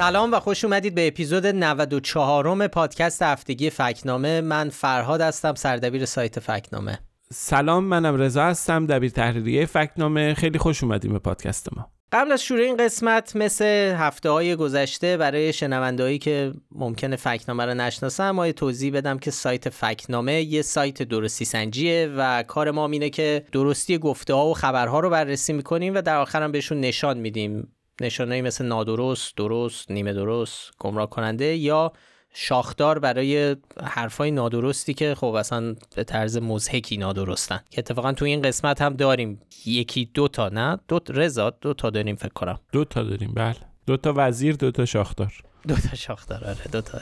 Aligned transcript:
سلام 0.00 0.32
و 0.32 0.40
خوش 0.40 0.64
اومدید 0.64 0.94
به 0.94 1.06
اپیزود 1.06 1.46
94 1.46 2.54
م 2.54 2.66
پادکست 2.66 3.22
هفتگی 3.22 3.70
فکنامه. 3.70 4.40
من 4.40 4.68
فرهاد 4.68 5.20
هستم 5.20 5.54
سردبیر 5.54 6.04
سایت 6.04 6.40
فکنامه. 6.40 6.98
سلام 7.32 7.84
منم 7.84 8.16
رضا 8.16 8.44
هستم 8.44 8.86
دبیر 8.86 9.10
تحریریه 9.10 9.66
فکنامه. 9.66 10.34
خیلی 10.34 10.58
خوش 10.58 10.82
اومدیم 10.84 11.12
به 11.12 11.18
پادکست 11.18 11.68
ما. 11.76 11.90
قبل 12.12 12.32
از 12.32 12.42
شروع 12.42 12.60
این 12.60 12.76
قسمت 12.76 13.36
مثل 13.36 13.94
هفته 13.98 14.30
های 14.30 14.56
گذشته 14.56 15.16
برای 15.16 15.52
شنوندهایی 15.52 16.18
که 16.18 16.52
ممکنه 16.72 17.16
فکنامه 17.16 17.66
رو 17.66 17.74
نشناسن 17.74 18.30
ما 18.30 18.52
توضیح 18.52 18.92
بدم 18.92 19.18
که 19.18 19.30
سایت 19.30 19.68
فکنامه 19.68 20.42
یه 20.42 20.62
سایت 20.62 21.02
درستی 21.02 21.44
سنجیه 21.44 22.12
و 22.16 22.42
کار 22.42 22.70
ما 22.70 22.88
اینه 22.88 23.10
که 23.10 23.44
درستی 23.52 23.98
گفته 23.98 24.34
ها 24.34 24.46
و 24.46 24.54
خبرها 24.54 25.00
رو 25.00 25.10
بررسی 25.10 25.52
می‌کنیم 25.52 25.94
و 25.94 26.02
در 26.02 26.16
آخر 26.16 26.42
هم 26.42 26.52
بهشون 26.52 26.80
نشان 26.80 27.18
میدیم. 27.18 27.68
نشانهایی 28.00 28.42
مثل 28.42 28.66
نادرست، 28.66 29.36
درست، 29.36 29.90
نیمه 29.90 30.12
درست، 30.12 30.70
گمراه 30.78 31.10
کننده 31.10 31.56
یا 31.56 31.92
شاخدار 32.32 32.98
برای 32.98 33.56
حرفای 33.82 34.30
نادرستی 34.30 34.94
که 34.94 35.14
خب 35.14 35.26
اصلا 35.26 35.74
به 35.96 36.04
طرز 36.04 36.36
مزهکی 36.36 36.96
نادرستن. 36.96 37.60
که 37.70 37.78
اتفاقا 37.78 38.12
تو 38.12 38.24
این 38.24 38.42
قسمت 38.42 38.82
هم 38.82 38.94
داریم. 38.94 39.40
یکی 39.66 40.10
دو 40.14 40.28
تا 40.28 40.48
نه؟ 40.48 40.78
دو 40.88 41.00
رضا 41.08 41.50
دو 41.50 41.74
تا 41.74 41.90
داریم 41.90 42.16
فکر 42.16 42.32
کنم. 42.32 42.60
دو 42.72 42.84
تا 42.84 43.02
داریم 43.02 43.32
بله. 43.34 43.56
دو 43.86 43.96
تا 43.96 44.14
وزیر 44.16 44.56
دو 44.56 44.70
تا 44.70 44.84
شاخدار. 44.84 45.32
دو 45.68 45.74
تا 45.74 45.96
شاخدار 45.96 46.44
آره 46.44 46.64
دو 46.72 46.80
تا 46.80 46.98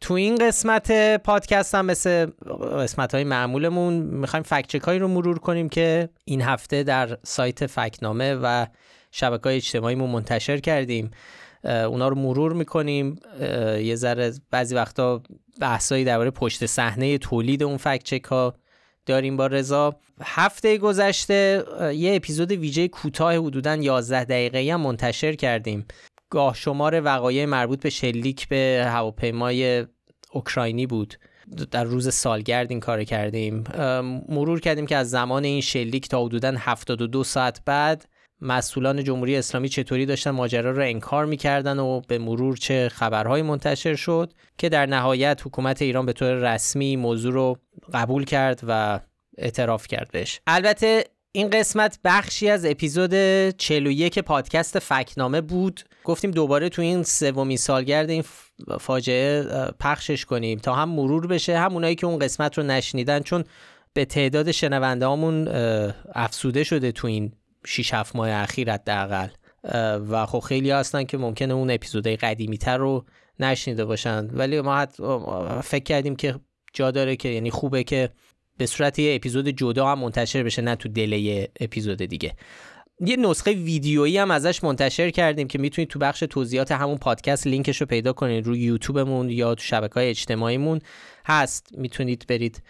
تو 0.00 0.14
این 0.14 0.34
قسمت 0.34 1.16
پادکست 1.16 1.74
هم 1.74 1.86
مثل 1.86 2.26
قسمت 2.78 3.14
های 3.14 3.24
معمولمون 3.24 3.94
می‌خوایم 3.94 4.42
فکچک 4.42 4.82
هایی 4.82 4.98
رو 4.98 5.08
مرور 5.08 5.38
کنیم 5.38 5.68
که 5.68 6.08
این 6.24 6.42
هفته 6.42 6.82
در 6.82 7.18
سایت 7.22 7.66
فکنامه 7.66 8.34
و 8.34 8.66
شبکه 9.16 9.42
های 9.44 9.56
اجتماعیمون 9.56 10.10
منتشر 10.10 10.58
کردیم. 10.58 11.10
اونا 11.64 12.08
رو 12.08 12.16
مرور 12.16 12.52
می‌کنیم. 12.52 13.16
یه 13.80 13.94
ذره 13.94 14.32
بعضی 14.50 14.74
وقتا 14.74 15.22
بحثایی 15.60 16.04
درباره 16.04 16.30
پشت 16.30 16.66
صحنه 16.66 17.18
تولید 17.18 17.62
اون 17.62 17.76
فکت 17.76 18.26
ها 18.26 18.54
داریم 19.06 19.36
با 19.36 19.46
رضا. 19.46 19.96
هفته 20.22 20.78
گذشته 20.78 21.64
یه 21.94 22.14
اپیزود 22.14 22.52
ویژه 22.52 22.88
کوتاه 22.88 23.36
حدودا 23.36 23.76
11 23.76 24.24
دقیقه 24.24 24.72
هم 24.72 24.80
منتشر 24.80 25.34
کردیم. 25.34 25.86
گاه 26.30 26.54
شمار 26.54 27.00
وقایع 27.04 27.44
مربوط 27.44 27.82
به 27.82 27.90
شلیک 27.90 28.48
به 28.48 28.84
هواپیمای 28.88 29.86
اوکراینی 30.32 30.86
بود. 30.86 31.14
در 31.70 31.84
روز 31.84 32.14
سالگرد 32.14 32.70
این 32.70 32.80
کار 32.80 33.04
کردیم. 33.04 33.64
مرور 34.28 34.60
کردیم 34.60 34.86
که 34.86 34.96
از 34.96 35.10
زمان 35.10 35.44
این 35.44 35.60
شلیک 35.60 36.08
تا 36.08 36.24
حدودا 36.24 36.54
72 36.58 37.24
ساعت 37.24 37.60
بعد 37.66 38.04
مسئولان 38.44 39.04
جمهوری 39.04 39.36
اسلامی 39.36 39.68
چطوری 39.68 40.06
داشتن 40.06 40.30
ماجرا 40.30 40.70
رو 40.70 40.82
انکار 40.82 41.26
می‌کردن 41.26 41.78
و 41.78 42.00
به 42.00 42.18
مرور 42.18 42.56
چه 42.56 42.88
خبرهایی 42.88 43.42
منتشر 43.42 43.94
شد 43.94 44.32
که 44.58 44.68
در 44.68 44.86
نهایت 44.86 45.40
حکومت 45.44 45.82
ایران 45.82 46.06
به 46.06 46.12
طور 46.12 46.54
رسمی 46.54 46.96
موضوع 46.96 47.32
رو 47.32 47.58
قبول 47.94 48.24
کرد 48.24 48.60
و 48.68 49.00
اعتراف 49.38 49.86
کرد 49.86 50.10
بهش. 50.12 50.40
البته 50.46 51.04
این 51.32 51.50
قسمت 51.50 51.98
بخشی 52.04 52.48
از 52.48 52.64
اپیزود 52.64 53.14
41 53.50 54.18
پادکست 54.18 54.78
فکنامه 54.78 55.40
بود. 55.40 55.80
گفتیم 56.04 56.30
دوباره 56.30 56.68
تو 56.68 56.82
این 56.82 57.02
سومین 57.02 57.56
سالگرد 57.56 58.10
این 58.10 58.24
فاجعه 58.80 59.44
پخشش 59.80 60.24
کنیم 60.24 60.58
تا 60.58 60.74
هم 60.74 60.88
مرور 60.88 61.26
بشه. 61.26 61.58
هم 61.58 61.72
اونایی 61.72 61.94
که 61.94 62.06
اون 62.06 62.18
قسمت 62.18 62.58
رو 62.58 62.64
نشنیدن 62.64 63.20
چون 63.20 63.44
به 63.92 64.04
تعداد 64.04 64.50
شنونده 64.50 65.06
افسوده 66.14 66.64
شده 66.64 66.92
تو 66.92 67.06
این 67.06 67.32
6 67.66 67.94
7 67.94 68.16
ماه 68.16 68.30
اخیر 68.30 68.72
حداقل. 68.72 69.28
و 70.08 70.26
خب 70.26 70.38
خیلی 70.38 70.70
هستن 70.70 71.04
که 71.04 71.18
ممکنه 71.18 71.54
اون 71.54 71.70
اپیزودهای 71.70 72.16
قدیمی 72.16 72.58
تر 72.58 72.76
رو 72.76 73.04
نشنیده 73.40 73.84
باشن. 73.84 74.28
ولی 74.32 74.60
ما 74.60 74.86
فکر 75.64 75.84
کردیم 75.84 76.16
که 76.16 76.34
جا 76.72 76.90
داره 76.90 77.16
که 77.16 77.28
یعنی 77.28 77.50
خوبه 77.50 77.84
که 77.84 78.10
به 78.58 78.66
صورت 78.66 78.98
یه 78.98 79.14
اپیزود 79.14 79.48
جدا 79.48 79.86
هم 79.86 79.98
منتشر 79.98 80.42
بشه 80.42 80.62
نه 80.62 80.76
تو 80.76 80.88
دل 80.88 81.12
یه 81.12 81.48
اپیزود 81.60 82.02
دیگه. 82.02 82.36
یه 83.00 83.16
نسخه 83.16 83.52
ویدیویی 83.52 84.18
هم 84.18 84.30
ازش 84.30 84.64
منتشر 84.64 85.10
کردیم 85.10 85.48
که 85.48 85.58
می‌تونید 85.58 85.88
تو 85.88 85.98
بخش 85.98 86.20
توضیحات 86.20 86.72
همون 86.72 86.98
پادکست 86.98 87.46
لینکش 87.46 87.80
رو 87.80 87.86
پیدا 87.86 88.12
کنید 88.12 88.46
روی 88.46 88.60
یوتیوبمون 88.60 89.30
یا 89.30 89.54
تو 89.54 89.62
شبکه 89.62 89.94
های 89.94 90.08
اجتماعیمون 90.08 90.80
هست. 91.26 91.66
می‌تونید 91.78 92.24
برید 92.28 92.62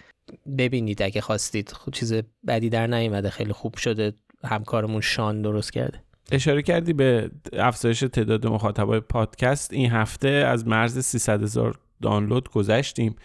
ببینید 0.58 1.02
اگه 1.02 1.20
خواستید. 1.20 1.72
خود 1.72 1.94
چیز 1.94 2.14
بدی 2.46 2.68
در 2.68 2.86
نیومده. 2.86 3.30
خیلی 3.30 3.52
خوب 3.52 3.76
شده. 3.76 4.12
همکارمون 4.44 5.00
شان 5.00 5.42
درست 5.42 5.72
کرده. 5.72 6.00
اشاره 6.32 6.62
کردی 6.62 6.92
به 6.92 7.30
افزایش 7.52 8.00
تعداد 8.00 8.46
مخاطبای 8.46 9.00
پادکست. 9.00 9.72
این 9.72 9.90
هفته 9.90 10.28
از 10.28 10.66
مرز 10.66 10.98
300 10.98 11.42
هزار 11.42 11.78
دانلود 12.02 12.50
گذشتیم. 12.50 13.16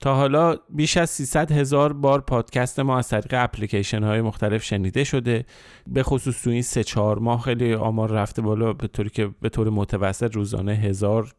تا 0.00 0.14
حالا 0.14 0.56
بیش 0.70 0.96
از 0.96 1.10
300 1.10 1.52
هزار 1.52 1.92
بار 1.92 2.20
پادکست 2.20 2.80
ما 2.80 2.98
از 2.98 3.08
طریق 3.08 3.30
اپلیکیشن 3.32 4.02
های 4.02 4.20
مختلف 4.20 4.64
شنیده 4.64 5.04
شده. 5.04 5.44
به 5.86 6.02
خصوص 6.02 6.42
تو 6.42 6.50
این 6.50 6.62
سه 6.62 6.84
چهار 6.84 7.18
ماه 7.18 7.42
خیلی 7.42 7.74
آمار 7.74 8.10
رفته 8.10 8.42
بالا 8.42 8.72
به 8.72 8.86
طوری 8.86 9.10
که 9.10 9.30
به 9.40 9.48
طور 9.48 9.70
متوسط 9.70 10.34
روزانه 10.34 10.72
هزار 10.72 11.32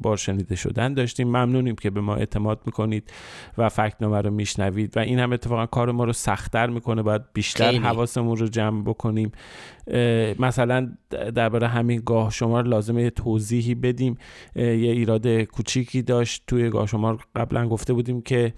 بار 0.00 0.16
شنیده 0.16 0.56
شدن 0.56 0.94
داشتیم. 0.94 1.28
ممنونیم 1.28 1.74
که 1.74 1.90
به 1.90 2.00
ما 2.00 2.14
اعتماد 2.14 2.60
می‌کنید 2.66 3.12
و 3.58 3.68
فکنامه 3.68 4.20
رو 4.20 4.30
میشنوید 4.30 4.96
و 4.96 5.00
این 5.00 5.18
هم 5.18 5.32
اتفاقا 5.32 5.66
کار 5.66 5.92
ما 5.92 6.04
رو 6.04 6.12
سختتر 6.12 6.66
می‌کنه. 6.66 7.02
باید 7.02 7.22
بیشتر 7.32 7.72
حواسمون 7.72 8.36
رو 8.36 8.48
جمع 8.48 8.82
بکنیم. 8.82 9.32
مثلا 10.38 10.92
درباره 11.34 11.68
همین 11.68 12.02
گاه 12.06 12.30
شمار 12.30 12.64
لازمه 12.64 13.02
یه 13.02 13.10
توضیحی 13.10 13.74
بدیم. 13.74 14.18
یه 14.56 14.64
ایراد 14.64 15.26
کوچیکی 15.26 16.02
داشت. 16.02 16.42
توی 16.46 16.70
گاه 16.70 16.86
شمار 16.86 17.24
قبلا 17.36 17.68
گفته 17.68 17.92
بودیم 17.92 18.20
که 18.22 18.54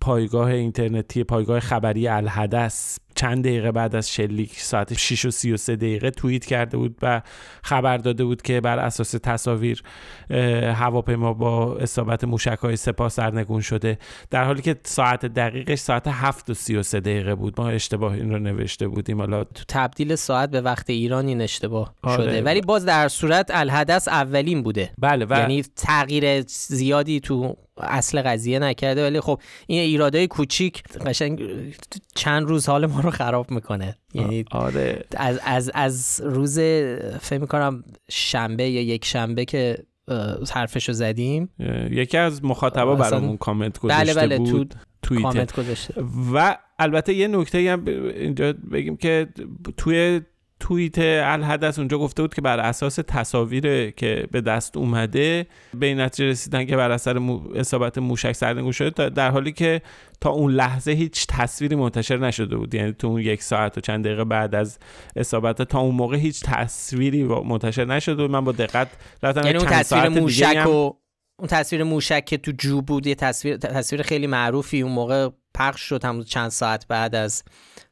پایگاه 0.00 0.48
اینترنتی 0.48 1.24
پایگاه 1.24 1.60
خبری 1.60 2.08
الحدث 2.08 2.98
چند 3.20 3.44
دقیقه 3.44 3.72
بعد 3.72 3.96
از 3.96 4.10
شلیک 4.10 4.60
ساعت 4.60 4.94
6 4.94 5.24
و 5.24 5.30
33 5.30 5.76
دقیقه 5.76 6.10
توییت 6.10 6.44
کرده 6.44 6.76
بود 6.76 6.98
و 7.02 7.22
خبر 7.62 7.96
داده 7.96 8.24
بود 8.24 8.42
که 8.42 8.60
بر 8.60 8.78
اساس 8.78 9.10
تصاویر 9.10 9.82
هواپیما 10.74 11.32
با 11.32 11.76
اصابت 11.76 12.24
موشک 12.24 12.58
های 12.58 12.76
سپاه 12.76 13.08
سرنگون 13.08 13.60
شده. 13.60 13.98
در 14.30 14.44
حالی 14.44 14.62
که 14.62 14.76
ساعت 14.84 15.26
دقیقش 15.26 15.78
ساعت 15.78 16.08
7 16.08 16.50
و 16.50 16.54
33 16.54 17.00
دقیقه 17.00 17.34
بود. 17.34 17.60
ما 17.60 17.68
اشتباه 17.68 18.12
این 18.12 18.32
رو 18.32 18.38
نوشته 18.38 18.88
بودیم. 18.88 19.18
حالا 19.18 19.44
تو 19.44 19.64
تبدیل 19.68 20.14
ساعت 20.14 20.50
به 20.50 20.60
وقت 20.60 20.90
ایران 20.90 21.26
این 21.26 21.40
اشتباه 21.40 21.94
آره. 22.02 22.24
شده. 22.24 22.42
ولی 22.42 22.60
باز 22.60 22.84
در 22.84 23.08
صورت 23.08 23.50
الحدث 23.50 24.08
اولین 24.08 24.62
بوده. 24.62 24.90
بله 24.98 25.24
و... 25.24 25.38
یعنی 25.38 25.62
تغییر 25.76 26.40
زیادی 26.48 27.20
تو 27.20 27.56
اصل 27.82 28.22
قضیه 28.22 28.58
نکرده 28.58 29.04
ولی 29.04 29.20
خب 29.20 29.40
این 29.66 29.80
ایرادای 29.80 30.26
کوچیک 30.26 30.82
قشنگ 30.82 31.42
چند 32.14 32.48
روز 32.48 32.68
حال 32.68 32.86
ما 32.86 33.00
رو 33.00 33.10
خراب 33.10 33.50
می‌کنه. 33.50 33.96
یعنی 34.14 34.44
آره. 34.50 35.04
از, 35.16 35.40
از, 35.44 35.70
از 35.74 36.20
روز 36.24 36.58
فکر 37.20 37.38
می‌کنم 37.38 37.84
شنبه 38.10 38.68
یا 38.68 38.82
یک 38.82 39.04
شنبه 39.04 39.44
که 39.44 39.78
حرفشو 40.52 40.92
زدیم. 40.92 41.48
یکی 41.90 42.16
از 42.16 42.44
مخاطبا 42.44 42.94
برامون 42.94 43.36
کامنت 43.36 43.78
گذاشته 43.78 44.14
بله 44.14 44.26
بله 44.26 44.38
بود 44.38 44.74
تو 45.02 45.22
کامنت 45.22 45.56
گذاشته. 45.56 45.94
و 46.34 46.56
البته 46.78 47.14
یه 47.14 47.28
نکته 47.28 47.72
هم 47.72 47.84
اینجا 47.86 48.52
بگیم 48.52 48.96
که 48.96 49.28
توی 49.76 50.20
توییت 50.60 50.98
الحدث 50.98 51.78
اونجا 51.78 51.98
گفته 51.98 52.22
بود 52.22 52.34
که 52.34 52.40
بر 52.40 52.60
اساس 52.60 52.94
تصاویر 52.94 53.90
که 53.90 54.26
به 54.30 54.40
دست 54.40 54.76
اومده 54.76 55.46
به 55.74 55.86
این 55.86 56.00
نتیجه 56.00 56.30
رسیدن 56.30 56.64
که 56.64 56.76
بر 56.76 56.90
اثر 56.90 57.18
مو... 57.18 57.40
اصابت 57.54 57.98
موشک 57.98 58.32
سرنگون 58.32 58.72
شده 58.72 59.08
در 59.08 59.30
حالی 59.30 59.52
که 59.52 59.82
تا 60.20 60.30
اون 60.30 60.52
لحظه 60.52 60.92
هیچ 60.92 61.26
تصویری 61.28 61.76
منتشر 61.76 62.16
نشده 62.16 62.56
بود. 62.56 62.74
یعنی 62.74 62.92
تو 62.92 63.06
اون 63.06 63.20
یک 63.20 63.42
ساعت 63.42 63.78
و 63.78 63.80
چند 63.80 64.04
دقیقه 64.04 64.24
بعد 64.24 64.54
از 64.54 64.78
اصابت 65.16 65.62
تا 65.62 65.80
اون 65.80 65.94
موقع 65.94 66.16
هیچ 66.16 66.42
تصویری 66.44 67.24
منتشر 67.24 67.84
نشده 67.84 68.22
بود. 68.22 68.30
من 68.30 68.44
با 68.44 68.52
دقت 68.52 68.88
رفتم 69.22 69.46
یعنی 69.46 69.58
اون 69.58 69.66
تصویر 69.66 70.08
موشک 70.08 70.66
و 70.66 70.99
اون 71.40 71.48
تصویر 71.48 71.84
موشک 71.84 72.24
که 72.24 72.36
تو 72.36 72.52
جو 72.58 72.82
بود 72.82 73.06
یه 73.06 73.14
تصویر 73.14 73.56
تصویر 73.56 74.02
خیلی 74.02 74.26
معروفی. 74.26 74.80
اون 74.80 74.92
موقع 74.92 75.28
پخش 75.54 75.80
شد 75.80 76.04
هم 76.04 76.22
چند 76.22 76.50
ساعت 76.50 76.86
بعد 76.88 77.14
از 77.14 77.42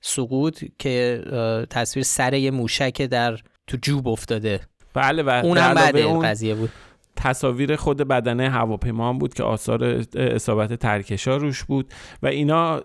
سقوط 0.01 0.65
که 0.79 1.23
تصویر 1.71 2.05
سر 2.05 2.35
یه 2.35 2.51
موشک 2.51 3.03
در 3.03 3.39
تو 3.67 3.77
جوب 3.83 4.09
افتاده. 4.09 4.61
بله 4.95 5.23
و 5.23 5.29
اونم 5.29 5.75
بعد 5.75 5.97
اون 5.97 6.27
قضیه 6.27 6.55
بود. 6.55 6.71
تصاویر 7.19 7.77
خود 7.77 7.97
بدنه 7.97 8.51
هواپیما 8.51 9.09
هم 9.09 9.19
بود 9.19 9.35
که 9.35 9.43
آثار 9.43 10.05
اصابت 10.17 10.75
ترکشا 10.75 11.37
روش 11.37 11.65
بود. 11.65 11.93
و 12.23 12.27
اینا 12.27 12.81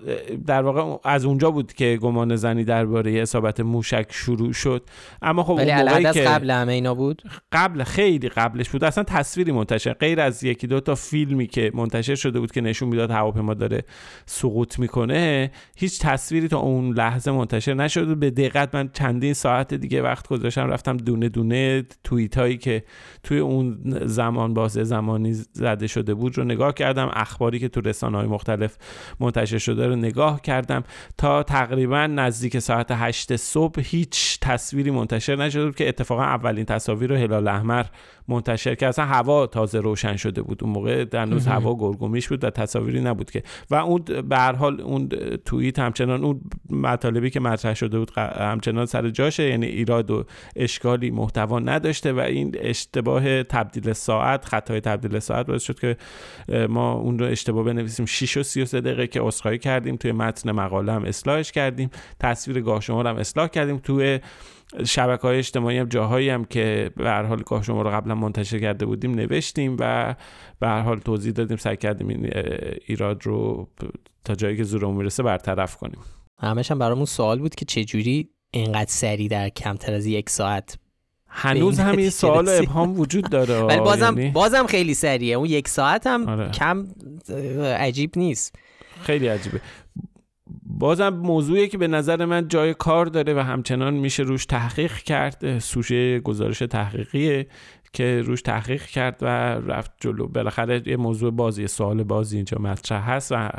در 0.47 0.61
واقع 0.61 1.09
از 1.09 1.25
اونجا 1.25 1.51
بود 1.51 1.73
که 1.73 1.97
گمان 2.01 2.35
زنی 2.35 2.63
درباره 2.63 3.11
اصابت 3.11 3.59
موشک 3.59 4.05
شروع 4.09 4.53
شد. 4.53 4.83
اما 5.21 5.43
خب 5.43 5.53
ولی 5.53 5.71
اون 5.71 5.81
موقعی 5.81 6.13
که 6.13 6.21
قبل 6.21 6.51
همه 6.51 6.73
اینا 6.73 6.93
بود؟ 6.93 7.21
قبل 7.51 7.83
خیلی 7.83 8.29
قبلش 8.29 8.69
بود. 8.69 8.83
اصلا 8.83 9.03
تصویری 9.03 9.51
منتشر 9.51 9.93
غیر 9.93 10.21
از 10.21 10.43
یکی 10.43 10.67
دو 10.67 10.79
تا 10.79 10.95
فیلمی 10.95 11.47
که 11.47 11.71
منتشر 11.73 12.15
شده 12.15 12.39
بود 12.39 12.51
که 12.51 12.61
نشون 12.61 12.89
می‌داد 12.89 13.11
هواپیما 13.11 13.53
داره 13.53 13.83
سقوط 14.25 14.79
می‌کنه 14.79 15.51
هیچ 15.77 16.01
تصویری 16.01 16.47
تا 16.47 16.57
اون 16.57 16.93
لحظه 16.93 17.31
منتشر 17.31 17.73
نشد. 17.73 18.17
به 18.17 18.31
دقت 18.31 18.75
من 18.75 18.89
چندین 18.93 19.33
ساعت 19.33 19.73
دیگه 19.73 20.01
وقت 20.01 20.27
گذاشتم 20.27 20.67
رفتم 20.67 20.97
دونه 20.97 21.29
دونه 21.29 21.83
توییت 22.03 22.37
هایی 22.37 22.57
که 22.57 22.83
توی 23.23 23.39
اون 23.39 23.77
زمان 24.23 24.53
بازه 24.53 24.83
زمانی 24.83 25.33
زده 25.33 25.87
شده 25.87 26.13
بود 26.13 26.37
رو 26.37 26.43
نگاه 26.43 26.73
کردم. 26.73 27.09
اخباری 27.13 27.59
که 27.59 27.67
تو 27.67 27.81
رسانه 27.81 28.17
های 28.17 28.27
مختلف 28.27 28.77
منتشر 29.19 29.57
شده 29.57 29.87
رو 29.87 29.95
نگاه 29.95 30.41
کردم. 30.41 30.83
تا 31.17 31.43
تقریبا 31.43 32.07
نزدیک 32.07 32.59
ساعت 32.59 32.87
8 32.91 33.35
صبح 33.35 33.81
هیچ 33.85 34.39
تصویری 34.41 34.91
منتشر 34.91 35.35
نشده 35.35 35.65
بود 35.65 35.75
که 35.75 35.89
اتفاقا 35.89 36.23
اولین 36.23 36.65
تصاویر 36.65 37.09
رو 37.09 37.15
هلال 37.15 37.47
احمر 37.47 37.85
منتشر 38.27 38.75
که 38.75 38.87
اصلا 38.87 39.05
هوا 39.05 39.47
تازه 39.47 39.79
روشن 39.79 40.15
شده 40.15 40.41
بود 40.41 40.63
اون 40.63 40.73
موقع. 40.73 41.05
روز 41.25 41.47
هوا 41.47 41.75
گرگومیش 41.75 42.27
بود 42.27 42.43
و 42.43 42.49
تصاویری 42.49 43.01
نبود 43.01 43.31
که. 43.31 43.43
و 43.69 43.75
اون 43.75 44.03
به 44.29 44.37
هر 44.37 44.55
حال 44.55 44.81
اون 44.81 45.09
توییت 45.45 45.79
همچنان 45.79 46.23
اون 46.23 46.41
مطالبی 46.69 47.29
که 47.29 47.39
مطرح 47.39 47.73
شده 47.73 47.99
بود 47.99 48.11
همچنان 48.17 48.85
سر 48.85 49.09
جاشه. 49.09 49.43
یعنی 49.43 49.65
ایراد 49.65 50.11
و 50.11 50.25
اشکالی 50.55 51.11
محتوا 51.11 51.59
نداشته 51.59 52.13
و 52.13 52.19
این 52.19 52.55
اشتباه 52.59 53.43
تبدیل 53.43 53.93
ساعت 53.93 54.45
خطای 54.45 54.79
تبدیل 54.79 55.19
ساعت 55.19 55.45
باعث 55.45 55.63
شد 55.63 55.79
که 55.79 55.97
ما 56.69 56.93
اون 56.93 57.19
رو 57.19 57.25
اشتباه 57.25 57.63
بنویسیم. 57.63 58.05
6 58.05 58.37
و 58.37 58.43
33 58.43 58.81
دقیقه 58.81 59.07
که 59.07 59.23
اسخای 59.23 59.57
کردیم. 59.57 59.95
توی 59.95 60.11
متن 60.11 60.51
مقاله 60.51 60.93
هم 60.93 61.03
اصلاحش 61.05 61.51
کردیم. 61.51 61.89
تصویر 62.19 62.61
گاه 62.61 62.81
شما 62.81 63.03
هم 63.03 63.15
اصلاح 63.15 63.47
کردیم. 63.47 63.77
توی 63.77 64.19
شبکه 64.85 65.21
های 65.21 65.37
اجتماعی 65.37 65.77
هم 65.77 65.85
جاهایی 65.85 66.29
هم 66.29 66.45
که 66.45 66.91
به 66.97 67.09
هر 67.09 67.23
حال 67.23 67.43
گاه 67.45 67.63
شما 67.63 67.81
رو 67.81 67.89
قبلا 67.89 68.15
منتشر 68.15 68.59
کرده 68.59 68.85
بودیم 68.85 69.15
نوشتیم 69.15 69.77
و 69.79 70.15
به 70.59 70.67
هر 70.67 70.81
حال 70.81 70.99
توضیح 70.99 71.31
دادیم 71.31 71.57
سعی 71.57 71.77
کردیم 71.77 72.07
این 72.07 72.29
ایراد 72.85 73.25
رو 73.25 73.67
تا 74.25 74.35
جایی 74.35 74.57
که 74.57 74.63
زورمون 74.63 74.95
می‌رسه 74.95 75.23
برطرف 75.23 75.77
کنیم. 75.77 75.99
همش 76.39 76.71
هم 76.71 76.79
برامون 76.79 77.05
سوال 77.05 77.39
بود 77.39 77.55
که 77.55 77.65
چجوری 77.65 78.29
اینقدر 78.51 78.89
سری 78.89 79.27
در 79.27 79.49
کمتر 79.49 79.93
از 79.93 80.05
یک 80.05 80.29
ساعت 80.29 80.77
هنوز 81.27 81.79
همین 81.79 82.09
سوال 82.09 82.47
و 82.47 82.51
ابهام 82.51 82.99
وجود 82.99 83.29
داره 83.29 83.61
ولی 83.69 83.79
بازم 83.79 84.17
یعنی... 84.17 84.31
بازم 84.31 84.67
خیلی 84.67 84.93
سریه 84.93 85.35
اون 85.35 85.49
یک 85.49 85.67
ساعت 85.67 86.07
هم 86.07 86.29
آره. 86.29 86.51
کم 86.51 86.87
عجیب 87.77 88.11
نیست. 88.15 88.55
خیلی 89.01 89.27
عجیبه. 89.27 89.61
بازم 90.83 91.09
موضوعی 91.09 91.67
که 91.67 91.77
به 91.77 91.87
نظر 91.87 92.25
من 92.25 92.47
جای 92.47 92.73
کار 92.73 93.05
داره 93.05 93.33
و 93.33 93.39
همچنان 93.39 93.93
میشه 93.93 94.23
روش 94.23 94.45
تحقیق 94.45 94.93
کرد. 94.93 95.59
سوشه 95.59 96.19
گزارش 96.19 96.59
تحقیقیه 96.59 97.47
که 97.93 98.21
روش 98.21 98.41
تحقیق 98.41 98.85
کرد 98.85 99.17
و 99.21 99.27
رفت 99.67 99.91
جلو. 99.99 100.27
بالاخره 100.27 100.81
یه 100.85 100.97
موضوع 100.97 101.31
بازی 101.31 101.67
سوال 101.67 102.03
بازی 102.03 102.35
اینجا 102.35 102.57
مطرح 102.61 103.09
هست 103.09 103.31
و 103.31 103.49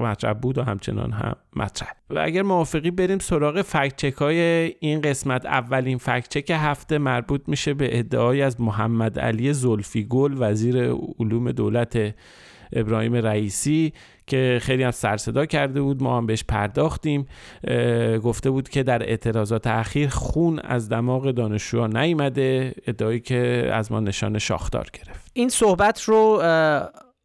مطرح 0.00 0.32
بود 0.32 0.58
و 0.58 0.62
همچنان 0.62 1.12
هم 1.12 1.36
مطرح. 1.56 1.92
و 2.10 2.18
اگر 2.18 2.42
موافقی 2.42 2.90
بریم 2.90 3.18
سراغ 3.18 3.62
فکت 3.62 4.22
های 4.22 4.38
این 4.80 5.00
قسمت. 5.00 5.46
اولین 5.46 5.98
فکت 5.98 6.28
چک 6.28 6.50
هفته 6.50 6.98
مربوط 6.98 7.40
میشه 7.46 7.74
به 7.74 7.98
ادعای 7.98 8.42
از 8.42 8.60
محمد 8.60 9.18
علی 9.18 9.52
زلفی 9.52 10.04
گل 10.04 10.34
وزیر 10.38 10.76
علوم 11.18 11.52
دولت 11.52 12.14
ابراهیم 12.72 13.14
رئیسی 13.14 13.92
که 14.26 14.58
خیلی 14.62 14.82
هم 14.82 14.90
سرصدا 14.90 15.46
کرده 15.46 15.82
بود. 15.82 16.02
ما 16.02 16.16
هم 16.16 16.26
بهش 16.26 16.44
پرداختیم. 16.44 17.26
گفته 18.22 18.50
بود 18.50 18.68
که 18.68 18.82
در 18.82 19.02
اعتراضات 19.02 19.66
اخیر 19.66 20.08
خون 20.08 20.58
از 20.58 20.88
دماغ 20.88 21.30
دانشجوها 21.30 21.86
نیامده 21.86 22.74
ادعایی 22.86 23.20
که 23.20 23.70
از 23.72 23.92
ما 23.92 24.00
نشان 24.00 24.38
شاخدار 24.38 24.86
گرفت. 24.92 25.30
این 25.32 25.48
صحبت 25.48 26.02
رو 26.02 26.42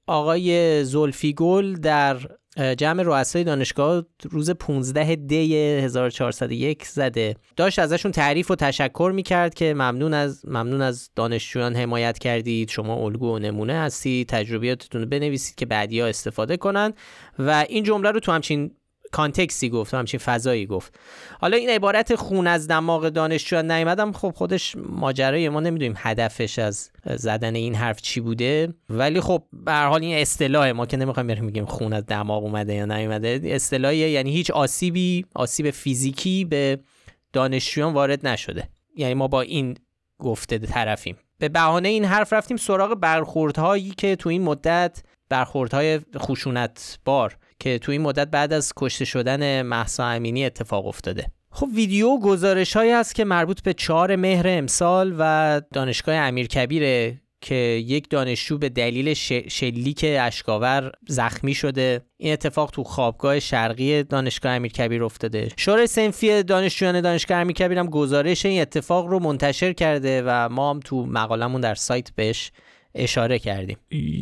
آقای 0.07 0.83
زلفی 0.83 1.33
گل 1.33 1.73
در 1.75 2.17
جمع 2.57 3.03
رؤسای 3.03 3.43
دانشگاه 3.43 4.03
روز 4.29 4.49
15 4.49 5.15
دی 5.15 5.55
1401 5.55 6.85
زده. 6.85 7.35
داشت 7.55 7.79
ازشون 7.79 8.11
تعریف 8.11 8.51
و 8.51 8.55
تشکر 8.55 9.11
می‌کرد 9.15 9.53
که 9.53 9.73
ممنون 9.73 10.13
از 10.13 10.45
ممنون 10.47 10.81
از 10.81 11.09
دانشجویان 11.15 11.75
حمایت 11.75 12.19
کردید. 12.19 12.69
شما 12.69 12.95
الگو 12.95 13.35
و 13.35 13.39
نمونه 13.39 13.73
هستید. 13.73 14.27
تجربیاتتون 14.27 15.01
رو 15.01 15.07
بنویسید 15.07 15.55
که 15.55 15.65
بعدی 15.65 15.99
ها 15.99 16.07
استفاده 16.07 16.57
کنن. 16.57 16.93
و 17.39 17.65
این 17.69 17.83
جمله 17.83 18.11
رو 18.11 18.19
تو 18.19 18.31
همچین 18.31 18.71
کانتکسی 19.11 19.69
گفت 19.69 19.93
همچین 19.93 20.19
فضایی 20.19 20.65
گفت. 20.65 20.99
حالا 21.41 21.57
این 21.57 21.69
عبارت 21.69 22.15
خون 22.15 22.47
از 22.47 22.67
دماغ 22.67 23.09
دانشجو 23.09 23.61
نیومدم 23.61 24.11
خب 24.11 24.33
خودش 24.35 24.75
ماجرای 24.75 25.49
ما 25.49 25.59
نمی‌دونیم 25.59 25.93
هدفش 25.97 26.59
از 26.59 26.91
زدن 27.05 27.55
این 27.55 27.75
حرف 27.75 28.01
چی 28.01 28.19
بوده. 28.19 28.73
ولی 28.89 29.21
خب 29.21 29.43
به 29.53 29.71
هر 29.71 29.87
حال 29.87 30.03
این 30.03 30.17
اصطلاح 30.17 30.71
ما 30.71 30.85
که 30.85 30.97
نمی‌خوایم 30.97 31.27
بریم 31.27 31.45
میگیم 31.45 31.65
خون 31.65 31.93
از 31.93 32.05
دماغ 32.05 32.43
اومده 32.43 32.73
یا 32.73 32.85
نیومده 32.85 33.41
اصطلاحی 33.43 33.97
یعنی 33.97 34.31
هیچ 34.31 34.51
آسیبی 34.51 35.25
آسیب 35.35 35.71
فیزیکی 35.71 36.45
به 36.45 36.79
دانشجویان 37.33 37.93
وارد 37.93 38.27
نشده. 38.27 38.69
یعنی 38.95 39.13
ما 39.13 39.27
با 39.27 39.41
این 39.41 39.77
گفته 40.19 40.57
طرفیم. 40.57 41.17
به 41.37 41.49
بهانه 41.49 41.89
این 41.89 42.05
حرف 42.05 42.33
رفتیم 42.33 42.57
سراغ 42.57 42.95
برخوردهایی 42.95 43.93
که 43.97 44.15
تو 44.15 44.29
این 44.29 44.41
مدت 44.41 45.03
برخوردهای 45.29 45.99
خشونت 46.17 46.99
بار 47.05 47.37
که 47.59 47.79
تو 47.79 47.91
این 47.91 48.01
مدت 48.01 48.27
بعد 48.27 48.53
از 48.53 48.73
کشته 48.77 49.05
شدن 49.05 49.61
محسا 49.61 50.05
امینی 50.05 50.45
اتفاق 50.45 50.87
افتاده. 50.87 51.31
خب 51.51 51.67
ویدیو 51.75 52.17
گزارش 52.17 52.75
هایی 52.75 52.91
هست 52.91 53.15
که 53.15 53.25
مربوط 53.25 53.61
به 53.61 53.73
چهار 53.73 54.15
مهر 54.15 54.45
امسال 54.47 55.15
و 55.19 55.61
دانشگاه 55.73 56.15
امیرکبیره 56.15 57.21
که 57.41 57.55
یک 57.55 58.09
دانشجو 58.09 58.57
به 58.57 58.69
دلیل 58.69 59.13
شلیک 59.47 60.05
اشکاور 60.07 60.91
زخمی 61.07 61.53
شده. 61.53 62.01
این 62.17 62.33
اتفاق 62.33 62.71
تو 62.71 62.83
خوابگاه 62.83 63.39
شرقی 63.39 64.03
دانشگاه 64.03 64.51
امیرکبیر 64.51 65.03
افتاده. 65.03 65.49
شورای 65.57 65.87
سنفی 65.87 66.43
دانشجویان 66.43 67.01
دانشگاه 67.01 67.37
امیرکبیر 67.37 67.79
هم 67.79 67.87
گزارش 67.89 68.45
این 68.45 68.61
اتفاق 68.61 69.07
رو 69.07 69.19
منتشر 69.19 69.73
کرده 69.73 70.23
و 70.25 70.49
ما 70.49 70.69
هم 70.69 70.79
تو 70.79 71.05
مقالمون 71.05 71.61
در 71.61 71.75
سایت 71.75 72.11
بهش 72.15 72.51
اشاره 72.95 73.39
کردیم. 73.39 73.77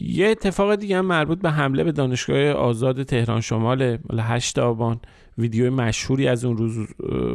یه 0.09 0.27
اتفاق 0.27 0.75
دیگه 0.75 0.97
هم 0.97 1.05
مربوط 1.05 1.41
به 1.41 1.49
حمله 1.49 1.83
به 1.83 1.91
دانشگاه 1.91 2.49
آزاد 2.49 3.03
تهران 3.03 3.41
شمال 3.41 3.97
8 4.19 4.59
آبان 4.59 4.99
ویدیو 5.37 5.71
مشهوری 5.71 6.27
از 6.27 6.45
اون 6.45 6.57
روز 6.57 6.77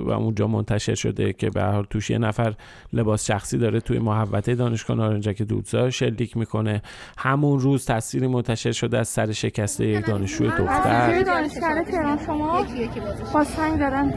و 0.07 0.11
اونجا 0.11 0.47
منتشر 0.47 0.95
شده 0.95 1.33
که 1.33 1.51
به 1.51 1.63
حال 1.63 1.87
توش 1.91 2.11
یه 2.11 2.19
نفر 2.19 2.55
لباس 2.93 3.27
شخصی 3.27 3.59
داره 3.59 3.81
توی 3.81 3.99
محوطه 3.99 4.55
دانشگاه 4.55 4.97
نارنجک 4.97 5.43
دودزا 5.43 5.91
شلیک 5.91 6.37
می‌کنه. 6.37 6.83
همون 7.19 7.61
روز 7.61 7.87
تصویری 7.87 8.27
منتشر 8.27 8.73
شده 8.73 8.99
از 8.99 9.09
سر 9.09 9.33
شکسته 9.33 9.87
یک 9.87 10.07
دانشجوی 10.07 10.49
دختر. 10.49 11.23
دانشگاه 11.23 11.85
تهران 11.85 12.19
شما؟ 12.27 12.67
با 13.35 13.45
سنگ 13.45 13.79
دارن 13.79 14.13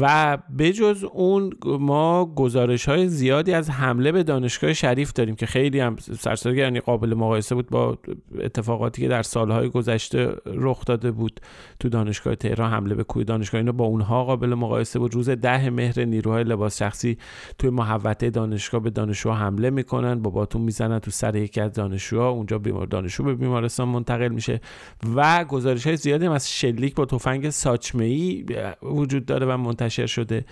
و 0.00 0.38
بجز 0.58 1.04
اون 1.04 1.52
ما 1.64 2.34
گزارش 2.34 2.88
های 2.88 3.08
زیادی 3.08 3.52
از 3.52 3.70
حمله 3.70 4.12
به 4.12 4.22
دانشگاه 4.22 4.72
شریف 4.72 5.12
داریم 5.12 5.34
که 5.34 5.46
خیلی 5.46 5.80
هم 5.80 5.96
سرسرگی 5.96 6.60
یعنی 6.60 6.80
قابل 6.80 7.14
مقایسه 7.14 7.54
بود 7.54 7.70
با 7.70 7.98
اتفاقاتی 8.40 9.02
که 9.02 9.08
در 9.08 9.22
سالهای 9.22 9.68
گذشته 9.68 10.34
رخ 10.46 10.84
داده 10.84 11.10
بود 11.10 11.40
تو 11.80 11.88
دانشگاه 11.88 12.34
تهران 12.34 12.70
حمله 12.70 12.94
به 12.94 13.04
کوی 13.04 13.24
دانشگاه. 13.24 13.58
اینو 13.58 13.72
با 13.72 13.84
اونها 13.84 14.24
قابل 14.24 14.54
مقایسه 14.54 14.98
بود. 14.98 15.14
روز 15.14 15.30
ده 15.30 15.70
مهر 15.70 16.04
نیروهای 16.04 16.44
لباس 16.44 16.78
شخصی 16.78 17.18
توی 17.58 17.70
محوطه 17.70 18.30
دانشگاه 18.30 18.80
به 18.80 18.90
دانشجو 18.90 19.30
حمله 19.30 19.70
می‌کنن. 19.70 20.22
با 20.22 20.30
باتون 20.30 20.62
می‌زنن 20.62 20.98
تو 20.98 21.10
سر 21.10 21.36
یکی 21.36 21.60
از 21.60 21.72
دانشجوها. 21.72 22.28
اونجا 22.28 22.58
بیمار 22.58 22.86
دانشجو 22.86 23.24
به 23.24 23.34
بیمارستان 23.34 23.88
منتقل 23.88 24.28
میشه. 24.28 24.60
و 25.14 25.44
گزارش 25.44 25.86
های 25.86 25.96
زیادی 25.96 26.26
هم 26.26 26.32
از 26.32 26.52
شلیک 26.52 26.94
با 26.94 27.04
تفنگ 27.04 27.50
ساچمه 27.50 28.01
ای 28.04 28.44
وجود 28.82 29.26
داره 29.26 29.46
و 29.46 29.56
منتشر 29.56 30.06
شده. 30.06 30.44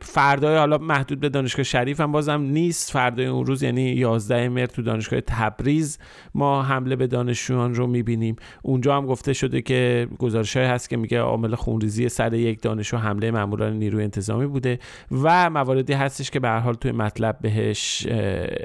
فردای 0.00 0.56
حالا 0.56 0.78
محدود 0.78 1.20
به 1.20 1.28
دانشگاه 1.28 1.62
شریف 1.62 2.00
هم 2.00 2.12
بازم 2.12 2.40
نیست. 2.40 2.92
فردای 2.92 3.26
اون 3.26 3.46
روز 3.46 3.62
یعنی 3.62 3.82
11 3.82 4.48
مهر 4.48 4.66
تو 4.66 4.82
دانشگاه 4.82 5.20
تبریز 5.20 5.98
ما 6.34 6.62
حمله 6.62 6.96
به 6.96 7.06
دانشجویان 7.06 7.74
رو 7.74 7.86
می‌بینیم. 7.86 8.36
اونجا 8.62 8.96
هم 8.96 9.06
گفته 9.06 9.32
شده 9.32 9.62
که 9.62 10.08
گزارش 10.18 10.56
هست 10.56 10.90
که 10.90 10.96
میگه 10.96 11.20
عامل 11.20 11.54
خونریزی 11.54 12.08
سر 12.08 12.34
یک 12.34 12.62
دانشجو 12.62 12.96
حمله 12.96 13.30
ماموران 13.30 13.72
نیروی 13.72 14.04
انتظامی 14.04 14.46
بوده 14.46 14.78
و 15.22 15.50
مواردی 15.50 15.92
هستش 15.92 16.30
که 16.30 16.40
به 16.40 16.48
هر 16.48 16.58
حال 16.58 16.74
توی 16.74 16.92
مطلب 16.92 17.38
بهش 17.40 18.06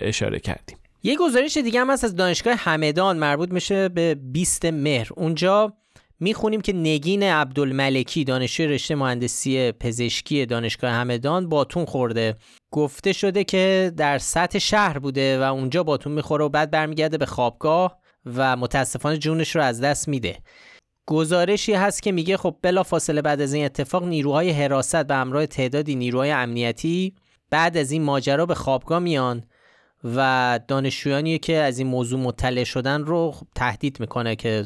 اشاره 0.01 0.39
کردیم. 0.39 0.77
یه 1.03 1.17
گزارش 1.17 1.57
دیگه 1.57 1.81
هم 1.81 1.89
هست 1.89 2.03
از 2.03 2.15
دانشگاه 2.15 2.53
همدان 2.57 3.17
مربوط 3.17 3.51
میشه 3.51 3.89
به 3.89 4.15
20 4.15 4.65
مهر. 4.65 5.07
اونجا 5.15 5.73
می‌خونیم 6.23 6.61
که 6.61 6.73
نگین 6.73 7.23
عبدالملکی 7.23 8.23
دانشجوی 8.23 8.67
رشته 8.67 8.95
مهندسی 8.95 9.71
پزشکی 9.71 10.45
دانشگاه 10.45 10.91
همدان 10.91 11.49
باتون 11.49 11.85
خورده. 11.85 12.35
گفته 12.71 13.13
شده 13.13 13.43
که 13.43 13.91
در 13.97 14.17
سطح 14.17 14.59
شهر 14.59 14.99
بوده 14.99 15.39
و 15.39 15.41
اونجا 15.41 15.83
باتون 15.83 16.13
می‌خوره 16.13 16.45
و 16.45 16.49
بعد 16.49 16.71
برمیگرده 16.71 17.17
به 17.17 17.25
خوابگاه 17.25 17.97
و 18.25 18.55
متاسفانه 18.55 19.17
جونش 19.17 19.55
رو 19.55 19.61
از 19.61 19.81
دست 19.81 20.07
میده. 20.07 20.37
گزارشی 21.07 21.73
هست 21.73 22.03
که 22.03 22.11
میگه 22.11 22.37
خب 22.37 22.55
بلا 22.61 22.83
فاصله 22.83 23.21
بعد 23.21 23.41
از 23.41 23.53
این 23.53 23.65
اتفاق 23.65 24.03
نیروهای 24.03 24.49
حراست 24.49 25.03
به 25.07 25.15
همراه 25.15 25.45
تعدادی 25.45 25.95
نیروهای 25.95 26.31
امنیتی 26.31 27.15
بعد 27.49 27.77
از 27.77 27.91
این 27.91 28.03
ماجرا 28.03 28.45
به 28.45 28.55
خوابگاه 28.55 28.99
میان. 28.99 29.43
و 30.03 30.59
دانشجویانی 30.67 31.39
که 31.39 31.57
از 31.57 31.79
این 31.79 31.87
موضوع 31.87 32.19
مطلع 32.19 32.63
شدن 32.63 33.03
رو 33.03 33.35
تهدید 33.55 33.99
می‌کنه 33.99 34.35
که 34.35 34.65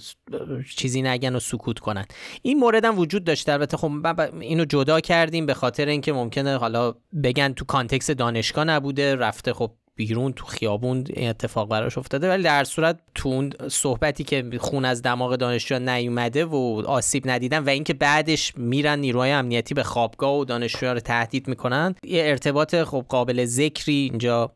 چیزی 0.76 1.02
نگن 1.02 1.36
و 1.36 1.40
سکوت 1.40 1.80
کنن. 1.80 2.06
این 2.42 2.60
مورد 2.60 2.86
هم 2.86 3.00
وجود 3.00 3.24
داشته. 3.24 3.52
البته 3.52 3.78
خب 3.78 3.92
اینو 4.40 4.66
جدا 4.66 5.00
کردیم 5.00 5.46
به 5.46 5.54
خاطر 5.54 5.86
اینکه 5.86 6.14
ممکنه 6.14 6.58
حالا 6.58 6.94
بگن 7.24 7.54
تو 7.54 7.66
کانتکس 7.66 8.12
دانشگاه 8.12 8.64
نبوده. 8.64 9.16
رفته 9.16 9.54
خب 9.54 9.72
بیرون 9.96 10.34
تو 10.34 10.46
خیابون 10.46 11.04
این 11.10 11.30
اتفاق 11.30 11.70
براش 11.70 11.98
افتاده 11.98 12.30
ولی 12.30 12.44
در 12.44 12.64
صورت 12.64 13.00
تو 13.16 13.30
اون 13.30 13.54
صحبتی 13.68 14.24
که 14.24 14.50
خون 14.60 14.86
از 14.86 15.02
دماغ 15.02 15.36
دانشجو 15.36 15.80
نیومده 15.80 16.46
و 16.46 16.84
آسیب 16.88 17.30
ندیدن 17.30 17.60
و 17.60 17.70
اینکه 17.70 17.94
بعدش 17.94 18.54
میرن 18.58 19.00
نیروهای 19.00 19.32
امنیتی 19.32 19.74
به 19.74 19.84
خوابگاه 19.84 20.40
و 20.40 20.46
دانشجوها 20.46 20.94
رو 20.94 21.00
تهدید 21.00 21.48
می‌کنن 21.48 21.96
یه 22.04 22.24
ارتباط 22.26 22.76
خب 22.76 23.06
قابل 23.10 23.46
ذکری 23.46 24.10
اینجا 24.12 24.52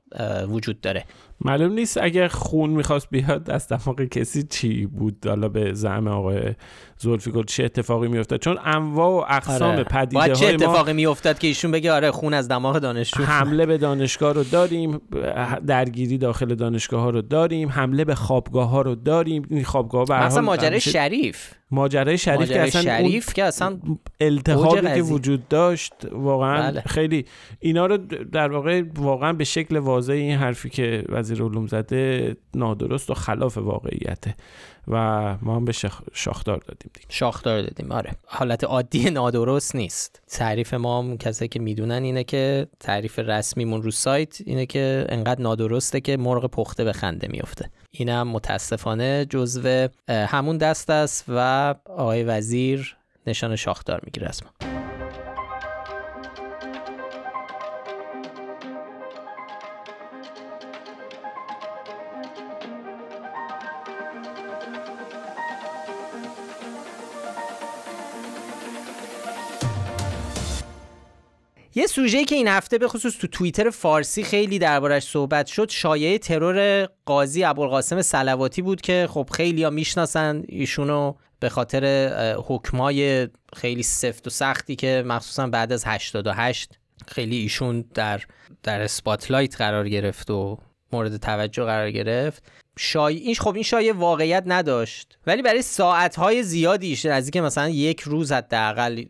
وجود 0.48 0.81
داره. 0.81 1.05
معلوم 1.46 1.72
نیست 1.72 1.98
اگر 1.98 2.27
خون 2.27 2.69
می‌خواست 2.69 3.10
بیاد 3.10 3.51
از 3.51 3.67
دماغ 3.67 4.03
کسی 4.03 4.43
چی 4.43 4.86
بود. 4.86 5.27
حالا 5.27 5.50
به 5.50 5.74
زعم 5.74 6.08
آقای 6.08 6.55
زلفیکر 6.98 7.43
چه 7.43 7.63
اتفاقی 7.63 8.08
میافتاد؟ 8.08 8.39
چون 8.39 8.58
انواع 8.63 9.10
و 9.10 9.36
اقسام 9.36 9.72
آره. 9.72 9.84
پدیده 9.84 10.19
های 10.19 10.36
چه 10.36 10.48
اتفاقی 10.48 10.93
میافتاد 10.93 11.39
که 11.39 11.48
ایشون 11.48 11.72
بگه 11.72 11.91
آره 11.91 12.12
خون 12.12 12.34
از 12.34 12.48
دماغ 12.48 12.77
دانشجو. 12.79 13.24
حمله 13.24 13.65
به 13.65 13.77
دانشگاه 13.88 14.34
رو 14.34 14.43
داریم 14.43 15.01
درگیری 15.67 16.17
داخل 16.17 16.55
دانشگاه 16.55 17.01
ها 17.01 17.10
رو 17.10 17.22
داریم 17.22 17.69
حمله 17.69 18.05
به 18.05 18.15
خوابگاه 18.15 18.69
ها 18.69 18.81
رو 18.81 18.96
داریم. 18.96 19.48
این 19.50 19.63
خوابگاه 19.63 20.05
به 20.05 20.25
مثلا 20.25 20.41
ماجرای 20.41 20.79
شریف. 20.79 21.53
ماجرای 21.71 22.17
شریف 22.17 22.51
که 22.51 22.61
اصلا 22.61 22.81
شریف 22.81 23.33
که 23.33 23.43
اصلا 23.43 23.79
التهابی 24.21 24.81
که 24.81 25.01
وجود 25.01 25.47
داشت 25.47 25.93
واقعا 26.11 26.71
بله. 26.71 26.81
خیلی 26.81 27.25
اینا 27.59 27.85
رو 27.85 27.97
در 28.31 28.51
واقع 28.51 28.83
واقعا 28.95 29.33
به 29.33 29.43
شکل 29.43 29.77
واضح 29.77 30.13
این 30.13 30.38
حرفی 30.38 30.69
که 30.69 31.03
وزیر 31.09 31.43
علوم 31.43 31.67
زده 31.67 32.35
نادرست 32.55 33.09
و 33.09 33.13
خلاف 33.13 33.57
واقعیته 33.57 34.35
و 34.88 34.98
ما 35.41 35.55
هم 35.55 35.65
به 35.65 35.74
شاخدار 36.13 36.57
دادیم 36.57 36.91
دیگه. 36.93 37.05
شاخدار 37.09 37.62
دادیم 37.62 37.91
آره. 37.91 38.15
حالت 38.25 38.63
عادی 38.63 39.09
نادرست 39.09 39.75
نیست. 39.75 40.21
تعریف 40.27 40.74
ما 40.74 41.00
هم 41.00 41.17
کسایی 41.17 41.50
که 41.50 41.59
می‌دونن 41.59 42.03
اینه 42.03 42.24
که 42.24 42.67
تعریف 42.79 43.19
رسمیمون 43.19 43.83
رو 43.83 43.91
سایت 43.91 44.41
اینه 44.45 44.65
که 44.65 45.05
انقدر 45.09 45.41
نادرسته 45.41 46.01
که 46.01 46.17
مرغ 46.17 46.45
پخته 46.45 46.83
به 46.83 46.93
خنده 46.93 47.27
میفته 47.27 47.69
اینم 47.91 48.27
متاسفانه 48.27 49.25
جزو 49.25 49.88
همون 50.09 50.57
دست 50.57 50.89
است 50.89 51.25
و 51.27 51.75
آقای 51.86 52.24
وزیر 52.24 52.98
نشان 53.27 53.55
شاخدار 53.55 54.01
می‌گیره 54.03 54.27
از 54.29 54.43
ما 54.43 54.78
سوژه‌ای 71.89 72.25
که 72.25 72.36
این 72.36 72.48
هفته 72.48 72.77
به 72.77 72.88
خصوص 72.88 73.17
تو 73.17 73.27
توییتر 73.27 73.69
فارسی 73.69 74.24
خیلی 74.24 74.60
دربارش 74.60 75.03
صحبت 75.03 75.48
شد 75.48 75.69
شایعه 75.69 76.17
ترور 76.17 76.88
قاضی 77.05 77.43
ابوالقاسم 77.43 78.01
سلواتی 78.01 78.62
بود 78.62 78.81
که 78.81 79.08
خب 79.12 79.29
خیلی 79.34 79.63
ها 79.63 79.69
می‌شناسن. 79.69 80.43
ایشونو 80.48 81.13
به 81.39 81.50
خاطر 81.50 81.86
حکمای 82.46 83.27
خیلی 83.55 83.84
سفت 83.84 84.27
و 84.27 84.29
سختی 84.29 84.75
که 84.75 85.03
مخصوصا 85.05 85.48
بعد 85.48 85.72
از 85.74 85.84
88 85.88 86.79
خیلی 87.08 87.38
ایشون 87.38 87.86
در 87.93 88.22
در 88.63 88.81
اسپاتلایت 88.81 89.58
قرار 89.58 89.89
گرفت 89.89 90.31
و 90.31 90.58
مورد 90.93 91.17
توجه 91.17 91.63
قرار 91.63 91.91
گرفت. 91.91 92.51
شای... 92.81 93.17
این 93.17 93.36
خب 93.36 93.53
این 93.53 93.63
شایعه 93.63 93.93
واقعیت 93.93 94.43
نداشت. 94.45 95.17
ولی 95.27 95.41
برای 95.41 95.62
ساعتهای 95.62 96.43
زیادیش 96.43 97.05
نزدیک 97.05 97.38
مثلا 97.38 97.69
یک 97.69 98.01
روز 98.01 98.31
حداقل 98.31 99.03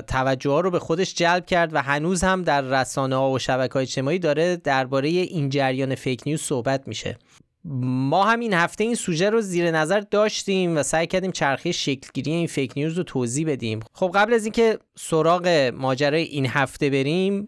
توجه 0.00 0.50
ها 0.50 0.60
رو 0.60 0.70
به 0.70 0.78
خودش 0.78 1.14
جلب 1.14 1.46
کرد 1.46 1.74
و 1.74 1.82
هنوز 1.82 2.24
هم 2.24 2.42
در 2.42 2.60
رسانه 2.60 3.16
ها 3.16 3.30
و 3.30 3.38
شبکه 3.38 3.72
های 3.74 3.82
اجتماعی 3.82 4.18
داره 4.18 4.56
درباره 4.56 5.08
این 5.08 5.48
جریان 5.48 5.94
فیک 5.94 6.22
نیوز 6.26 6.40
صحبت 6.40 6.88
میشه. 6.88 7.18
ما 7.64 8.24
هم 8.24 8.40
این 8.40 8.52
هفته 8.52 8.84
این 8.84 8.94
سوژه 8.94 9.30
رو 9.30 9.40
زیر 9.40 9.70
نظر 9.70 10.00
داشتیم 10.00 10.76
و 10.76 10.82
سعی 10.82 11.06
کردیم 11.06 11.32
چرخه 11.32 11.72
شکلگیری 11.72 12.30
این 12.30 12.46
فیک 12.46 12.72
نیوز 12.76 12.98
رو 12.98 13.02
توضیح 13.02 13.50
بدیم. 13.50 13.80
خب 13.92 14.10
قبل 14.14 14.34
از 14.34 14.44
اینکه 14.44 14.78
سراغ 14.98 15.72
ماجرای 15.74 16.22
این 16.22 16.46
هفته 16.46 16.90
بریم 16.90 17.46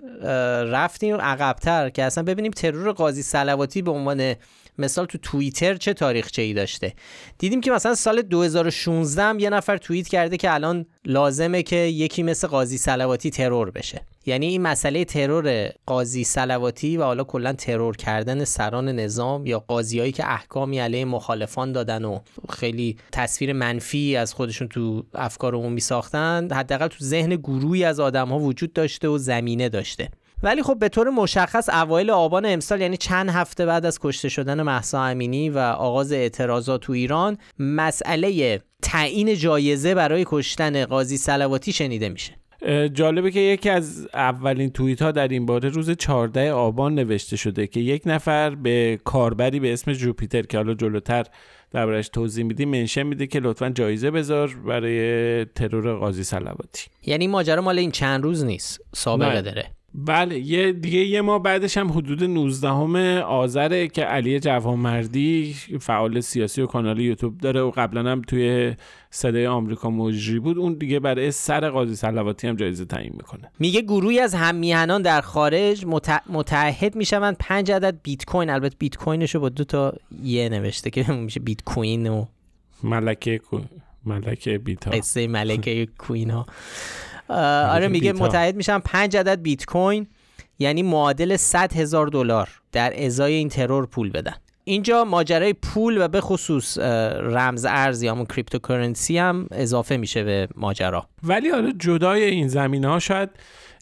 رفتیم 0.73 1.17
عقبتر 1.17 1.91
که 1.91 2.02
اصلا 2.02 2.25
ببینیم 2.25 2.50
ترور 2.50 2.93
قاضی 2.93 3.23
سلواتی 3.23 3.83
به 3.83 3.91
عنوان 3.91 4.35
مثال 4.79 5.07
تو 5.07 5.19
توییتر 5.19 5.75
چه 5.75 5.95
تاریخچه 5.95 6.43
ای 6.43 6.55
داشته؟ 6.55 6.95
دیدیم 7.38 7.61
که 7.61 7.71
مثلا 7.71 7.95
سال 7.95 8.23
2016 8.23 9.23
هم 9.23 9.38
یه 9.38 9.50
نفر 9.50 9.76
توییت 9.76 10.09
کرده 10.09 10.37
که 10.37 10.55
الان 10.55 10.87
لازمه 11.05 11.62
که 11.62 11.76
یکی 11.76 12.23
مثل 12.23 12.47
قاضی 12.47 12.79
سلواتی 12.79 13.31
ترور 13.31 13.71
بشه. 13.71 14.07
یعنی 14.26 14.47
این 14.47 14.62
مسئله 14.62 15.05
ترور 15.05 15.73
قاضی 15.87 16.25
سلواتی 16.25 16.97
و 16.97 17.02
حالا 17.02 17.25
کلا 17.25 17.52
ترور 17.52 17.97
کردن 17.97 18.45
سران 18.45 18.88
نظام 18.88 19.47
یا 19.47 19.59
قاضیایی 19.59 20.12
که 20.12 20.33
احکامی 20.33 20.79
علیه 20.79 21.05
مخالفان 21.05 21.73
دادن 21.73 22.05
و 22.05 22.19
خیلی 22.50 22.97
تصویر 23.12 23.52
منفی 23.52 24.17
از 24.17 24.35
خودشون 24.35 24.69
تو 24.69 25.05
افکار 25.14 25.55
عمومی 25.55 25.81
ساختن 25.81 26.49
حداقل 26.52 26.87
تو 26.87 27.05
ذهن 27.05 27.37
گروهی 27.37 27.85
از 27.85 28.00
آدم 28.00 28.29
ها 28.29 28.38
وجود 28.38 28.73
داشته 28.73 29.09
و 29.09 29.19
زمینه 29.19 29.69
داشته. 29.69 30.09
ولی 30.43 30.63
خب 30.63 30.79
به 30.79 30.89
طور 30.89 31.11
مشخص 31.11 31.69
اوایل 31.69 32.11
آبان 32.11 32.47
امسال 32.47 32.81
یعنی 32.81 32.97
چند 32.97 33.31
هفته 33.31 33.67
بعد 33.67 33.87
از 33.87 33.99
کشته 34.01 34.29
شدن 34.29 34.63
محسا 34.63 35.05
امینی 35.05 35.51
و 35.51 35.59
آغاز 35.59 36.13
اعتراضات 36.13 36.81
تو 36.81 36.93
ایران 36.93 37.39
مسئله 37.59 38.61
تعیین 38.83 39.35
جایزه 39.35 39.95
برای 39.95 40.25
کشتن 40.29 40.85
قاضی 40.85 41.17
سلواتی 41.17 41.73
شنیده 41.73 42.09
میشه. 42.09 42.33
جالبه 42.93 43.31
که 43.31 43.41
یکی 43.41 43.71
از 43.71 44.09
اولین 44.15 44.71
توییت 44.71 45.03
ها 45.03 45.11
در 45.11 45.29
این 45.29 45.47
باره 45.47 45.69
روز 45.69 45.91
14 45.91 46.53
آبان 46.53 46.95
نوشته 46.95 47.37
شده 47.37 47.67
که 47.67 47.81
یک 47.81 48.03
نفر 48.07 48.51
به 48.51 48.99
کاربری 49.05 49.61
به 49.61 49.73
اسم 49.73 49.93
جوپیتر 49.93 50.43
که 50.43 50.57
حالا 50.57 50.75
جلوتر 50.75 51.25
دربارش 51.71 52.09
توضیح 52.09 52.45
میدی 52.45 52.65
منشن 52.65 53.03
میده 53.03 53.27
که 53.27 53.41
لطفا 53.41 53.71
جایزه 53.71 54.11
بذار 54.11 54.57
برای 54.67 55.45
ترور 55.45 55.95
قاضی 55.95 56.25
سلواتی 56.25 56.87
یعنی 57.07 57.27
ماجرا 57.27 57.63
مال 57.63 57.79
این 57.79 57.91
چند 57.91 58.23
روز 58.23 58.45
نیست 58.45 58.81
سابقه 58.95 59.43
داره. 59.43 59.71
بله 59.95 60.39
یه 60.39 60.73
دیگه 60.73 60.99
یه 60.99 61.21
ما 61.21 61.39
بعدش 61.39 61.77
هم 61.77 61.93
حدود 61.93 62.25
19 62.25 63.23
آذره 63.23 63.89
که 63.89 64.03
علی 64.03 64.41
جوانمردی 64.41 65.57
فعال 65.81 66.21
سیاسی 66.21 66.63
و 66.63 66.67
کانال 66.67 67.01
یوتیوب 67.01 67.39
داره 67.39 67.61
و 67.61 67.71
قبلا 67.71 68.11
هم 68.11 68.23
توی 68.23 68.75
صدای 69.11 69.47
آمریکا 69.47 69.91
مجری 69.91 70.39
بود. 70.39 70.59
اون 70.59 70.75
دیگه 70.75 71.01
برای 71.01 71.31
سر 71.31 71.71
قاضی 71.71 71.97
سلواتی 71.97 72.49
هم 72.49 72.57
جایزه 72.57 72.85
تعیین 72.85 73.13
می‌کنه. 73.17 73.51
میگه 73.59 73.81
گروهی 73.81 74.21
از 74.21 74.35
هم 74.35 75.03
در 75.03 75.21
خارج 75.21 75.87
متحد 76.29 76.97
می‌شوند. 76.97 77.37
پنج 77.41 77.73
عدد 77.73 77.99
بیت 78.03 78.25
کوین 78.25 78.51
البته 78.51 78.77
بیت 78.79 78.97
کوینشو 78.97 79.41
با 79.41 79.49
دو 79.49 79.65
تا 79.65 79.95
یه 80.23 80.49
نوشته 80.49 80.91
که 80.91 81.13
میشه 81.13 81.41
بیت 81.41 81.63
کوین 81.65 82.11
و 82.11 82.25
ملکه 82.83 83.41
ملکه 84.07 84.59
بیت 84.59 84.85
ها 84.85 84.91
قصه 84.91 85.27
ملکه 85.27 85.89
کوین 85.99 86.31
ها 86.31 86.47
آره 87.73 87.89
میگه 87.89 88.12
متحد 88.12 88.57
میشن 88.57 88.79
5 88.79 89.17
عدد 89.17 89.43
بیت 89.43 89.65
کوین 89.65 90.07
یعنی 90.59 90.83
معادل 90.83 91.37
100 91.37 91.73
هزار 91.73 92.07
دلار 92.07 92.49
در 92.73 93.05
ازای 93.05 93.35
این 93.35 93.49
ترور 93.49 93.87
پول 93.87 94.11
بدن. 94.11 94.35
اینجا 94.65 95.05
ماجرای 95.05 95.53
پول 95.53 96.03
و 96.03 96.09
به 96.09 96.21
خصوص 96.21 96.79
رمز 96.79 97.67
ارز 97.69 98.03
یا 98.03 98.12
همون 98.12 98.27
cryptocurrency 98.26 99.19
هم 99.19 99.47
اضافه 99.51 99.97
میشه 99.97 100.25
به 100.25 100.49
ماجرا. 100.57 101.07
ولی 101.23 101.51
حالا 101.51 101.73
جدای 101.79 102.25
این 102.25 102.49
زمینه 102.49 102.89
ها 102.89 102.99
شاید 102.99 103.31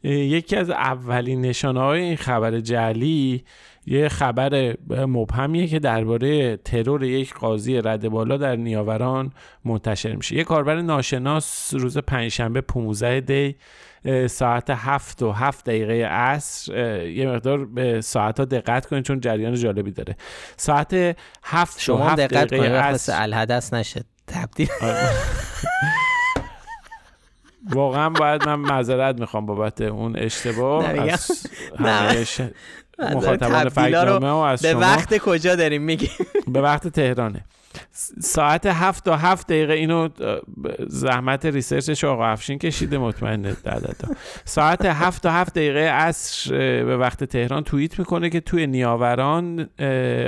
یکی 0.05 0.57
از 0.57 0.71
اولین 0.71 1.41
نشانه 1.41 1.81
های 1.81 2.01
این 2.01 2.17
خبر 2.17 2.61
جعلی 2.61 3.45
یه 3.87 4.09
خبر 4.09 4.77
مبهمیه 4.89 5.67
که 5.67 5.79
درباره 5.79 6.57
ترور 6.57 7.05
یک 7.05 7.35
قاضی 7.35 7.81
رد 7.81 8.09
بالا 8.09 8.37
در 8.37 8.57
نیاوران 8.57 9.33
منتشر 9.65 10.13
میشه. 10.13 10.37
یه 10.37 10.45
کاربر 10.45 10.81
ناشناس 10.81 11.75
روز 11.75 11.99
پنجشنبه 11.99 12.61
15 12.61 13.21
دی 13.21 13.57
ساعت 14.27 14.71
هفت 14.71 15.23
و 15.23 15.33
هفت 15.33 15.65
دقیقه 15.65 16.07
عصر 16.07 16.75
یه 17.07 17.29
مقدار 17.29 17.65
به 17.65 18.01
ساعت 18.01 18.39
ها 18.39 18.45
دقت 18.45 18.87
کنید 18.87 19.05
چون 19.05 19.21
جریان 19.21 19.55
جالبی 19.55 19.91
داره. 19.91 20.17
ساعت 20.57 21.17
هفت 21.45 21.81
شما 21.81 21.97
و 21.97 22.03
هفت 22.03 22.17
دقت 22.17 22.49
دقیقه 22.49 22.79
عصر. 22.79 23.23
الحدث 23.23 23.75
نشه. 23.75 24.05
تبدیل. 24.27 24.69
واقعا 27.71 28.11
باید 28.11 28.49
من 28.49 28.55
معذرت 28.55 29.21
می‌خوام 29.21 29.47
بابت 29.47 29.81
اون 29.81 30.17
اشتباه. 30.17 30.87
از. 30.87 31.47
همه 31.79 32.27
مخاطبان 33.01 33.65
رو 33.65 33.71
فکرنامه 33.71 34.31
و 34.31 34.35
از 34.35 34.63
به 34.63 34.75
وقت 34.75 35.19
کجا 35.19 35.57
داریم 35.57 35.83
میگیم؟ 35.83 36.11
به 36.49 36.61
وقت 36.61 36.89
تهرانه. 36.89 37.45
ساعت 38.21 38.67
هفت 38.67 39.05
تا 39.05 39.17
هفت 39.17 39.47
دقیقه 39.47 39.73
اینو 39.73 40.09
زحمت 40.89 41.47
ریسرچش 41.47 42.05
آقا 42.05 42.27
افشین 42.27 42.59
کشیده 42.59 42.99
مطمئنه 42.99 43.57
دادا 43.65 43.93
ساعت 44.45 44.85
هفت 44.85 45.23
تا 45.23 45.31
هفت 45.31 45.55
دقیقه 45.55 45.91
اه، 45.91 46.13
به 46.85 46.97
وقت 46.97 47.25
تهران 47.25 47.65
توییت 47.65 47.99
می‌کنه 47.99 48.31
که 48.31 48.41
توی 48.41 48.67
نیاوران 48.67 49.69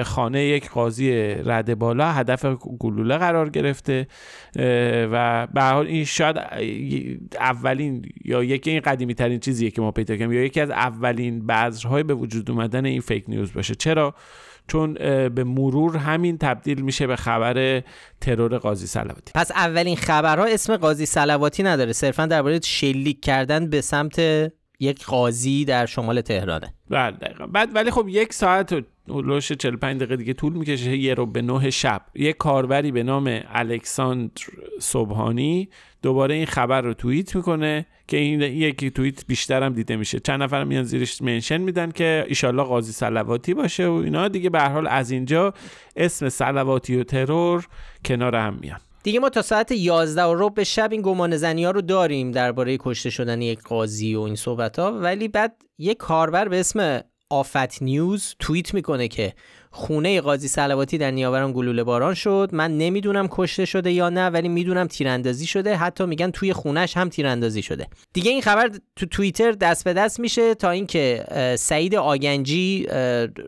خانه 0.02 0.44
یک 0.44 0.70
قاضی 0.70 1.12
رده 1.34 1.75
بالا 1.75 2.12
هدف 2.12 2.44
گلوله 2.78 3.18
قرار 3.18 3.49
گرفته 3.49 4.06
و 5.12 5.46
به 5.46 5.62
حال 5.62 5.87
این 5.87 6.04
شاید 6.04 6.37
اولین 7.40 8.04
یا 8.25 8.44
یکی 8.44 8.70
این 8.70 8.80
قدیمی 8.80 9.14
ترین 9.14 9.40
چیزیه 9.40 9.70
که 9.70 9.80
ما 9.80 9.90
پیدا 9.90 10.16
کردیم 10.16 10.32
یا 10.32 10.44
یکی 10.44 10.61
از 10.61 10.70
اولین 10.70 11.46
بذرهای 11.46 12.02
به 12.02 12.14
وجود 12.14 12.50
اومدن 12.50 12.84
این 12.84 13.00
فیک 13.00 13.25
نیوز 13.28 13.52
باشه. 13.52 13.75
چرا؟ 13.75 14.14
چون 14.69 14.95
به 15.28 15.45
مرور 15.45 15.97
همین 15.97 16.38
تبدیل 16.38 16.81
میشه 16.81 17.07
به 17.07 17.16
خبر 17.16 17.83
ترور 18.21 18.59
قاضی 18.59 18.87
سلواتی 18.87 19.33
پس 19.35 19.50
اولین 19.50 19.97
خبرها 19.97 20.45
اسم 20.45 20.76
قاضی 20.76 21.07
سلواتی 21.07 21.62
نداره. 21.62 21.92
صرفا 21.92 22.26
درباره 22.26 22.61
شلیک 22.61 23.21
کردن 23.21 23.71
به 23.71 23.81
سمت 23.81 24.19
یک 24.81 25.04
قاضی 25.04 25.64
در 25.64 25.87
شمال 25.87 26.21
تهرانه. 26.21 26.75
بله 26.90 27.16
دقیقا. 27.16 27.47
بعد 27.47 27.69
ولی 27.75 27.90
خب 27.90 28.07
یک 28.09 28.33
ساعت 28.33 28.73
و 28.73 28.81
اولوش 29.09 29.52
45 29.52 29.97
دقیقه 29.97 30.16
دیگه 30.16 30.33
طول 30.33 30.52
می‌کشه. 30.52 30.97
یه 30.97 31.14
رو 31.14 31.26
به 31.26 31.42
نه 31.42 31.71
شب. 31.71 32.02
یک 32.14 32.37
کاربری 32.37 32.92
به 32.92 33.02
نام 33.02 33.40
الکساندر 33.49 34.33
صبحانی 34.81 35.69
دوباره 36.02 36.35
این 36.35 36.47
خبر 36.47 36.80
رو 36.80 36.94
توییت 36.94 37.37
می‌کنه 37.37 37.87
که 38.09 38.16
این 38.16 38.40
یکی 38.42 38.90
توییت 38.90 39.26
بیشتر 39.26 39.62
هم 39.62 39.73
دیده 39.73 39.97
میشه. 39.97 40.21
چند 40.21 40.42
نفر 40.42 40.64
میان 40.64 40.85
زیرش 40.85 41.23
منشن 41.23 41.61
میدن 41.61 41.90
که 41.90 42.25
ایشالله 42.28 42.62
قاضی 42.62 42.92
سلواتی 42.92 43.54
باشه 43.54 43.87
و 43.87 43.92
اینا. 43.92 44.28
دیگه 44.28 44.50
به 44.50 44.61
حال 44.61 44.87
از 44.87 45.11
اینجا 45.11 45.54
اسم 45.97 46.28
سلواتی 46.28 46.97
و 46.97 47.04
ترور 47.04 47.66
کنار 48.04 48.37
هم 48.37 48.59
میان. 48.61 48.80
دیگه 49.02 49.21
ما 49.21 49.28
تا 49.28 49.42
ساعت 49.42 49.73
11 49.73 50.23
و 50.23 50.35
ربع 50.35 50.62
شب 50.62 50.92
این 50.92 51.02
گمان 51.02 51.37
زنی 51.37 51.64
ها 51.64 51.71
رو 51.71 51.82
داریم 51.82 52.30
درباره 52.30 52.76
کشته 52.80 53.11
شدن 53.11 53.42
یک 53.42 53.62
قاضی 53.62 54.14
و 54.14 54.21
این 54.21 54.37
صحبت 54.37 54.78
ها 54.78 54.92
ولی 54.92 55.28
بعد 55.28 55.62
یک 55.78 55.97
کاربر 55.97 56.49
به 56.49 56.61
اسم 56.61 57.00
آفت 57.33 57.83
نیوز 57.83 58.35
توییت 58.39 58.75
می‌کنه 58.75 59.09
که 59.09 59.33
خونه 59.71 60.21
قاضی 60.21 60.49
سلواتی 60.49 60.99
در 60.99 61.11
نیاوران 61.11 61.53
گلوله 61.53 61.85
باران 61.85 62.15
شد. 62.15 62.51
من 62.53 62.79
نمی‌دونم 62.79 63.29
کشته 63.31 63.65
شده 63.65 63.93
یا 63.93 64.09
نه 64.09 64.27
ولی 64.27 64.49
می‌دونم 64.49 64.87
تیراندازی 64.87 65.47
شده. 65.47 65.77
حتی 65.77 66.07
میگن 66.07 66.31
توی 66.31 66.53
خونش 66.53 66.97
هم 66.97 67.09
تیراندازی 67.09 67.62
شده. 67.62 67.87
دیگه 68.12 68.31
این 68.31 68.43
خبر 68.43 68.71
تو 68.97 69.07
توییتر 69.07 69.53
دست 69.53 69.85
به 69.85 69.93
دست 69.93 70.21
میشه 70.21 70.55
تا 70.55 70.71
اینکه 70.71 71.25
سعید 71.59 71.95
آگنجی 71.95 72.87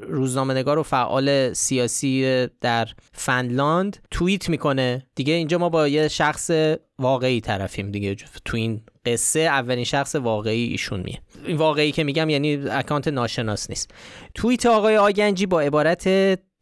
روزنامه‌نگار 0.08 0.78
و 0.78 0.82
فعال 0.82 1.52
سیاسی 1.52 2.46
در 2.60 2.88
فنلاند 3.12 3.96
توییت 4.10 4.48
می‌کنه. 4.48 5.06
دیگه 5.14 5.34
اینجا 5.34 5.58
ما 5.58 5.68
با 5.68 5.88
یه 5.88 6.08
شخص 6.08 6.50
واقعی 6.98 7.40
طرفیم 7.40 7.90
دیگه 7.90 8.16
تو 8.44 8.56
این 8.56 8.80
قصه 9.06 9.40
اولین 9.40 9.84
شخص 9.84 10.14
واقعی 10.14 10.64
ایشون 10.64 11.00
میه. 11.00 11.20
این 11.46 11.56
واقعی 11.56 11.92
که 11.92 12.04
میگم 12.04 12.30
یعنی 12.30 12.68
اکانت 12.70 13.08
ناشناس 13.08 13.70
نیست. 13.70 13.90
توییت 14.34 14.66
آقای 14.66 14.96
آگنجی 14.96 15.46
با 15.46 15.60
عبارت 15.60 16.08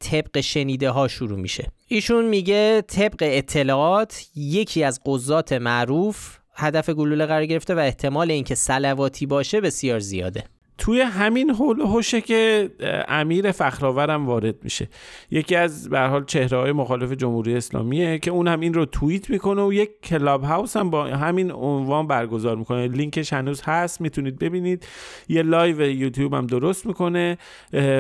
طبق 0.00 0.40
شنیده 0.40 0.90
ها 0.90 1.08
شروع 1.08 1.38
میشه. 1.38 1.68
ایشون 1.88 2.25
میگه 2.25 2.82
طبق 2.82 3.18
اطلاعات 3.20 4.26
یکی 4.37 4.84
از 4.84 5.00
قضات 5.06 5.52
معروف 5.52 6.38
هدف 6.54 6.90
گلوله 6.90 7.26
قرار 7.26 7.46
گرفته 7.46 7.75
و 7.75 7.78
احتمال 7.78 8.30
اینکه 8.30 8.54
سلواتی 8.54 9.26
باشه 9.26 9.61
بسیار 9.61 9.99
زیاده. 9.99 10.44
توی 10.82 11.00
همین 11.00 11.50
حول 11.50 11.82
حوشه 11.82 12.20
که 12.20 12.70
امیر 13.08 13.52
فخرآورم 13.52 14.26
وارد 14.26 14.54
میشه. 14.64 14.88
یکی 15.30 15.56
از 15.56 15.90
به 15.90 15.96
هر 15.96 16.00
حال 16.00 16.24
چهره 16.24 16.58
های 16.58 16.72
مخالف 16.72 17.12
جمهوری 17.12 17.56
اسلامیه 17.56 18.18
که 18.18 18.30
اون 18.30 18.48
هم 18.48 18.60
این 18.60 18.74
رو 18.74 18.84
توییت 18.84 19.30
می‌کنه 19.30 19.62
و 19.62 19.72
یک 19.72 19.90
کلاب 20.04 20.44
هاوس 20.44 20.76
هم 20.76 20.90
با 20.90 21.04
همین 21.04 21.52
عنوان 21.52 22.06
برگزار 22.06 22.56
می‌کنه. 22.56 22.88
لینکش 22.88 23.32
هنوز 23.32 23.62
هست 23.64 24.00
می‌تونید 24.00 24.38
ببینید. 24.38 24.86
یه 25.28 25.42
live 25.42 25.80
یوتیوب 25.80 26.34
هم 26.34 26.46
درست 26.46 26.86
می‌کنه 26.86 27.38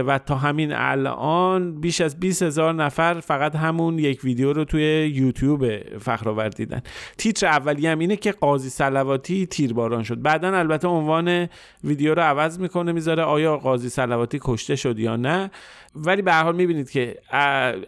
و 0.06 0.18
تا 0.18 0.34
همین 0.34 0.72
الان 0.72 1.80
بیش 1.80 2.00
از 2.00 2.20
20 2.20 2.42
هزار 2.42 2.74
نفر 2.74 3.20
فقط 3.20 3.56
همون 3.56 3.98
یک 3.98 4.24
ویدیو 4.24 4.52
رو 4.52 4.64
توی 4.64 4.82
یوتیوب 5.14 5.66
فخرآور 5.98 6.48
دیدن. 6.48 6.82
تیتر 7.18 7.46
اولیه 7.46 7.90
هم 7.90 7.98
اینه 7.98 8.16
که 8.16 8.32
قاضی 8.32 8.70
صلواتی 8.70 9.46
تیرباران 9.46 10.02
شد. 10.02 10.22
بعدا 10.22 10.58
البته 10.58 10.88
عنوان 10.88 11.48
ویدیو 11.84 12.14
رو 12.14 12.22
عوض 12.22 12.58
می‌کنه 12.58 12.71
می‌ذاره 12.76 13.22
آیا 13.22 13.56
قاضی 13.56 13.88
سلواتی 13.88 14.38
کشته 14.42 14.76
شد 14.76 14.98
یا 14.98 15.16
نه. 15.16 15.50
ولی 15.94 16.22
به 16.22 16.32
هر 16.32 16.42
حال 16.42 16.56
می‌بینید 16.56 16.90
که 16.90 17.18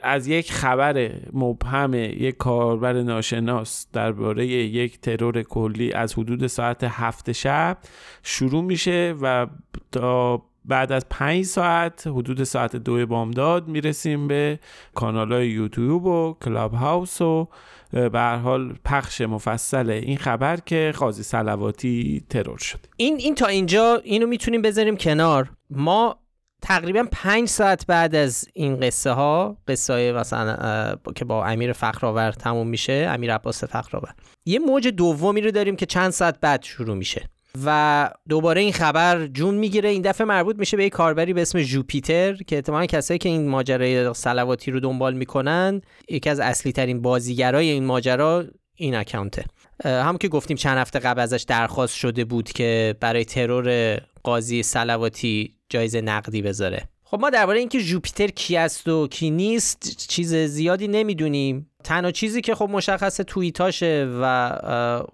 از 0.03 0.27
یک 0.27 0.53
خبر 0.53 1.11
مبهم 1.33 1.95
یک 1.95 2.37
کاربر 2.37 2.93
ناشناس 2.93 3.87
درباره 3.93 4.47
یک 4.47 5.01
ترور 5.01 5.43
کلی 5.43 5.93
از 5.93 6.15
حدود 6.15 6.47
ساعت 6.47 6.85
هفت 6.85 7.33
شب 7.33 7.79
شروع 8.23 8.63
میشه 8.63 9.15
و 9.23 9.47
تا 9.93 10.43
بعد 10.65 10.93
از 10.93 11.07
پنج 11.11 11.45
ساعت 11.45 12.07
حدود 12.07 12.45
ساعت 12.45 12.77
دو 12.77 13.07
بامداد 13.07 13.69
می‌رسیم 13.69 14.29
به 14.29 14.59
کانال 14.95 15.33
های 15.33 15.49
یوتیوب 15.49 16.05
و 16.05 16.37
کلاب 16.43 16.75
هاوس 16.75 17.21
و 17.21 17.49
به 17.93 18.21
حال 18.21 18.75
پخش 18.85 19.21
مفصل 19.21 19.91
این 19.91 20.17
خبر 20.17 20.57
که 20.57 20.93
قاضی 20.99 21.23
سلواتی 21.23 22.25
ترور 22.31 22.59
شد. 22.59 22.79
این 22.97 23.17
این 23.17 23.35
تا 23.35 23.47
اینجا 23.47 24.01
اینو 24.05 24.27
می‌تونیم 24.27 24.63
بذاریم 24.63 24.97
کنار. 24.97 25.51
ما 25.71 26.19
تقریبا 26.63 27.07
پنج 27.13 27.49
ساعت 27.49 27.87
بعد 27.87 28.15
از 28.15 28.49
این 28.55 28.81
قصه 28.81 29.11
ها 29.11 29.57
قصه 29.69 29.93
های 29.93 30.13
مثلا 30.13 30.97
که 31.15 31.25
با 31.25 31.47
امیر 31.47 31.73
فخرآور 31.73 32.33
تموم 32.33 32.67
میشه 32.69 33.09
امیر 33.11 33.35
عباس 33.35 33.65
فخرآور. 33.65 34.15
یه 34.47 34.59
موج 34.59 34.89
دومی 34.89 35.41
رو 35.41 35.51
داریم 35.51 35.77
که 35.77 35.87
چند 35.87 36.11
ساعت 36.11 36.41
بعد 36.41 36.63
شروع 36.63 36.97
میشه. 36.97 37.29
و 37.65 38.11
دوباره 38.29 38.61
این 38.61 38.73
خبر 38.73 39.27
جون 39.27 39.55
می‌گیره. 39.55 39.89
این 39.89 40.03
دفعه 40.03 40.27
مربوط 40.27 40.59
میشه 40.59 40.77
به 40.77 40.85
یک 40.85 40.93
کاربری 40.93 41.33
به 41.33 41.43
اسم 41.43 41.63
جوپیتر 41.63 42.35
که 42.35 42.57
احتمالا 42.57 42.87
کسایی 42.87 43.19
که 43.19 43.29
این 43.29 43.49
ماجرای 43.49 44.15
سلواتی 44.15 44.71
رو 44.71 44.81
دنبال 44.81 45.15
می‌کنن 45.15 45.81
یکی 46.09 46.31
از 46.31 46.41
اصلی 46.41 46.73
ترین 46.73 47.03
بازیگرای 47.03 47.71
این 47.71 47.85
ماجرا 47.85 48.45
این 48.75 48.95
اکانته. 48.95 49.45
هم 49.85 50.19
که 50.19 50.29
گفتیم 50.29 50.57
چند 50.57 50.79
هفته 50.79 50.99
قبل 50.99 51.21
ازش 51.21 51.45
درخواست 51.49 51.97
شده 51.97 52.25
بود 52.25 52.53
که 52.53 52.95
برای 53.01 53.25
ترور 53.25 53.99
قاضی 54.23 54.63
سلواتی 54.63 55.55
جایزه 55.69 56.01
نقدی 56.01 56.43
بذاره. 56.43 56.89
خب 57.05 57.21
ما 57.21 57.31
درباره 57.31 57.59
اینکه 57.59 57.83
جوپیتر 57.83 58.27
کی 58.27 58.57
است 58.57 58.89
و 58.89 59.09
کی 59.09 59.31
نیست 59.31 60.07
چیز 60.09 60.35
زیادی 60.35 60.89
نمی‌دونیم. 60.89 61.71
تنها 61.85 62.11
چیزی 62.11 62.41
که 62.41 62.55
خب 62.55 62.69
مشخص 62.73 63.17
توییتاشه 63.17 64.09
و 64.23 64.59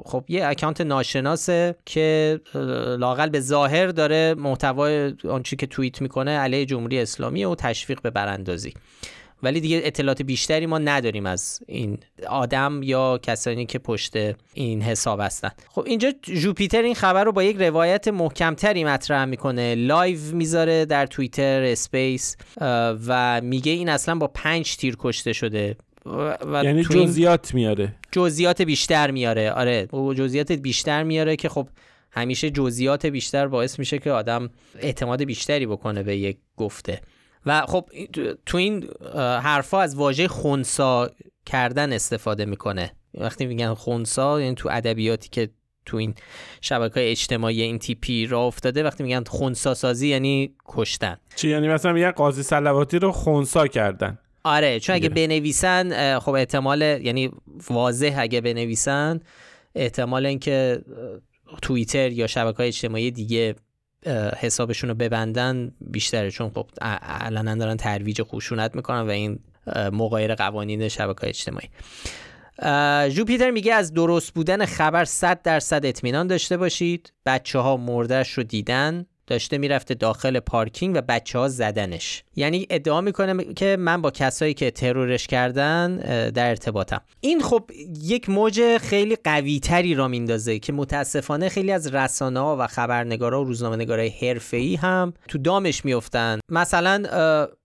خب 0.05 0.25
یه 0.29 0.47
اکانت 0.47 0.81
ناشناسه 0.81 1.77
که 1.87 2.41
لاقل 2.99 3.29
به 3.29 3.41
ظاهر 3.41 3.87
داره 3.87 4.35
محتوای 4.39 5.15
آنچه 5.29 5.57
که 5.57 5.67
توییت 5.67 6.03
می‌کنه 6.03 6.39
علیه 6.39 6.67
جمهوری 6.67 6.99
اسلامی 6.99 7.45
و 7.45 7.55
تشویق 7.55 8.03
به 8.03 8.11
براندازی. 8.11 8.75
ولی 9.43 9.61
دیگه 9.61 9.81
اطلاعات 9.85 10.23
بیشتری 10.23 10.67
ما 10.67 10.79
نداریم 10.79 11.27
از 11.27 11.61
این 11.67 11.99
آدم 12.29 12.81
یا 12.83 13.19
کسانی 13.23 13.67
که 13.67 13.79
پشت 13.79 14.17
این 14.55 14.83
حساب 14.83 15.21
هستن. 15.21 15.51
خب 15.69 15.85
اینجا 15.87 16.13
جوپیتر 16.23 16.83
این 16.83 16.95
خبر 16.95 17.25
رو 17.25 17.33
با 17.33 17.43
یک 17.43 17.57
روایت 17.57 18.09
محکمتری 18.09 18.85
مطرح 18.85 19.25
می‌کنه. 19.25 19.75
live 19.75 20.19
می‌ذاره 20.33 20.85
در 20.85 21.07
Twitter 21.07 21.63
Space 21.63 22.37
و 23.07 23.41
میگه 23.45 23.73
این 23.73 23.89
اصلا 23.89 24.15
با 24.15 24.27
پنج 24.27 24.77
تیر 24.77 24.97
کشته 24.99 25.33
شده. 25.33 25.77
و 26.07 26.65
یعنی 26.65 26.85
جزئیات 26.85 27.55
میاره. 27.55 27.95
جزئیات 28.13 28.63
بیشتر 28.63 29.11
میاره. 29.11 29.51
آره 29.53 29.87
جزئیات 29.93 30.53
بیشتر 30.53 31.03
میاره 31.03 31.37
که 31.37 31.49
خب 31.49 31.69
همیشه 32.13 32.51
جزئیات 32.51 33.07
بیشتر 33.07 33.47
باعث 33.49 33.79
میشه 33.79 33.99
که 33.99 34.11
آدم 34.13 34.51
اعتماد 34.79 35.25
بیشتری 35.25 35.67
بکنه 35.67 36.03
به 36.03 36.17
یک 36.17 36.39
گفته. 36.57 37.01
و 37.47 37.67
خب 37.67 37.89
تو- 38.47 38.59
این 38.59 38.89
حرفا 39.43 39.81
از 39.81 39.97
واژه 39.97 40.29
خونسا 40.29 41.11
کردن 41.47 41.93
استفاده 41.93 42.45
می‌کنه. 42.45 42.93
وقتی 43.15 43.47
میگن 43.47 43.75
خونسا 43.75 44.41
یعنی 44.41 44.55
تو 44.55 44.69
ادبیاتی 44.73 45.29
که 45.29 45.51
تو 45.87 45.97
این 45.97 46.15
شبکه 46.61 47.01
های 47.01 47.11
اجتماعی 47.11 47.63
این 47.63 47.79
تیپی 47.79 48.27
را 48.27 48.41
افتاده 48.47 48.83
وقتی 48.83 49.03
میگن 49.05 49.25
خونسا 49.25 49.75
سازی 49.75 50.09
یعنی 50.09 50.55
کشتن. 50.69 51.17
چی؟ 51.37 51.49
یعنی 51.49 51.69
مثلا 51.69 51.99
یه 51.99 52.11
قاضی 52.11 52.43
سلواتی 52.43 52.99
رو 52.99 53.13
خونسا 53.13 53.67
کردن. 53.67 54.19
آره 54.45 54.81
چون 54.81 54.95
اگه. 54.95 55.09
بنویسن 55.09 56.19
خب 56.19 56.31
احتمال 56.33 56.83
یعنی 56.83 57.31
واضح 57.71 58.15
اگه 58.19 58.41
بنویسن 58.41 59.21
احتمال 59.75 60.27
اینکه 60.27 60.83
توییتر 61.63 62.13
یا 62.13 62.27
شبکه 62.27 62.57
های 62.57 62.67
اجتماعی 62.69 63.11
دیگه 63.11 63.55
حسابشون 64.39 64.91
رو 64.91 64.97
ببندن 64.97 65.73
بیشتره. 65.81 66.31
چون 66.31 66.51
خب 66.51 66.67
ا- 66.81 66.99
علنا 67.27 67.55
دارن 67.55 67.77
ترویج 67.77 68.23
خشونت 68.23 68.77
می‌کنن 68.77 69.01
و 69.01 69.11
این 69.11 69.39
مغایر 69.93 70.35
قوانین 70.35 70.89
شبکه 70.89 71.21
های 71.21 71.29
اجتماعی 71.29 71.69
جوپیتر 73.11 73.51
میگه 73.51 73.75
از 73.75 73.93
درست 73.95 74.35
بودن 74.35 74.65
خبر 74.65 75.05
100 75.05 75.43
درصد 75.43 75.87
اطمینان 75.87 76.27
داشته 76.27 76.57
باشید. 76.57 77.13
بچه 77.27 77.59
ها 77.59 77.77
مردش 77.77 78.33
رو 78.33 78.43
دیدن. 78.43 79.07
داشته 79.31 79.59
می‌رفته 79.59 79.95
داخل 79.95 80.41
پارکینگ 80.41 80.97
و 80.97 81.03
بچه 81.09 81.39
ها 81.39 81.49
زدنش. 81.49 82.23
یعنی 82.37 82.67
ادعا 82.71 83.01
می‌کنه 83.01 83.45
که 83.55 83.77
من 83.79 84.03
با 84.03 84.11
کسایی 84.11 84.55
که 84.55 84.71
ترورش 84.71 85.27
کردن 85.27 85.97
در 86.31 86.49
ارتباطم. 86.49 87.01
این 87.21 87.41
خب 87.43 87.71
یک 88.03 88.31
موج 88.31 88.79
خیلی 88.79 89.17
قوی 89.25 89.61
تری 89.61 89.95
را 89.95 90.09
میندازه 90.09 90.59
که 90.59 90.73
متاسفانه 90.73 91.49
خیلی 91.49 91.73
از 91.73 91.95
رسانه 91.95 92.41
ها 92.41 92.57
و 92.61 92.67
خبرنگارا 92.67 93.41
و 93.41 93.45
روزنامه 93.45 93.77
نگارای 93.77 94.09
حرفه 94.09 94.57
ای 94.57 94.75
هم 94.75 95.13
تو 95.29 95.39
دامش 95.39 95.85
میفتن 95.85 96.39
مثلا 96.49 97.03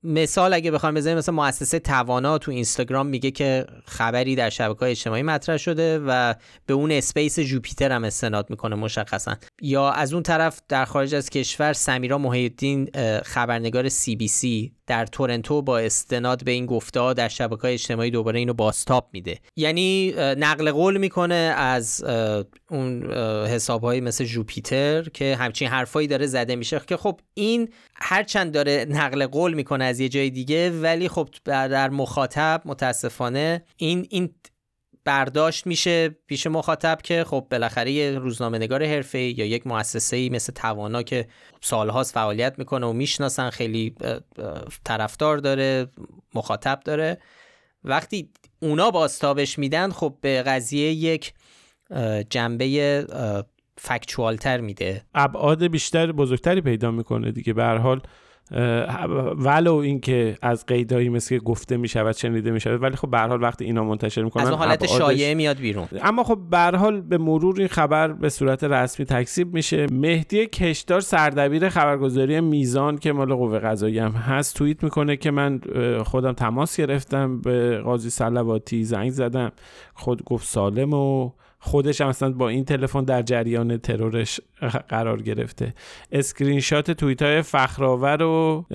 مثال 0.04 0.54
اگه 0.54 0.72
بخوام 0.72 0.94
بزنیم 0.94 1.18
مثلا 1.18 1.36
مؤسسه 1.36 1.80
توانا 1.80 2.38
تو 2.38 2.52
اینستاگرام 2.52 3.08
میگه 3.08 3.32
که 3.32 3.66
خبری 3.86 4.36
در 4.36 4.50
شبکه 4.50 4.80
های 4.80 4.92
اجتماعی 4.92 5.24
مطرح 5.24 5.58
شده 5.58 6.00
و 6.00 6.34
به 6.66 6.74
اون 6.74 6.92
space 6.92 7.40
جوپیتر 7.40 7.92
هم 7.92 8.04
استناد 8.04 8.50
می‌کنه 8.50 8.76
مشخصا. 8.76 9.36
یا 9.62 9.92
از 9.92 10.14
اون 10.14 10.24
طرف 10.24 10.62
در 10.70 10.86
خارج 10.86 11.16
از 11.16 11.30
کشور 11.30 11.55
سمیرا 11.74 12.18
محیدین 12.18 12.90
خبرنگار 13.26 13.90
سی 13.90 14.16
بی 14.16 14.28
سی 14.28 14.72
در 14.88 15.06
تورنتو 15.06 15.62
با 15.62 15.80
استناد 15.80 16.44
به 16.44 16.52
این 16.52 16.66
گفته 16.66 17.14
در 17.14 17.28
شبکه 17.28 17.62
های 17.62 17.74
اجتماعی 17.74 18.12
دوباره 18.12 18.40
اینو 18.40 18.54
بازتاب 18.54 19.10
میده. 19.14 19.40
یعنی 19.56 20.14
نقل 20.18 20.72
قول 20.72 20.98
می‌کنه 20.98 21.36
از 21.58 22.04
اون 22.70 23.14
حساب 23.48 23.86
مثل 23.86 24.26
جوپیتر 24.26 25.04
که 25.04 25.36
همچین 25.36 25.68
حرفایی 25.68 26.08
داره 26.08 26.26
زده 26.26 26.56
میشه 26.56 26.82
که 26.88 26.98
خب 26.98 27.20
این 27.34 27.70
هرچند 27.96 28.52
داره 28.52 28.86
نقل 28.90 29.26
قول 29.26 29.54
می‌کنه 29.54 29.86
از 29.86 30.00
یه 30.00 30.10
جای 30.10 30.30
دیگه 30.30 30.70
ولی 30.82 31.10
خب 31.10 31.30
در 31.46 31.90
مخاطب 31.90 32.62
متاسفانه 32.66 33.64
این 33.78 34.08
این 34.10 34.30
برداشت 35.06 35.68
میشه 35.68 36.10
پیش 36.28 36.48
مخاطب 36.48 36.98
که 37.04 37.24
خب 37.24 37.48
بالاخره 37.52 37.92
یه 37.92 38.20
روزنامه 38.20 38.58
نگار 38.58 38.86
حرفه 38.86 39.20
یا 39.20 39.46
یک 39.46 39.68
مؤسسه 39.68 40.30
مثل 40.30 40.54
توانا 40.54 41.04
که 41.04 41.28
سالهاست 41.62 42.14
فعالیت 42.14 42.60
می‌کنه 42.60 42.86
و 42.86 42.94
می‌شناسن 42.94 43.50
خیلی 43.50 43.96
طرفدار 44.84 45.38
داره 45.38 45.88
مخاطب 46.36 46.80
داره. 46.86 47.18
وقتی 47.84 48.30
اونا 48.62 48.92
باستابش 48.92 49.60
میدن 49.60 49.92
خب 49.92 50.18
به 50.22 50.44
قضیه 50.44 50.92
یک 50.92 51.34
جنبه 52.30 53.06
فکچوالتر 53.78 54.62
میده. 54.62 55.06
ابعاد 55.16 55.68
بیشتر 55.68 56.12
بزرگتری 56.12 56.62
پیدا 56.62 56.92
می‌کنه 56.92 57.32
دیگه. 57.32 57.54
به 57.54 57.64
حال 57.64 58.02
ولو 59.38 59.76
اینکه 59.76 60.38
از 60.42 60.66
قیدایی 60.66 61.10
مثل 61.10 61.38
گفته 61.38 61.78
می 61.78 61.88
شود 61.88 62.16
شنیده 62.16 62.52
می 62.52 62.60
شود 62.60 62.84
ولی 62.84 62.96
خب 62.96 63.10
به 63.10 63.20
حال 63.20 63.44
وقتی 63.44 63.66
اینا 63.66 63.84
منتشر 63.84 64.24
می‌کنن 64.24 64.44
از 64.44 64.50
اون 64.50 64.60
حالت 64.60 64.86
شایعه 64.86 65.34
میاد 65.36 65.58
بیرون. 65.58 65.88
اما 66.02 66.24
خب 66.24 66.40
به 66.50 66.78
حال 66.78 67.02
به 67.02 67.18
مرور 67.18 67.56
این 67.60 67.68
خبر 67.68 68.08
به 68.08 68.30
صورت 68.30 68.64
رسمی 68.64 69.06
تکذیب 69.06 69.54
میشه. 69.54 69.88
مهدی 69.92 70.46
کشدار 70.46 71.02
سردبیر 71.02 71.70
خبرگزاری 71.70 72.42
میزان 72.42 72.98
که 72.98 73.14
مال 73.14 73.34
قوه 73.34 73.60
قضاییه 73.60 74.04
هم 74.04 74.12
هست 74.12 74.56
توییت 74.56 74.84
می‌کنه 74.84 75.18
که 75.18 75.32
من 75.32 75.62
خودم 76.06 76.34
تماس 76.34 76.78
گرفتم 76.78 77.42
به 77.42 77.78
قاضی 77.78 78.10
صلواتی 78.10 78.84
زنگ 78.84 79.10
زدم. 79.10 79.52
خود 79.94 80.24
گفت 80.24 80.48
سالم 80.48 80.94
و 80.94 81.32
خودش 81.66 82.02
هم 82.02 82.08
اصلا 82.08 82.32
با 82.32 82.50
این 82.50 82.66
تلفن 82.66 83.04
در 83.04 83.22
جریان 83.22 83.78
ترورش 83.78 84.40
قرار 84.90 85.22
گرفته. 85.22 85.74
اسکرین 86.12 86.60
شات 86.60 86.92
توییت 86.92 87.22
های 87.22 87.42
فخرآور 87.42 88.24
و 88.24 88.66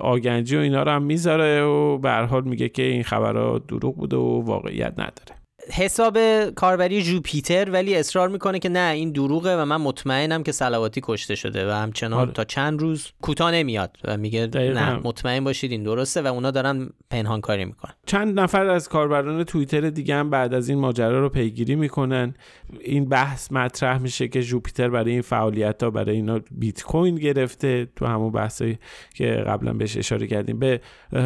آگنجی 0.00 0.56
و 0.56 0.60
اینا 0.60 0.82
رو 0.82 0.90
هم 0.90 1.02
می‌ذاره 1.02 1.62
و 1.62 1.98
به 1.98 2.04
هر 2.04 2.10
حال 2.10 2.44
میگه 2.44 2.68
که 2.68 2.82
این 2.82 3.02
خبرها 3.02 3.58
دروغ 3.58 3.96
بوده 3.96 4.16
و 4.16 4.42
واقعیت 4.44 4.92
نداره. 4.92 5.37
حساب 5.72 6.18
کاربری 6.50 7.02
جوپیتر 7.02 7.70
ولی 7.70 7.94
اصرار 7.94 8.28
می‌کنه 8.28 8.58
که 8.58 8.68
نه 8.68 8.92
این 8.92 9.12
دروغه 9.12 9.56
و 9.56 9.64
من 9.64 9.76
مطمئنم 9.76 10.42
که 10.42 10.52
صلواتی 10.52 11.00
کشته 11.04 11.34
شده 11.34 11.68
و 11.68 11.70
همچنان 11.70 12.20
آره. 12.20 12.32
تا 12.32 12.44
چند 12.44 12.80
روز 12.80 13.12
کوتاه 13.22 13.50
نمیاد 13.50 13.96
و 14.04 14.16
میگه 14.16 14.46
نه 14.54 15.00
مطمئن 15.04 15.44
باشید 15.44 15.70
این 15.70 15.82
درسته 15.82 16.22
و 16.22 16.26
اونا 16.26 16.50
دارن 16.50 16.88
پنهان 17.10 17.40
کاری 17.40 17.64
می‌کنن. 17.64 17.92
چند 18.06 18.40
نفر 18.40 18.66
از 18.66 18.88
کاربران 18.88 19.44
توییتر 19.44 19.90
دیگه 19.90 20.14
هم 20.14 20.30
بعد 20.30 20.54
از 20.54 20.68
این 20.68 20.78
ماجرا 20.78 21.20
رو 21.20 21.28
پیگیری 21.28 21.74
می‌کنن. 21.74 22.34
این 22.80 23.08
بحث 23.08 23.52
مطرح 23.52 23.98
میشه 23.98 24.28
که 24.28 24.42
جوپیتر 24.42 24.88
برای 24.88 25.12
این 25.12 25.22
فعالیت 25.22 25.82
ها 25.82 25.90
برای 25.90 26.16
اینا 26.16 26.40
بیت 26.50 26.82
کوین 26.82 27.14
گرفته 27.14 27.88
تو 27.96 28.06
همون 28.06 28.32
بحثی 28.32 28.78
که 29.14 29.26
قبلا 29.30 29.72
بهش 29.72 29.96
اشاره 29.96 30.26
کردیم. 30.26 30.58
به 30.58 30.80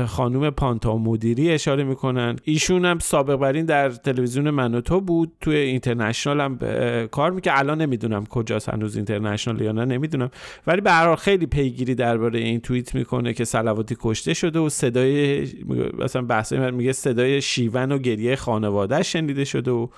خانم 0.07 0.51
پانتا 0.51 0.97
مدیری 0.97 1.51
اشاره 1.51 1.85
می‌کنن. 1.85 2.37
ایشون 2.45 2.85
هم 2.85 2.99
سابق 2.99 3.37
بر 3.37 3.53
این 3.53 3.67
در 3.67 3.91
تلویزیون 3.91 4.32
من 4.41 4.81
تو 4.81 5.01
بود. 5.01 5.33
توی 5.41 5.57
اینترنشنال 5.57 6.41
هم 6.41 6.59
کار 7.07 7.31
می‌کنه 7.31 7.59
الان 7.59 7.81
نمی‌دونم 7.81 8.27
کجاست 8.27 8.69
هنوز 8.69 8.97
اینترنشنال 8.97 9.61
یا 9.61 9.73
نه 9.73 9.85
نمی‌دونم. 9.85 10.31
ولی 10.67 10.81
به 10.81 10.93
هر 10.93 11.17
خیلی 11.17 11.47
پیگیری 11.47 11.95
درباره 11.95 12.39
این 12.39 12.61
توییت 12.61 12.95
می‌کنه 12.95 13.33
که 13.33 13.45
سلواتی 13.45 13.97
کشته 14.01 14.35
شده 14.35 14.59
و 14.59 14.69
صدای 14.69 15.49
مثلا 15.99 16.23
بحث 16.23 16.53
میگه 16.53 16.93
صدای 16.93 17.43
شیون 17.43 17.93
و 17.93 17.99
گریه 17.99 18.37
خانواده 18.37 19.03
شنیده 19.03 19.45
شده 19.45 19.71
و 19.71 19.89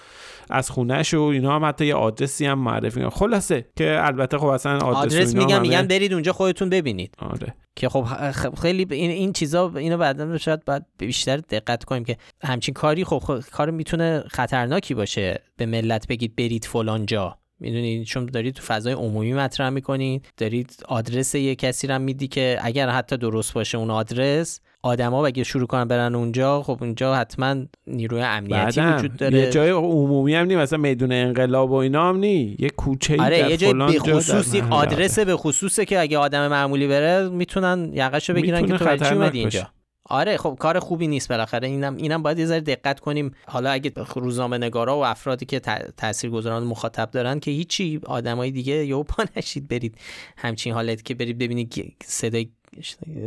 از 0.50 0.70
خونهش 0.70 1.14
و 1.14 1.20
اینا 1.20 1.56
هم 1.56 1.64
حتی 1.64 1.86
یه 1.86 1.94
آدرسی 1.94 2.46
هم 2.46 2.58
معرفی 2.58 3.00
می‌کنن 3.00 3.18
خلاصه 3.18 3.64
که 3.76 3.98
البته 4.00 4.38
خب 4.38 4.46
اصلا 4.46 4.78
آدرس, 4.78 5.14
آدرس 5.14 5.34
میگم 5.34 5.62
میگن 5.62 5.86
برید 5.86 6.12
اونجا 6.12 6.32
خودتون 6.32 6.70
ببینید. 6.70 7.14
آره. 7.18 7.54
که 7.76 7.88
خب 7.88 8.54
خیلی 8.62 8.86
این 8.90 9.10
این 9.10 9.32
چیزا 9.32 9.72
اینو 9.76 9.98
بعدا 9.98 10.38
شاید 10.38 10.64
باید 10.64 10.82
بیشتر 10.98 11.36
دقت 11.36 11.84
کنیم 11.84 12.04
که 12.04 12.16
همچین 12.42 12.74
کاری 12.74 13.04
خب, 13.04 13.18
خب 13.18 13.40
کار 13.40 13.70
می‌تونه 13.70 14.24
خطرناکی 14.28 14.94
باشه. 14.94 15.42
به 15.56 15.66
ملت 15.66 16.06
بگید 16.06 16.36
برید 16.36 16.64
فلان 16.64 17.06
جا. 17.06 17.38
می‌دونید 17.60 18.04
چون 18.04 18.26
دارید 18.26 18.54
تو 18.54 18.62
فضای 18.62 18.92
عمومی 18.92 19.32
مطرح 19.32 19.70
می‌کنید 19.70 20.26
دارید 20.36 20.76
آدرس 20.88 21.34
یه 21.34 21.54
کسی 21.54 21.86
رو 21.86 21.98
میدی 21.98 22.28
که 22.28 22.58
اگر 22.62 22.88
حتی 22.88 23.16
درست 23.16 23.54
باشه 23.54 23.78
اون 23.78 23.90
آدرس 23.90 24.60
آدما 24.82 25.26
اگه 25.26 25.44
شروع 25.44 25.66
کنن 25.66 25.84
برن 25.84 26.14
اونجا 26.14 26.62
خب 26.62 26.78
اونجا 26.80 27.14
حتما 27.14 27.56
نیروی 27.86 28.22
امنیتی 28.22 28.80
وجود 28.80 29.16
داره. 29.16 29.38
یه 29.38 29.50
جای 29.50 29.70
عمومی 29.70 30.34
هم 30.34 30.46
نی 30.46 30.56
مثلا 30.56 30.78
میدون 30.78 31.12
انقلاب 31.12 31.70
و 31.70 31.74
اینا 31.74 32.08
هم 32.08 32.16
نی 32.16 32.56
یه 32.58 32.70
کوچه 32.70 33.22
آره 33.22 33.50
یه 33.50 33.56
جای 33.56 33.72
به 33.72 33.98
خصوص 33.98 34.54
آدرس 34.70 35.18
به 35.18 35.36
خصوصه 35.36 35.84
که 35.84 36.00
اگه 36.00 36.18
آدم 36.18 36.48
معمولی 36.48 36.86
بره 36.86 37.28
می‌تونن 37.28 37.90
یقشو 37.92 38.34
بگیرن 38.34 38.66
که 38.66 38.72
تو 38.72 38.96
چی 38.96 39.14
اومدی 39.14 39.38
اینجا. 39.38 39.68
آره 40.08 40.36
خب 40.36 40.56
کار 40.60 40.78
خوبی 40.78 41.06
نیست 41.06 41.28
بالاخره. 41.28 41.68
اینم 41.68 41.96
اینم 41.96 42.22
باید 42.22 42.38
یه 42.38 42.46
ذره 42.46 42.60
دقت 42.60 43.00
کنیم. 43.00 43.34
حالا 43.46 43.70
اگه 43.70 43.92
روزنامه 44.16 44.58
نگارا 44.58 44.98
و 44.98 45.04
افرادی 45.04 45.46
که 45.46 45.60
تاثیرگذاران 45.96 46.64
مخاطب 46.64 47.10
دارن 47.10 47.40
که 47.40 47.50
هیچی 47.50 48.00
آدمای 48.06 48.50
دیگه 48.50 48.86
یهو 48.86 49.02
پا 49.02 49.24
نشید 49.36 49.68
برید 49.68 49.98
همچین 50.36 50.72
حالت 50.72 51.02
که 51.02 51.14
برید 51.14 51.38
ببینید 51.38 51.96
صدای 52.04 52.48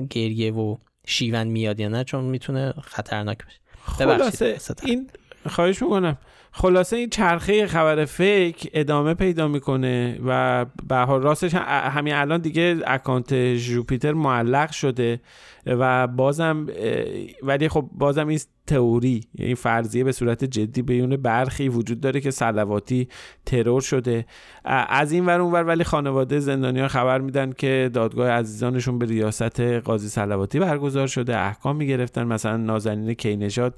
گریه 0.09 0.53
و 0.53 0.75
شیون 1.07 1.47
میاد 1.47 1.79
یا 1.79 1.87
نه 1.87 2.03
چون 2.03 2.23
می‌تونه 2.23 2.73
خطرناک 2.81 3.37
بشه 3.45 3.59
خلاصه 3.85 4.57
این 4.83 5.09
خواهش 5.49 5.81
می‌کنم. 5.81 6.17
خلاصه 6.51 6.97
این 6.97 7.09
چرخه 7.09 7.67
خبر 7.67 8.05
فیک 8.05 8.69
ادامه 8.73 9.13
پیدا 9.13 9.47
می‌کنه 9.47 10.19
و 10.25 10.65
به 10.87 10.95
راستش 11.05 11.53
همین 11.53 12.13
الان 12.13 12.41
دیگه 12.41 12.77
اکانت 12.87 13.33
جوپیتر 13.55 14.13
معلق 14.13 14.71
شده. 14.71 15.19
و 15.67 16.07
بازم 16.07 16.67
ولی 17.43 17.69
خب 17.69 17.89
بازم 17.91 18.27
این 18.27 18.39
تئوری 18.67 19.21
یعنی 19.35 19.55
فرضیه 19.55 20.03
به 20.03 20.11
صورت 20.11 20.43
جدی 20.43 20.81
بیون 20.81 21.17
برخی 21.17 21.69
وجود 21.69 22.01
داره 22.01 22.21
که 22.21 22.31
سلواتی 22.31 23.07
ترور 23.45 23.81
شده. 23.81 24.25
از 24.89 25.11
این 25.11 25.25
ور 25.25 25.41
اونور 25.41 25.63
ولی 25.63 25.83
خانواده 25.83 26.39
زندانیا 26.39 26.87
خبر 26.87 27.21
میدن 27.21 27.51
که 27.51 27.89
دادگاه 27.93 28.29
عزیزانشون 28.29 28.99
به 28.99 29.05
ریاست 29.05 29.61
قاضی 29.61 30.09
سلواتی 30.09 30.59
برگزار 30.59 31.07
شده 31.07 31.37
احکام 31.37 31.75
می‌گرفتن. 31.75 32.23
مثلا 32.23 32.57
نازنین 32.57 33.13
کینژاد 33.13 33.75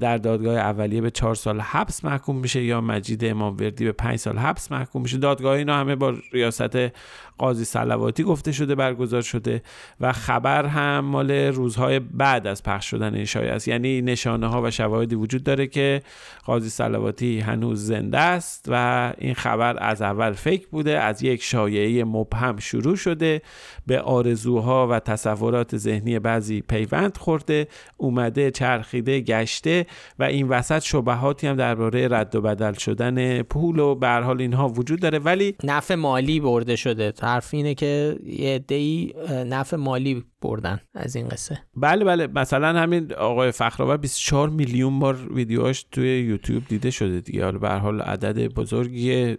در 0.00 0.16
دادگاه 0.16 0.56
اولیه 0.56 1.00
به 1.00 1.10
چهار 1.10 1.34
سال 1.34 1.60
حبس 1.60 2.04
محکوم 2.04 2.36
میشه 2.36 2.62
یا 2.62 2.80
مجید 2.80 3.24
اماموردی 3.24 3.84
به 3.84 3.92
پنج 3.92 4.16
سال 4.16 4.38
حبس 4.38 4.72
محکوم 4.72 5.02
میشه. 5.02 5.18
دادگاه 5.18 5.56
اینا 5.56 5.76
همه 5.76 5.96
با 5.96 6.14
ریاست 6.32 6.76
قاضی 7.38 7.64
سلواتی 7.64 8.22
گفته 8.22 8.52
شده 8.52 8.74
برگزار 8.74 9.22
شده 9.22 9.62
و 10.00 10.12
خبر 10.12 10.66
هم 10.96 11.04
مال 11.04 11.30
روزهای 11.30 11.98
بعد 11.98 12.46
از 12.46 12.62
پخش 12.62 12.90
شدن 12.90 13.14
این 13.14 13.24
شایعه 13.24 13.52
است. 13.52 13.68
یعنی 13.68 14.02
نشانه 14.02 14.46
ها 14.46 14.62
و 14.62 14.70
شواهدی 14.70 15.14
وجود 15.14 15.42
داره 15.42 15.66
که 15.66 16.02
قاضی 16.44 16.68
سلواتی 16.68 17.40
هنوز 17.40 17.86
زنده 17.86 18.18
است 18.18 18.64
و 18.68 19.12
این 19.18 19.34
خبر 19.34 19.76
از 19.80 20.02
اول 20.02 20.32
فکر 20.32 20.66
بوده 20.68 20.98
از 20.98 21.22
یک 21.22 21.42
شایعه 21.42 22.04
مبهم 22.04 22.58
شروع 22.58 22.96
شده 22.96 23.42
به 23.86 24.00
آرزوها 24.00 24.88
و 24.88 25.00
تصورات 25.00 25.76
ذهنی 25.76 26.18
بعضی 26.18 26.60
پیوند 26.60 27.16
خورده 27.16 27.68
اومده 27.96 28.50
چرخیده 28.50 29.20
گشته 29.20 29.86
و 30.18 30.24
این 30.24 30.48
وسط 30.48 30.82
شبهاتی 30.82 31.46
هم 31.46 31.56
درباره 31.56 32.08
رد 32.08 32.34
و 32.34 32.40
بدل 32.40 32.72
شدن 32.72 33.42
پول 33.42 33.78
و 33.78 33.94
به 33.94 34.08
حال 34.08 34.40
اینها 34.40 34.68
وجود 34.68 35.00
داره. 35.00 35.18
ولی 35.18 35.54
نفع 35.64 35.94
مالی 35.94 36.40
برده 36.40 36.76
شده. 36.76 37.12
حرف 37.22 37.54
اینه 37.54 37.74
که 37.74 38.16
یه 38.26 38.54
عده‌ای 38.54 39.14
نفع 39.46 39.76
مالی 39.76 40.24
بردن 40.46 40.80
از 40.94 41.16
این 41.16 41.28
قصه. 41.28 41.58
بله 41.76 42.04
بله. 42.04 42.26
مثلا 42.26 42.80
همین 42.80 43.12
آقای 43.14 43.52
فخرآور 43.52 43.96
24 43.96 44.48
میلیون 44.48 44.98
بار 44.98 45.34
ویدیوهاش 45.34 45.86
توی 45.92 46.20
یوتیوب 46.20 46.62
دیده 46.68 46.90
شده 46.90 47.20
دیگه. 47.20 47.44
حالا 47.44 47.58
به 47.58 47.68
حال 47.68 48.00
عدد 48.00 48.54
بزرگیه. 48.54 49.38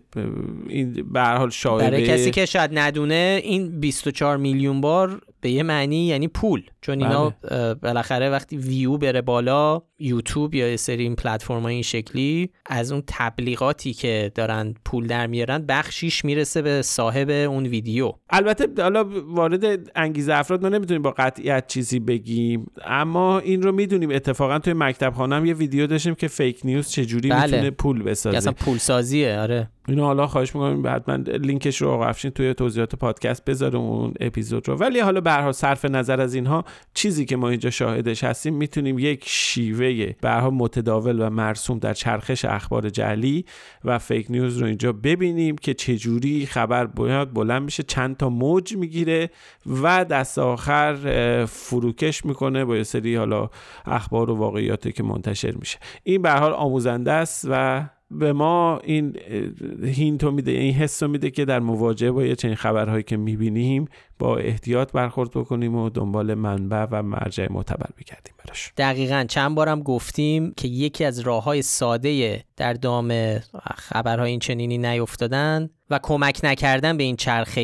این 0.69 0.93
به 1.13 1.21
حال 1.21 1.49
شایبه 1.49 1.91
برای 1.91 2.07
کسی 2.07 2.31
که 2.31 2.45
شاید 2.45 2.71
ندونه 2.73 3.41
این 3.43 3.79
24 3.79 4.37
میلیون 4.37 4.81
بار 4.81 5.21
به 5.41 5.49
یه 5.49 5.63
معنی 5.63 6.05
یعنی 6.05 6.27
پول. 6.27 6.63
چون 6.81 7.03
اینا 7.03 7.29
بله. 7.29 7.73
بالاخره 7.73 8.29
وقتی 8.29 8.57
ویو 8.57 8.97
بره 8.97 9.21
بالا 9.21 9.81
یوتیوب 9.99 10.55
یا 10.55 10.69
یه 10.69 10.77
سری 10.77 11.03
این 11.03 11.15
پلتفرم 11.15 11.65
این 11.65 11.81
شکلی 11.81 12.49
از 12.65 12.91
اون 12.91 13.03
تبلیغاتی 13.07 13.93
که 13.93 14.31
دارن 14.35 14.73
پول 14.85 15.07
در 15.07 15.27
میارن 15.27 15.65
بخشیش 15.65 16.25
می‌رسه 16.25 16.61
به 16.61 16.81
صاحب 16.81 17.29
اون 17.29 17.65
ویدیو. 17.65 18.13
البته 18.29 18.83
حالا 18.83 19.05
وارد 19.27 19.91
انگیزه 19.95 20.33
افراد 20.33 20.61
ما 20.61 20.69
نمی‌تونیم 20.69 20.96
با 21.01 21.11
قطعیت 21.11 21.67
چیزی 21.67 21.99
بگیم. 21.99 22.71
اما 22.85 23.39
این 23.39 23.61
رو 23.61 23.71
می‌دونیم. 23.71 24.11
اتفاقا 24.11 24.59
توی 24.59 24.73
مکتب 24.73 25.13
خونه 25.13 25.45
یه 25.45 25.53
ویدیو 25.53 25.87
داشتیم 25.87 26.15
که 26.15 26.27
fake 26.27 26.59
news 26.63 26.89
چجوری 26.89 27.29
بله. 27.29 27.43
می‌تونه 27.43 27.71
پول 27.71 28.03
بسازه. 28.03 28.37
اصلا 28.37 28.51
پول 28.53 28.77
سازیه 28.77 29.39
آره. 29.39 29.69
اینو 29.87 30.03
حالا 30.03 30.27
خواهش 30.27 30.55
می‌کنم. 30.55 30.95
حتما 30.95 31.15
لینکش 31.15 31.81
رو 31.81 31.89
آقا 31.89 32.05
افشین 32.05 32.31
توی 32.31 32.53
توضیحات 32.53 32.95
پادکست 32.95 33.45
بذاره 33.45 33.77
اون 33.77 34.13
اپیزود 34.19 34.67
رو. 34.67 34.75
ولی 34.75 34.99
حالا 34.99 35.21
به 35.21 35.26
هر 35.26 35.31
حال 35.31 35.51
صرف 35.51 35.85
نظر 35.85 36.21
از 36.21 36.33
اینها 36.33 36.65
چیزی 36.93 37.25
که 37.25 37.35
ما 37.35 37.49
اینجا 37.49 37.69
شاهدش 37.69 38.23
هستیم 38.23 38.53
می‌تونیم 38.53 38.99
یک 38.99 39.23
شیوه 39.27 40.13
به 40.21 40.26
هر 40.26 40.31
حال 40.31 40.53
متداول 40.53 41.21
و 41.21 41.29
مرسوم 41.29 41.79
در 41.79 41.93
چرخش 41.93 42.45
اخبار 42.45 42.89
جعلی 42.89 43.45
و 43.83 43.99
fake 43.99 44.25
news 44.29 44.57
رو 44.57 44.65
اینجا 44.65 44.93
ببینیم 44.93 45.55
که 45.55 45.73
چجوری 45.73 46.45
خبر 46.45 46.85
باید 46.85 47.33
بلند 47.33 47.61
میشه 47.61 47.83
چند 47.83 48.17
تا 48.17 48.29
موج 48.29 48.75
می‌گیره 48.75 49.29
و 49.81 50.05
دست 50.05 50.39
آخر 50.39 50.76
فروکش 51.45 52.25
می‌کنه 52.25 52.65
با 52.65 52.77
یه 52.77 52.83
سری 52.83 53.15
حالا 53.15 53.49
اخبار 53.85 54.29
و 54.29 54.35
واقعیاتی 54.35 54.91
که 54.91 55.03
منتشر 55.03 55.51
میشه. 55.51 55.79
این 56.03 56.21
به 56.21 56.31
حال 56.31 56.53
آموزنده 56.53 57.11
است 57.11 57.47
و 57.49 57.85
به 58.11 58.33
ما 58.33 58.79
این 58.83 59.15
هینتو 59.83 60.31
میده 60.31 60.51
این 60.51 60.73
حس 60.73 61.03
رو 61.03 61.09
میده 61.09 61.29
که 61.29 61.45
در 61.45 61.59
مواجهه 61.59 62.11
با 62.11 62.25
یه 62.25 62.35
چنین 62.35 62.55
خبرهایی 62.55 63.03
که 63.03 63.17
می‌بینیم 63.17 63.87
با 64.19 64.37
احتیاط 64.37 64.91
برخورد 64.91 65.31
بکنیم 65.31 65.75
و 65.75 65.89
دنبال 65.89 66.33
منبع 66.33 66.85
و 66.91 67.03
مرجع 67.03 67.47
معتبر 67.51 67.89
بگردیم 67.97 68.33
براش. 68.45 68.71
دقیقا. 68.77 69.25
چند 69.29 69.55
بارم 69.55 69.81
گفتیم 69.83 70.53
که 70.57 70.67
یکی 70.67 71.05
از 71.05 71.19
راه 71.19 71.43
های 71.43 71.61
ساده 71.61 72.43
در 72.57 72.73
دام 72.73 73.39
خبرهای 73.75 74.29
این 74.31 74.39
چنینی 74.39 74.77
نیفتادن 74.77 75.69
و 75.89 75.99
کمک 76.03 76.39
نکردن 76.43 76.97
به 76.97 77.03
این 77.03 77.15
چرخه 77.15 77.61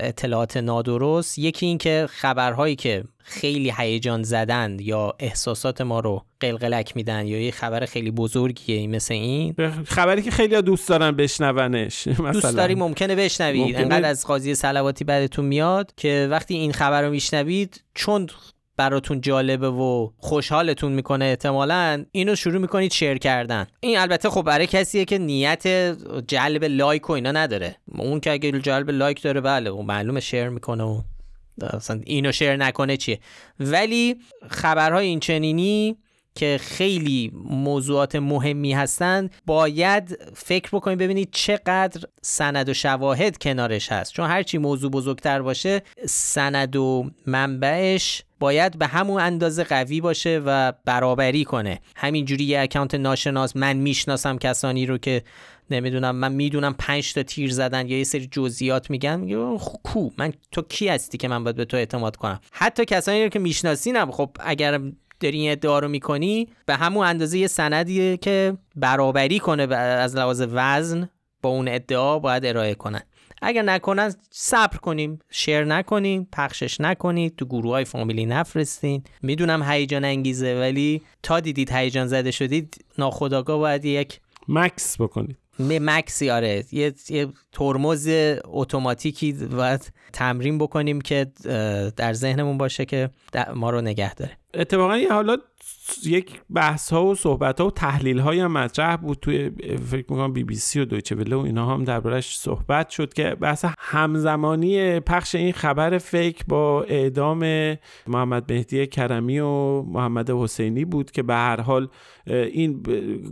اطلاعات 0.00 0.56
نادرست 0.56 1.38
یکی 1.38 1.66
این 1.66 1.78
که 1.78 2.06
خبرهایی 2.10 2.76
که 2.76 3.04
خیلی 3.18 3.72
هیجان 3.76 4.22
زدن 4.22 4.76
یا 4.80 5.14
احساسات 5.18 5.80
ما 5.80 6.00
رو 6.00 6.24
قلقلک 6.40 6.96
میدن 6.96 7.26
یا 7.26 7.40
یه 7.40 7.50
خبر 7.50 7.86
خیلی 7.86 8.10
بزرگیه 8.10 8.86
مثل 8.86 9.14
این. 9.14 9.54
خبری 9.86 10.22
که 10.22 10.30
خیلی 10.30 10.62
دوست 10.62 10.88
دارن 10.88 11.10
بشنونش 11.10 12.06
مثلا. 12.08 12.32
دوست 12.32 12.56
داری 12.56 12.74
ممکنه 12.74 13.14
بشنوید 13.14 13.62
ممکنه- 13.62 13.80
انقدر 13.80 14.08
از 14.08 14.26
قاضی 14.26 14.54
سلواتی 14.54 15.04
بعدتون 15.04 15.44
میاد 15.50 15.92
که 15.96 16.28
وقتی 16.30 16.54
این 16.54 16.72
خبر 16.72 17.02
رو 17.02 17.10
میشنوید 17.10 17.84
چون 17.94 18.26
براتون 18.76 19.20
جالبه 19.20 19.70
و 19.70 20.10
خوشحالتون 20.18 20.92
می‌کنه 20.92 21.24
احتمالا 21.24 22.04
اینو 22.12 22.34
شروع 22.34 22.58
می‌کنید 22.58 22.92
شیر 22.92 23.18
کردن. 23.18 23.66
این 23.80 23.98
البته 23.98 24.30
خب 24.30 24.42
برای 24.42 24.66
کسیه 24.66 25.04
که 25.04 25.18
نیت 25.18 25.66
جلب 26.28 26.64
like 26.64 27.10
و 27.10 27.12
اینا 27.12 27.32
نداره. 27.32 27.76
اون 27.98 28.20
که 28.20 28.32
اگه 28.32 28.52
جلب 28.52 28.90
like 28.90 29.22
داره 29.22 29.40
بله 29.40 29.70
و 29.70 29.82
معلومه 29.82 30.20
share 30.20 30.48
می‌کنه 30.48 30.84
و 30.84 31.02
اصلا 31.62 32.00
اینو 32.04 32.32
share 32.32 32.56
نکنه 32.56 32.96
چیه؟ 32.96 33.20
ولی 33.60 34.16
خبرهای 34.50 35.06
این 35.06 35.20
چنینی 35.20 35.96
که 36.34 36.58
خیلی 36.62 37.32
موضوعات 37.50 38.16
مهمی 38.16 38.72
هستند 38.72 39.34
باید 39.46 40.18
فکر 40.34 40.68
بکنید 40.72 40.98
ببینید 40.98 41.28
چقدر 41.32 42.00
سند 42.22 42.68
و 42.68 42.74
شواهد 42.74 43.38
کنارش 43.38 43.92
هست. 43.92 44.12
چون 44.12 44.26
هرچی 44.26 44.58
موضوع 44.58 44.90
بزرگتر 44.90 45.42
باشه 45.42 45.82
سند 46.06 46.76
و 46.76 47.10
منبعش 47.26 48.22
باید 48.40 48.78
به 48.78 48.86
همون 48.86 49.20
اندازه 49.20 49.64
قوی 49.64 50.00
باشه 50.00 50.42
و 50.46 50.72
برابری 50.84 51.44
کنه. 51.44 51.80
همینجوری 51.96 52.44
یه 52.44 52.60
account 52.60 52.94
ناشناس 52.94 53.56
من 53.56 53.76
می‌شناسم 53.76 54.38
کسانی 54.38 54.86
رو 54.86 54.98
که 54.98 55.22
نمی‌دونم 55.70 56.16
من 56.16 56.32
می‌دونم 56.32 56.74
پنج 56.78 57.14
تا 57.14 57.22
تیر 57.22 57.50
زدن 57.50 57.88
یا 57.88 57.98
یه 57.98 58.04
سری 58.04 58.28
جزئیات 58.32 58.90
میگن 58.90 59.20
میگه 59.20 59.58
خب 59.58 59.78
کو؟ 59.82 60.10
من 60.18 60.32
تو 60.52 60.62
کی 60.62 60.88
هستی 60.88 61.18
که 61.18 61.28
من 61.28 61.44
باید 61.44 61.56
به 61.56 61.64
تو 61.64 61.76
اعتماد 61.76 62.16
کنم؟ 62.16 62.40
حتی 62.52 62.84
کسانی 62.84 63.22
رو 63.22 63.28
که 63.28 63.38
میشناسینم 63.38 64.10
خب 64.10 64.30
اگر 64.40 64.80
داری 65.20 65.38
این 65.40 65.50
ادعا 65.50 65.78
رو 65.78 65.88
می‌کنی؟ 65.88 66.48
به 66.66 66.76
همون 66.76 67.06
اندازه 67.06 67.38
یه 67.38 67.46
سندیه 67.46 68.16
که 68.16 68.56
برابری 68.76 69.38
کنه 69.38 69.74
از 69.76 70.16
لحاظ 70.16 70.42
وزن 70.52 71.08
با 71.42 71.50
اون 71.50 71.68
ادعا 71.68 72.18
باید 72.18 72.46
ارائه 72.46 72.74
کنن. 72.74 73.02
اگر 73.42 73.62
نکنن 73.62 74.14
صبر 74.30 74.76
کنیم 74.76 75.18
شیر 75.30 75.64
نکنیم 75.64 76.28
پخشش 76.32 76.80
نکنید 76.80 77.36
تو 77.36 77.44
گروه 77.44 77.70
های 77.70 77.84
فامیلی 77.84 78.26
نفرستین. 78.26 79.02
می‌دونم 79.22 79.62
هیجان 79.62 80.04
انگیزه 80.04 80.60
ولی 80.60 81.02
تا 81.22 81.40
دیدید 81.40 81.72
هیجان 81.72 82.06
زده 82.06 82.30
شدید 82.30 82.84
ناخداگاه 82.98 83.58
باید 83.58 83.84
یک 83.84 84.20
مکس 84.48 85.00
بکنید. 85.00 85.36
مکسی 85.58 86.30
آره. 86.30 86.64
یه, 86.72 86.94
یه 87.08 87.28
ترمز 87.52 88.08
اتوماتیکی 88.44 89.32
باید 89.32 89.92
تمرین 90.12 90.58
بکنیم 90.58 91.00
که 91.00 91.26
در 91.96 92.12
ذهنمون 92.12 92.58
باشه 92.58 92.84
که 92.84 93.10
ما 93.54 93.70
رو 93.70 93.80
نگه 93.80 94.14
داره. 94.14 94.39
اتفاقا 94.54 94.96
یه 94.96 95.12
حالا 95.12 95.36
یک 96.04 96.40
بحث 96.54 96.92
ها 96.92 97.04
و 97.04 97.14
صحبت 97.14 97.60
ها 97.60 97.66
و 97.66 97.70
تحلیل 97.70 98.18
های 98.18 98.40
هم 98.40 98.52
مطرح 98.52 98.96
بود 98.96 99.18
توی 99.22 99.50
فکر 99.90 100.04
می‌کنم 100.08 100.32
بی 100.32 100.44
بی 100.44 100.54
سی 100.54 100.80
و 100.80 100.84
دویچه 100.84 101.14
وله 101.14 101.36
و 101.36 101.38
اینا 101.38 101.66
هم 101.66 101.84
دربارش 101.84 102.38
صحبت 102.38 102.90
شد 102.90 103.12
که 103.12 103.34
بحث 103.34 103.64
همزمانی 103.78 105.00
پخش 105.00 105.34
این 105.34 105.52
خبر 105.52 105.98
فیک 105.98 106.46
با 106.46 106.82
اعدام 106.82 107.38
محمد 108.06 108.52
مهدی 108.52 108.86
کرمی 108.86 109.38
و 109.38 109.82
محمد 109.82 110.30
حسینی 110.30 110.84
بود 110.84 111.10
که 111.10 111.22
به 111.22 111.34
هر 111.34 111.60
حال 111.60 111.88
این 112.26 112.82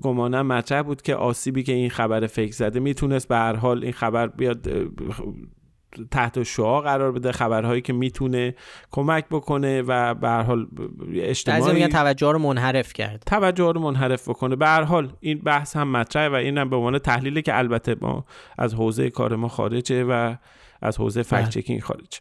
گمانم 0.02 0.46
مطرح 0.46 0.82
بود 0.82 1.02
که 1.02 1.14
آسیبی 1.14 1.62
که 1.62 1.72
این 1.72 1.90
خبر 1.90 2.26
فیک 2.26 2.54
زده 2.54 2.80
می‌تونست 2.80 3.28
به 3.28 3.36
هر 3.36 3.56
حال 3.56 3.84
این 3.84 3.92
خبر 3.92 4.26
بیاد 4.26 4.68
تحت 6.10 6.42
شعا 6.42 6.80
قرار 6.80 7.12
بده 7.12 7.32
خبرهایی 7.32 7.80
که 7.80 7.92
می‌تونه 7.92 8.54
کمک 8.90 9.24
بکنه 9.30 9.82
و 9.82 10.14
به 10.14 10.28
هر 10.28 10.42
حال 10.42 10.66
اجتماعی 11.14 11.74
میگن 11.74 11.88
توجه 11.88 12.32
رو 12.32 12.38
منحرف 12.38 12.92
کرد. 12.92 13.22
توجه 13.26 13.72
رو 13.72 13.80
منحرف 13.80 14.28
بکنه. 14.28 14.56
به 14.56 14.66
هر 14.66 14.82
حال 14.82 15.12
این 15.20 15.38
بحث 15.38 15.76
هم 15.76 15.92
مطرحه 15.92 16.28
و 16.28 16.34
این 16.34 16.58
هم 16.58 16.70
به 16.70 16.76
عنوان 16.76 16.98
تحلیلی 16.98 17.42
که 17.42 17.58
البته 17.58 17.96
ما 18.00 18.24
از 18.58 18.74
حوزه 18.74 19.10
کار 19.10 19.36
ما 19.36 19.48
خارجه 19.48 20.04
و 20.04 20.34
از 20.82 20.98
حوزه 20.98 21.22
بله. 21.22 21.42
فکت 21.42 21.50
چکینگ 21.50 21.80
خارج 21.80 22.20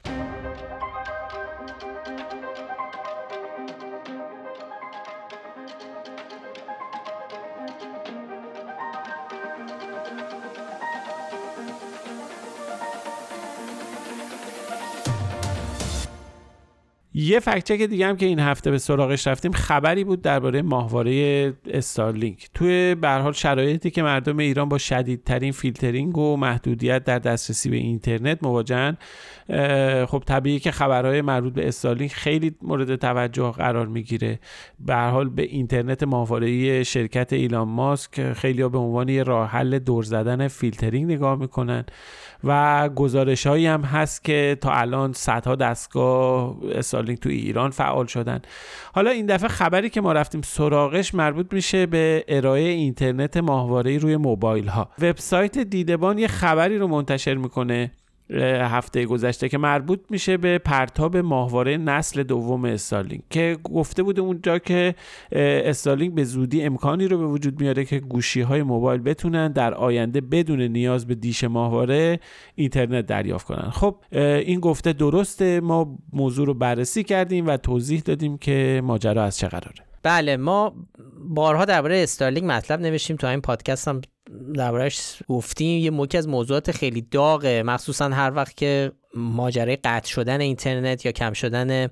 یه 17.19 17.39
fact-check 17.39 17.82
دیگه 17.82 18.08
هم 18.08 18.17
که 18.17 18.25
این 18.25 18.39
هفته 18.39 18.71
به 18.71 18.77
سراغش 18.77 19.27
رفتیم 19.27 19.51
خبری 19.51 20.03
بود 20.03 20.21
درباره 20.21 20.62
ماهواره 20.62 21.53
استارلینک. 21.67 22.49
توی 22.53 22.95
به 22.96 23.03
هر 23.03 23.10
حال 23.10 23.34
شرایطی 23.34 23.91
که 23.91 24.03
مردم 24.03 24.38
ایران 24.38 24.69
با 24.69 24.77
شدیدترین 24.77 25.51
فیلترینگ 25.51 26.17
و 26.17 26.38
محدودیت 26.38 27.03
در 27.03 27.19
دسترسی 27.19 27.69
به 27.69 27.75
اینترنت 27.75 28.43
مواجهن 28.43 28.97
خب 30.06 30.23
طبیعی 30.25 30.60
که 30.60 30.71
خبرهای 30.71 31.21
مربوط 31.21 31.53
به 31.53 31.67
استارلینک 31.67 32.13
خیلی 32.13 32.56
مورد 32.62 32.95
توجه 32.95 33.51
قرار 33.51 33.88
می‌گیره. 33.88 34.39
به 34.80 34.88
هر 34.88 34.96
حال 34.95 35.30
به 35.30 35.43
اینترنت 35.43 36.03
ماهواره 36.03 36.84
شرکت 36.84 37.34
ایلان 37.34 37.67
ماسک 37.67 38.34
خیلی 38.34 38.67
به 38.67 38.77
عنوان 38.77 39.10
یه 39.10 39.23
راه 39.23 39.49
حل 39.49 39.80
دور 39.80 40.03
زدن 40.03 40.47
فیلترینگ 40.47 41.12
نگاه 41.12 41.36
می‌کنن 41.36 41.86
و 42.43 42.89
گزارش 42.89 43.47
هایی 43.47 43.65
هم 43.65 43.82
هست 43.82 44.23
که 44.23 44.58
تا 44.62 44.71
الان 44.71 45.13
صدها 45.13 45.56
دستگاه 45.56 46.58
تو 47.15 47.30
ایران 47.30 47.70
فعال 47.70 48.06
شدن. 48.06 48.41
حالا 48.93 49.10
این 49.10 49.26
دفعه 49.26 49.48
خبری 49.48 49.89
که 49.89 50.02
ما 50.02 50.13
رفتیم 50.13 50.41
سراغش 50.41 51.15
مربوط 51.15 51.54
میشه 51.54 51.86
به 51.86 52.26
ارائه 52.28 52.70
اینترنت 52.70 53.38
ماهواره 53.38 53.98
روی 53.98 54.17
موبایل 54.17 54.67
ها 54.67 54.89
وبسایت 55.02 55.58
دیدبان 55.58 56.17
یه 56.17 56.28
خبری 56.28 56.78
رو 56.78 56.88
منتشر 56.88 57.36
می‌کنه. 57.36 57.91
هفته 58.62 59.06
گذشته 59.06 59.50
که 59.50 59.58
مربوط 59.58 60.00
میشه 60.10 60.38
به 60.38 60.58
پرتاب 60.58 61.18
ماهواره 61.18 61.78
نسل 61.78 62.24
دوم 62.24 62.66
استارلینک 62.65 63.22
که 63.30 63.58
گفته 63.63 64.04
بوده 64.04 64.22
اونجا 64.22 64.60
که 64.60 64.96
استارلینک 65.32 66.15
به 66.16 66.24
زودی 66.24 66.63
امکانی 66.63 67.08
رو 67.08 67.18
به 67.18 67.26
وجود 67.26 67.62
میاره 67.62 67.86
که 67.86 68.00
گوشی 68.00 68.42
های 68.42 68.63
موبایل 68.63 69.02
بتونن 69.02 69.52
در 69.52 69.74
آینده 69.74 70.22
بدون 70.22 70.62
نیاز 70.62 71.08
به 71.08 71.16
دیش 71.16 71.44
ماهواره 71.44 72.20
اینترنت 72.56 73.06
دریافت 73.06 73.48
کنن. 73.48 73.70
خب 73.70 73.96
این 74.12 74.60
گفته 74.60 74.94
درسته 74.94 75.60
ما 75.60 75.98
موضوع 76.13 76.46
رو 76.46 76.54
بررسی 76.54 77.04
کردیم 77.04 77.48
و 77.48 77.58
توضیح 77.58 78.02
دادیم 78.02 78.38
که 78.38 78.82
ماجرا 78.84 79.24
از 79.24 79.38
چه 79.38 79.48
قراره. 79.48 79.88
بله 80.04 80.38
ما 80.38 80.76
بارها 81.30 81.66
درباره 81.66 82.04
استارلینک 82.04 82.52
مطلب 82.52 82.82
نوشتیم 82.82 83.16
تو 83.16 83.28
این 83.28 83.42
پادکست 83.42 83.88
هم 83.88 84.02
دربارهش 84.54 85.20
گفتیم 85.28 85.80
یکی 85.80 86.17
از 86.18 86.28
موضوعات 86.28 86.72
خیلی 86.72 87.02
داغه. 87.02 87.63
مخصوصا 87.63 88.10
هر 88.10 88.32
وقت 88.36 88.58
که 88.58 88.92
ماجرای 89.16 89.76
قطع 89.76 90.10
شدن 90.10 90.42
اینترنت 90.42 91.06
یا 91.06 91.12
کم 91.12 91.34
شدن 91.34 91.90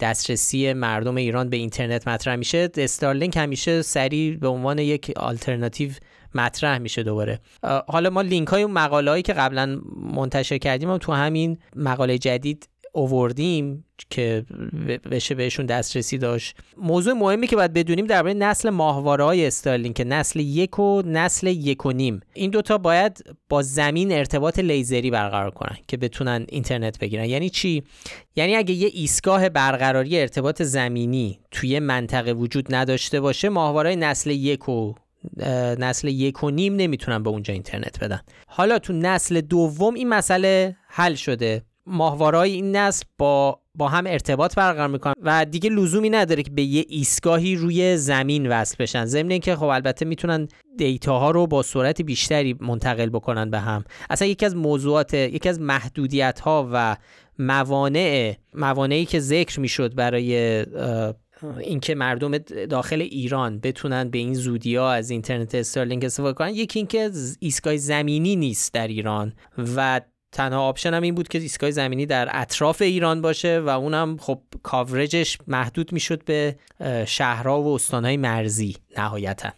دسترسی 0.00 0.72
مردم 0.72 1.16
ایران 1.16 1.50
به 1.50 1.56
اینترنت 1.56 2.08
مطرح 2.08 2.36
میشه 2.36 2.70
استارلینک 2.76 3.36
همیشه 3.36 3.82
سریع 3.82 4.36
به 4.36 4.48
عنوان 4.48 4.78
یک 4.78 5.12
آلترناتیو 5.16 5.90
مطرح 6.34 6.78
میشه 6.78 7.02
دوباره. 7.02 7.40
حالا 7.88 8.10
ما 8.10 8.22
لینک 8.22 8.48
های 8.48 8.64
و 8.64 8.68
مقاله 8.68 9.10
هایی 9.10 9.22
که 9.22 9.32
قبلا 9.32 9.80
منتشر 9.96 10.58
کردیم 10.58 10.90
هم 10.90 10.98
تو 10.98 11.12
همین 11.12 11.58
مقاله 11.76 12.18
جدید 12.18 12.68
اووردیم 12.96 13.84
که 14.10 14.44
بشه 15.10 15.34
بهشون 15.34 15.66
دسترسی 15.66 16.18
داشت. 16.18 16.56
موضوع 16.76 17.12
مهمی 17.12 17.46
که 17.46 17.56
باید 17.56 17.72
بدونیم 17.72 18.06
درباره 18.06 18.34
نسل 18.34 18.70
ماهواره 18.70 19.24
های 19.24 19.50
که 19.94 20.04
نسل 20.04 20.40
یک 20.40 20.78
و 20.78 21.02
نسل 21.06 21.46
یک 21.46 21.86
و 21.86 21.92
نیم. 21.92 22.20
این 22.34 22.50
دوتا 22.50 22.78
باید 22.78 23.24
با 23.48 23.62
زمین 23.62 24.12
ارتباط 24.12 24.58
لیزری 24.58 25.10
برقرار 25.10 25.50
کنن 25.50 25.76
که 25.88 25.96
بتونن 25.96 26.46
اینترنت 26.48 26.98
بگیرن. 26.98 27.24
یعنی 27.24 27.50
چی؟ 27.50 27.82
یعنی 28.36 28.56
اگه 28.56 28.74
یه 28.74 28.90
ایستگاه 28.92 29.48
برقراری 29.48 30.20
ارتباط 30.20 30.62
زمینی 30.62 31.40
توی 31.50 31.78
منطقه 31.78 32.32
وجود 32.32 32.74
نداشته 32.74 33.20
باشه 33.20 33.48
ماهواره 33.48 33.96
نسل 33.96 34.30
یک 34.30 34.68
و 34.68 34.94
نسل 35.78 36.08
یک 36.08 36.44
و 36.44 36.50
نیم 36.50 36.76
نمی‌تونن 36.76 37.22
به 37.22 37.30
اونجا 37.30 37.54
اینترنت 37.54 38.04
بدن. 38.04 38.20
حالا 38.46 38.78
تو 38.78 38.92
نسل 38.92 39.40
دوم 39.40 39.94
این 39.94 40.08
مسئله 40.08 40.76
حل 40.88 41.14
شده. 41.14 41.62
ماهوارهای 41.86 42.52
این 42.52 42.76
نسل 42.76 43.04
با 43.18 43.60
با 43.74 43.88
هم 43.88 44.06
ارتباط 44.06 44.54
برقرار 44.54 44.88
می‌کنن 44.88 45.14
و 45.22 45.44
دیگه 45.44 45.70
لزومی 45.70 46.10
نداره 46.10 46.42
که 46.42 46.50
به 46.50 46.62
یه 46.62 46.84
ایستگاهی 46.88 47.56
روی 47.56 47.96
زمین 47.96 48.46
وصل 48.46 48.76
بشن. 48.78 49.04
ضمن 49.04 49.30
اینکه 49.30 49.56
خب 49.56 49.64
البته 49.64 50.04
می‌تونن 50.04 50.48
دیتا 50.78 51.30
رو 51.30 51.46
با 51.46 51.62
سرعت 51.62 52.02
بیشتری 52.02 52.56
منتقل 52.60 53.08
بکنن 53.08 53.50
به 53.50 53.58
هم. 53.58 53.84
اصلا 54.10 54.28
یکی 54.28 54.46
از 54.46 54.56
موضوعات 54.56 55.14
یکی 55.14 55.48
از 55.48 55.60
محدودیت 55.60 56.40
ها 56.40 56.70
و 56.72 56.96
موانع 57.38 58.34
موانعی 58.54 59.04
که 59.04 59.20
ذکر 59.20 59.60
می‌شد 59.60 59.94
برای 59.94 60.64
اینکه 61.60 61.94
مردم 61.94 62.38
داخل 62.38 63.00
ایران 63.00 63.58
بتونن 63.58 64.10
به 64.10 64.18
این 64.18 64.34
زودی 64.34 64.76
ها 64.76 64.92
از 64.92 65.10
اینترنت 65.10 65.54
استارلینک 65.54 66.04
استفاده 66.04 66.34
کنن 66.34 66.54
یکی 66.54 66.78
اینکه 66.78 67.10
ایستگاه 67.40 67.76
زمینی 67.76 68.36
نیست 68.36 68.74
در 68.74 68.88
ایران 68.88 69.32
و 69.76 70.00
تنها 70.36 70.68
option 70.68 70.94
هم 70.94 71.02
این 71.02 71.14
بود 71.14 71.28
که 71.28 71.38
ایستگاه 71.38 71.70
زمینی 71.70 72.06
در 72.06 72.28
اطراف 72.32 72.82
ایران 72.82 73.20
باشه 73.20 73.60
و 73.60 73.68
اونم 73.68 74.16
خب 74.20 74.40
coverage 74.62 75.23
ش 75.23 75.38
محدود 75.46 75.92
می‌شد 75.92 76.24
به 76.24 76.56
شهرها 77.06 77.62
و 77.62 77.74
استانهای 77.74 78.16
مرزی 78.16 78.76
نهایتا. 78.96 79.50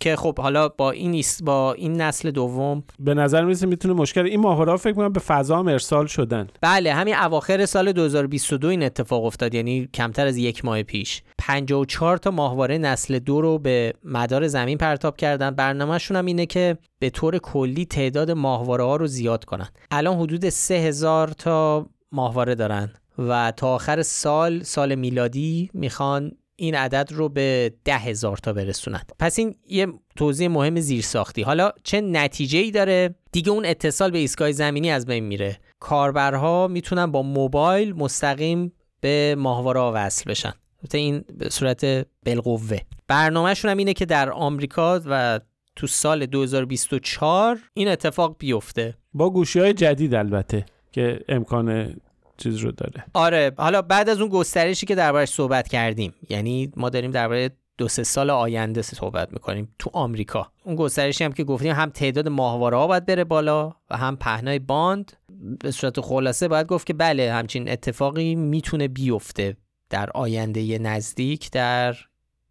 که 0.00 0.16
خب 0.16 0.38
حالا 0.38 0.68
با 0.68 0.90
این 0.90 1.22
با 1.44 1.72
این 1.72 2.00
نسل 2.00 2.30
دوم 2.30 2.84
به 2.98 3.14
نظر 3.14 3.44
می‌رسه 3.44 3.66
می‌تونه 3.66 3.94
مشکل 3.94 4.26
این 4.26 4.40
ماهواره 4.40 4.76
فکر 4.76 4.92
کنم 4.92 5.12
به 5.12 5.20
فضا 5.20 5.58
هم 5.58 5.68
ارسال 5.68 6.06
شدن. 6.06 6.48
بله 6.60 6.92
همین 6.92 7.14
اواخر 7.14 7.66
سال 7.66 7.92
2022 7.92 8.68
این 8.68 8.82
اتفاق 8.82 9.24
افتاد 9.24 9.54
یعنی 9.54 9.88
کمتر 9.94 10.26
از 10.26 10.36
یک 10.36 10.64
ماه 10.64 10.82
پیش. 10.82 11.22
54 11.38 12.16
تا 12.16 12.30
ماهواره 12.30 12.78
نسل 12.78 13.18
دو 13.18 13.40
رو 13.40 13.58
به 13.58 13.94
مدار 14.04 14.46
زمین 14.46 14.78
پرتاب 14.78 15.16
کردن. 15.16 15.50
برنامهشون 15.50 16.16
هم 16.16 16.26
اینه 16.26 16.46
که 16.46 16.78
به 16.98 17.10
طور 17.10 17.38
کلی 17.38 17.84
تعداد 17.84 18.30
ماهواره 18.30 18.84
ها 18.84 18.96
رو 18.96 19.06
زیاد 19.06 19.44
کنن. 19.44 19.68
الان 19.90 20.16
حدود 20.16 20.48
3000 20.48 21.28
تا 21.28 21.86
ماهواره 22.12 22.54
دارن 22.54 22.90
و 23.18 23.52
تا 23.56 23.74
آخر 23.74 24.02
سال 24.02 24.62
سال 24.62 24.94
میلادی 24.94 25.70
می‌خوان 25.74 26.32
این 26.56 26.74
عدد 26.74 27.08
رو 27.12 27.28
به 27.28 27.72
ده 27.84 27.98
هزار 27.98 28.36
تا 28.36 28.52
برسونند 28.52 29.12
پس 29.18 29.38
این 29.38 29.54
یه 29.68 29.86
توضیح 30.16 30.48
مهم 30.48 30.80
زیر 30.80 31.02
ساختی 31.02 31.42
حالا 31.42 31.70
چه 31.84 32.00
نتیجه 32.00 32.58
ای 32.58 32.70
داره؟ 32.70 33.14
دیگه 33.32 33.50
اون 33.50 33.64
اتصال 33.64 34.10
به 34.10 34.18
ایستگاه 34.18 34.52
زمینی 34.52 34.90
از 34.90 35.06
بین 35.06 35.24
میره. 35.24 35.58
کاربرها 35.80 36.68
می‌تونن 36.68 37.06
با 37.06 37.22
موبایل 37.22 37.92
مستقیم 37.92 38.72
به 39.00 39.34
ماهواره 39.38 39.80
وصل 39.80 40.30
بشن. 40.30 40.52
این 40.94 41.24
به 41.38 41.50
صورت 41.50 42.06
بالقوه. 42.26 42.78
برنامهشون 43.08 43.70
هم 43.70 43.76
اینه 43.76 43.92
که 43.92 44.06
در 44.06 44.30
آمریکا 44.30 45.00
و 45.06 45.40
تو 45.76 45.86
سال 45.86 46.26
2024 46.26 47.58
این 47.74 47.88
اتفاق 47.88 48.36
بیفته. 48.38 48.94
با 49.14 49.30
گوشی 49.30 49.60
های 49.60 49.72
جدید 49.72 50.14
البته 50.14 50.66
که 50.92 51.20
امکان 51.28 51.96
چیز 52.38 52.56
رو 52.56 52.72
داره. 52.72 53.04
آره 53.14 53.52
حالا 53.58 53.82
بعد 53.82 54.08
از 54.08 54.20
اون 54.20 54.30
گسترشی 54.30 54.86
که 54.86 54.94
دربارش 54.94 55.28
صحبت 55.28 55.68
کردیم 55.68 56.14
یعنی 56.28 56.72
ما 56.76 56.90
داریم 56.90 57.10
درباره 57.10 57.50
دو 57.78 57.88
سه 57.88 58.02
سال 58.02 58.30
آینده 58.30 58.82
صحبت 58.82 59.32
می‌کنیم 59.32 59.74
تو 59.78 59.90
آمریکا. 59.92 60.52
اون 60.64 60.76
گسترشی 60.76 61.24
هم 61.24 61.32
که 61.32 61.44
گفتیم 61.44 61.72
هم 61.72 61.90
تعداد 61.90 62.28
ماهواره 62.28 62.76
ها 62.76 62.86
باید 62.86 63.06
بره 63.06 63.24
بالا 63.24 63.72
و 63.90 63.96
هم 63.96 64.16
پهنای 64.16 64.58
باند. 64.58 65.12
به 65.60 65.70
صورت 65.70 66.00
خلاصه 66.00 66.48
باید 66.48 66.66
گفت 66.66 66.86
که 66.86 66.94
بله 66.94 67.32
همچین 67.32 67.68
اتفاقی 67.68 68.34
می‌تونه 68.34 68.88
بیفته 68.88 69.56
در 69.90 70.10
آینده 70.10 70.78
نزدیک 70.78 71.50
در 71.50 71.96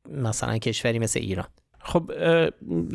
مثلا 0.10 0.58
کشوری 0.58 1.00
مثل 1.00 1.19
ایران. 1.19 1.48
خب 1.86 2.12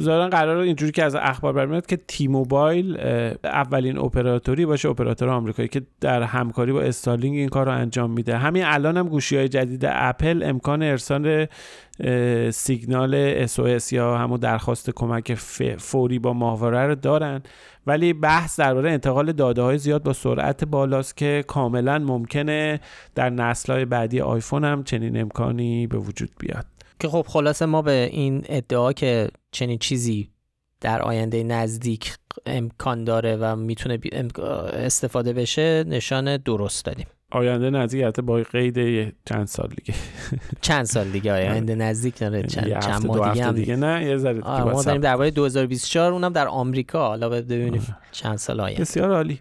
ظاهرا 0.00 0.28
قرار 0.28 0.56
اینجوری 0.56 0.92
که 0.92 1.04
از 1.04 1.14
اخبار 1.14 1.52
برمیاد 1.52 1.86
که 1.86 1.96
تی 1.96 2.28
موبایل 2.28 3.00
اولین 3.44 3.98
اپراتوری 3.98 4.66
باشه 4.66 4.88
اپراتور 4.88 5.28
آمریکایی 5.28 5.68
که 5.68 5.82
در 6.00 6.22
همکاری 6.22 6.72
با 6.72 6.80
استارلینگ 6.80 7.36
این 7.36 7.48
کار 7.48 7.66
رو 7.66 7.72
انجام 7.72 8.10
میده. 8.10 8.38
همین 8.38 8.64
الان 8.64 8.96
هم 8.96 9.08
گوشی 9.08 9.36
های 9.36 9.48
جدید 9.48 9.84
اپل 9.88 10.42
امکان 10.42 10.82
ارسال 10.82 11.46
سیگنال 12.50 13.46
SOS 13.46 13.92
یا 13.92 14.18
همون 14.18 14.40
درخواست 14.40 14.90
کمک 14.90 15.34
فوری 15.78 16.18
با 16.18 16.32
ماهواره 16.32 16.86
رو 16.86 16.94
دارن. 16.94 17.42
ولی 17.86 18.12
بحث 18.12 18.60
درباره 18.60 18.90
انتقال 18.90 19.32
داده 19.32 19.62
های 19.62 19.78
زیاد 19.78 20.02
با 20.02 20.12
سرعت 20.12 20.64
بالاست 20.64 21.16
که 21.16 21.44
کاملا 21.46 21.98
ممکنه 21.98 22.80
در 23.14 23.30
نسل 23.30 23.72
های 23.72 23.84
بعدی 23.84 24.20
آیفون 24.20 24.64
هم 24.64 24.84
چنین 24.84 25.20
امکانی 25.20 25.86
به 25.86 25.98
وجود 25.98 26.30
بیاد. 26.38 26.66
که 27.00 27.08
خب 27.08 27.24
خلاصه 27.28 27.66
ما 27.66 27.82
به 27.82 28.08
این 28.12 28.44
ادعا 28.48 28.92
که 28.92 29.28
چنین 29.52 29.78
چیزی 29.78 30.30
در 30.80 31.02
آینده 31.02 31.42
نزدیک 31.42 32.14
امکان 32.46 33.04
داره 33.04 33.36
و 33.36 33.56
می‌تونه 33.56 33.98
استفاده 34.72 35.32
بشه 35.32 35.84
نشان 35.84 36.36
درست 36.36 36.84
دادیم. 36.84 37.06
آینده 37.32 37.70
نزدیک 37.70 38.02
حتی 38.02 38.22
با 38.22 38.34
قید 38.52 39.14
چند 39.24 39.46
سال 39.46 39.68
دیگه. 39.68 39.94
چند 40.60 40.84
سال 40.84 41.08
دیگه 41.08 41.32
آینده 41.32 41.74
نزدیک 41.74 42.18
داره. 42.18 42.42
چند, 42.42 42.80
چند 42.80 43.06
ماه 43.06 43.32
دیگه 43.32 43.44
هم 43.44 43.54
دیگه. 43.54 43.76
نه 43.76 44.04
یه 44.04 44.16
ذره 44.16 44.64
ما 44.64 44.82
داریم 44.82 45.00
درباره 45.00 45.30
2024 45.30 46.12
اونم 46.12 46.32
در 46.32 46.48
آمریکا. 46.48 47.08
حالا 47.08 47.28
ببینیم 47.28 47.96
چند 48.12 48.36
سال 48.36 48.60
آینده. 48.60 48.82
بسیار 48.82 49.12
عالی. 49.12 49.40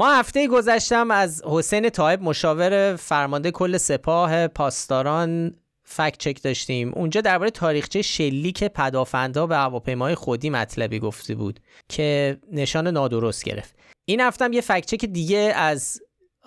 ما 0.00 0.12
هفته 0.12 0.48
گذشتم 0.48 1.10
از 1.10 1.42
حسین 1.44 1.90
طایب 1.90 2.22
مشاور 2.22 2.96
فرمانده 2.96 3.50
کل 3.50 3.76
سپاه 3.76 4.46
پاسداران 4.46 5.54
فکت 5.84 6.18
چک 6.18 6.42
داشتیم. 6.42 6.92
اونجا 6.94 7.20
درباره 7.20 7.50
تاریخچه 7.50 8.02
شلیک 8.02 8.64
پدافندا 8.64 9.46
به 9.46 9.56
هواپیمای 9.56 10.14
خودی 10.14 10.50
مطلبی 10.50 10.98
گفته 10.98 11.34
بود 11.34 11.60
که 11.88 12.38
نشان 12.52 12.88
نادرست 12.88 13.44
گرفت. 13.44 13.74
این 14.04 14.20
هفتم 14.20 14.52
یه 14.52 14.60
فکت 14.60 14.86
چک 14.86 15.04
دیگه 15.04 15.52
از 15.56 16.00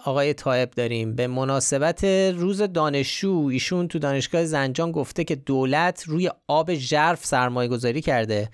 آقای 0.06 0.34
طایب 0.34 0.72
داریم. 0.72 1.16
به 1.16 1.28
مناسبت 1.28 2.04
روز 2.34 2.62
دانشجو 2.62 3.50
ایشون 3.52 3.88
تو 3.88 4.00
دانشگاه 4.00 4.46
زنجان 4.46 4.92
گفته 4.92 5.24
که 5.24 5.36
دولت 5.36 6.04
روی 6.08 6.32
آب 6.48 6.74
ژرف 6.74 7.26
سرمایه 7.26 7.70
گذاری 7.70 8.02
کرده. 8.02 8.50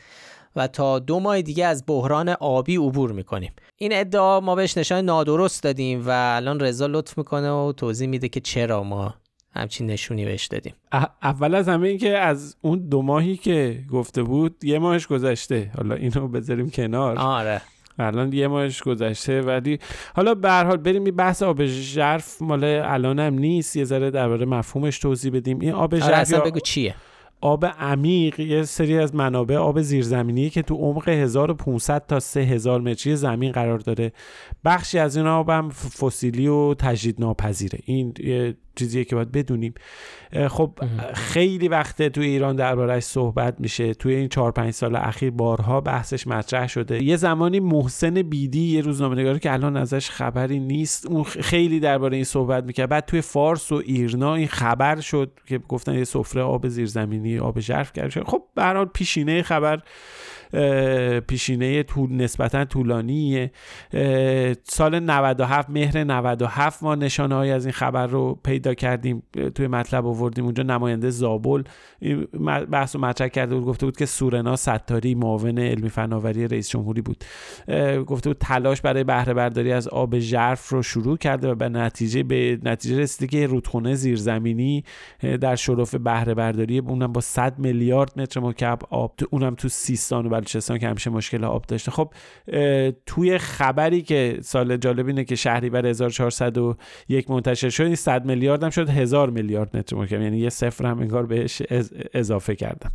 و 0.60 0.67
تا 0.67 1.00
دو 1.00 1.19
ماه 1.19 1.41
دیگه 1.41 1.65
از 1.65 1.84
بحران 1.88 2.30
آبی 2.30 2.76
عبور 2.76 3.12
می‌کنیم. 3.12 3.52
این 3.78 3.91
ادعا 3.93 4.39
ما 4.39 4.56
بهش 4.56 4.78
نشان 4.78 5.06
نادرست 5.06 5.63
دادیم 5.63 6.04
و 6.08 6.10
الان 6.10 6.60
رضا 6.60 6.88
لطف 6.88 7.17
می‌کنه 7.17 7.52
و 7.52 7.72
توضیح 7.72 8.08
میده 8.08 8.30
که 8.30 8.39
چرا 8.39 8.84
ما 8.84 9.15
همچین 9.56 9.88
نشونی 9.88 10.26
بهش 10.26 10.45
دادیم. 10.45 10.74
اول 11.24 11.56
از 11.56 11.69
همه 11.69 11.88
این 11.88 11.98
که 11.98 12.17
از 12.17 12.56
اون 12.62 12.79
دو 12.90 13.02
ماهی 13.02 13.38
که 13.38 13.79
گفته 13.92 14.23
بود 14.23 14.63
یه 14.63 14.79
ماهش 14.79 15.08
گذشته. 15.08 15.71
حالا 15.77 15.96
اینو 15.96 16.27
بذاریم 16.27 16.69
کنار. 16.69 17.17
آره. 17.17 17.62
الان 18.00 18.33
یه 18.33 18.48
ماهش 18.48 18.83
گذشته 18.83 19.42
ولی 19.42 19.79
حالا 20.15 20.36
به 20.36 20.50
هر 20.50 20.63
حال 20.63 20.77
بریم 20.77 21.04
این 21.04 21.15
بحث 21.15 21.44
آب 21.44 21.65
ژرف. 21.65 22.42
مال 22.42 22.63
الانم 22.63 23.40
نیست. 23.40 23.75
یه 23.75 23.83
ذره 23.83 24.12
درباره 24.12 24.46
مفهومش 24.46 25.00
توضیح 25.00 25.31
بدیم. 25.31 25.60
این 25.60 25.71
آب 25.73 25.96
آره 25.96 26.04
ژرف 26.04 26.19
اصلا 26.19 26.38
یا 26.38 26.44
بگو 26.44 26.60
چیه؟ 26.60 26.96
آب 27.42 27.65
عمیق 27.65 28.40
یه 28.40 28.63
سری 28.63 28.98
از 28.98 29.15
منابع 29.15 29.56
آب 29.56 29.81
زیرزمینی 29.81 30.50
که 30.50 30.62
تو 30.62 30.75
عمق 30.75 31.10
1500 31.10 32.06
تا 32.08 32.19
3000 32.19 32.81
متری 32.81 33.15
زمین 33.15 33.52
قرار 33.52 33.79
داره. 33.79 34.12
بخشی 34.65 35.00
از 35.00 35.17
این 35.17 35.27
آب 35.27 35.50
هم 35.50 35.69
فسیلی 35.69 36.48
و 36.48 36.73
تجدید 36.73 37.21
ناپذیره 37.21 37.79
این 37.85 38.13
چیزیه 38.80 39.04
که 39.04 39.15
باید 39.15 39.32
بدونیم. 39.32 39.73
خب 40.48 40.80
خیلی 41.13 41.67
وقته 41.67 42.10
تو 42.10 42.21
ایران 42.21 42.56
دربارهش 42.56 43.04
صحبت 43.04 43.56
میشه. 43.60 43.94
توی 43.94 44.15
این 44.15 44.27
4 44.27 44.52
5 44.52 44.73
سال 44.73 44.96
اخیر 44.96 45.32
بارها 45.32 45.82
بحثش 45.82 46.27
مطرح 46.27 46.67
شده. 46.67 47.04
یه 47.04 47.15
زمانی 47.15 47.60
محسن 47.60 48.21
بیدی 48.21 48.62
یه 48.62 48.82
روزنامه‌نگاری 48.82 49.40
که 49.40 49.54
الان 49.54 49.77
ازش 49.77 50.10
خبری 50.10 50.60
نیست 50.60 51.06
اون 51.06 51.23
خیلی 51.23 51.80
درباره 51.80 52.15
این 52.15 52.25
صحبت 52.25 52.63
می‌کرد. 52.63 52.90
بعد 52.90 53.06
توی 53.06 53.21
فارس 53.21 53.71
و 53.71 53.75
ایرنا 53.86 54.36
این 54.36 54.48
خبر 54.48 55.00
شد 55.00 55.32
که 55.46 55.58
گفتن 55.58 55.94
یه 55.94 56.04
سفره 56.04 56.42
آب 56.42 56.67
زیرزمینی 56.67 57.40
آب 57.40 57.60
ژرف 57.60 57.94
کرده 57.94 58.10
شد 58.10 58.23
خب 58.23 58.44
به 58.56 58.63
هر 58.63 58.75
حال 58.75 58.86
پیشینه 58.86 59.42
خبر. 59.42 59.80
پیشینه 61.27 61.83
طول 61.83 62.13
نسبتا 62.13 62.65
طولانیه. 62.65 63.52
سال 64.63 65.00
97 65.00 65.69
مهر 65.69 66.04
97 66.04 66.83
ما 66.83 66.95
نشانه 66.95 67.35
های 67.35 67.52
از 67.52 67.65
این 67.65 67.73
خبر 67.73 68.08
رو 68.08 68.39
پیدا 68.43 68.73
کردیم 68.73 69.23
توی 69.56 69.67
مطلب 69.67 70.06
آوردیم. 70.06 70.45
اونجا 70.45 70.63
نماینده 70.63 71.10
زابل 71.10 71.63
بحث 72.71 72.95
رو 72.95 73.02
مطرح 73.02 73.27
کرده 73.27 73.56
بود 73.56 73.65
گفته 73.65 73.85
بود 73.85 73.97
که 73.97 74.06
سورنا 74.06 74.56
ستاری 74.56 75.15
معاون 75.15 75.60
علمی 75.60 75.89
فناوری 75.89 76.47
رئیس 76.47 76.69
جمهوری 76.69 77.02
بود. 77.02 77.23
گفته 78.08 78.29
بود 78.29 78.37
تلاش 78.39 78.81
برای 78.81 79.04
بهره 79.04 79.33
برداری 79.33 79.71
از 79.71 79.87
آب 79.87 80.19
ژرف 80.19 80.69
رو 80.69 80.81
شروع 80.83 81.17
کرده 81.17 81.52
و 81.52 81.56
به 81.56 81.69
نتیجه 81.69 82.23
به 82.23 82.60
نتیجه 82.63 83.00
رسیده 83.00 83.27
که 83.27 83.47
رودخونه 83.47 83.95
زیرزمینی 83.95 84.83
در 85.41 85.56
شرف 85.56 85.95
بهره 85.95 86.33
برداری 86.33 86.79
اونم 86.79 87.13
با 87.13 87.21
100 87.21 87.60
میلیارد 87.60 88.19
متر 88.19 88.39
مکعب 88.39 88.79
آب 88.89 89.15
اونم 89.29 89.56
تو 89.56 89.69
سیستان 89.69 90.25
و 90.25 90.38
بلوچستان 90.40 90.77
که 90.77 90.87
همیشه 90.87 91.10
مشکل 91.10 91.44
آب 91.44 91.65
داشته. 91.65 91.92
خب 91.92 92.13
توی 93.06 93.37
خبری 93.37 94.02
که 94.02 94.37
سال 94.42 94.77
جالب 94.77 95.08
اینه 95.08 95.23
که 95.23 95.35
شهریور 95.35 95.85
1401 95.85 97.29
منتشر 97.29 97.69
شد 97.69 97.83
این 97.83 97.96
100 97.96 98.25
میلیارد 98.25 98.63
هم 98.63 98.69
شد 98.69 98.90
1000 98.90 99.29
میلیارد 99.29 99.77
متر 99.77 99.96
مکعب. 99.96 100.21
یعنی 100.21 100.37
یه 100.37 100.50
صفر 100.50 100.85
هم 100.85 101.00
انگار 101.00 101.25
بهش 101.25 101.62
اضافه 102.13 102.56
کردن. 102.56 102.90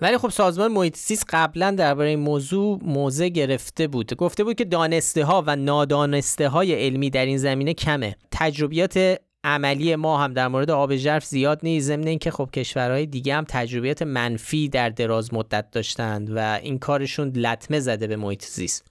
ولی 0.00 0.18
خب 0.18 0.28
سازمان 0.28 0.72
محیط 0.72 0.96
زیست 0.96 1.26
قبلا 1.28 1.70
درباره 1.70 2.08
این 2.08 2.18
موضوع 2.18 2.78
موضع 2.82 3.28
گرفته 3.28 3.86
بود. 3.86 4.14
گفته 4.14 4.44
بود 4.44 4.56
که 4.56 4.64
دانسته 4.64 5.24
ها 5.24 5.44
و 5.46 5.56
نادانسته 5.56 6.48
های 6.48 6.74
علمی 6.74 7.10
در 7.10 7.26
این 7.26 7.38
زمینه 7.38 7.74
کمه. 7.74 8.16
تجربیات 8.30 9.18
عملی 9.44 9.96
ما 9.96 10.18
هم 10.18 10.32
در 10.32 10.48
مورد 10.48 10.70
آب 10.70 10.96
ژرف 10.96 11.24
زیاد 11.24 11.60
نیست. 11.62 11.86
ضمن 11.86 12.06
اینکه 12.06 12.30
خب 12.30 12.50
کشورهای 12.54 13.06
دیگه 13.06 13.34
هم 13.34 13.44
تجربیات 13.48 14.02
منفی 14.02 14.68
در 14.68 14.88
دراز 14.88 15.34
مدت 15.34 15.70
داشتند 15.70 16.36
و 16.36 16.58
این 16.62 16.78
کارشون 16.78 17.28
لطمه 17.28 17.80
زده 17.80 18.06
به 18.06 18.16
محیط 18.16 18.44
زیست. 18.44 18.86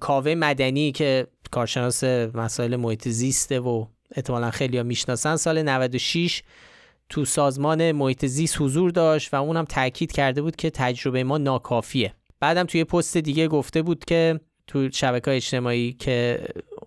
کاوه 0.00 0.34
مدنی 0.34 0.92
که 0.92 1.26
کارشناس 1.50 2.04
مسائل 2.34 2.76
محیط 2.76 3.08
زیسته 3.08 3.60
و 3.60 3.86
احتمالا 4.14 4.50
خیلی 4.50 4.82
می‌شناسن 4.82 5.36
سال 5.36 5.62
96 5.62 6.42
تو 7.08 7.24
سازمان 7.24 7.92
محیط 7.92 8.26
زیست 8.26 8.60
حضور 8.60 8.90
داشت 8.90 9.34
و 9.34 9.36
اونم 9.36 9.64
تاکید 9.64 10.12
کرده 10.12 10.42
بود 10.42 10.56
که 10.56 10.70
تجربه 10.70 11.24
ما 11.24 11.38
ناکافیه. 11.38 12.14
بعدم 12.40 12.64
توی 12.64 12.84
پست 12.84 13.16
دیگه 13.16 13.48
گفته 13.48 13.82
بود 13.82 14.04
که 14.04 14.40
تو 14.66 14.90
شبکه 14.90 15.30
اجتماعی 15.30 15.92
که 15.92 16.40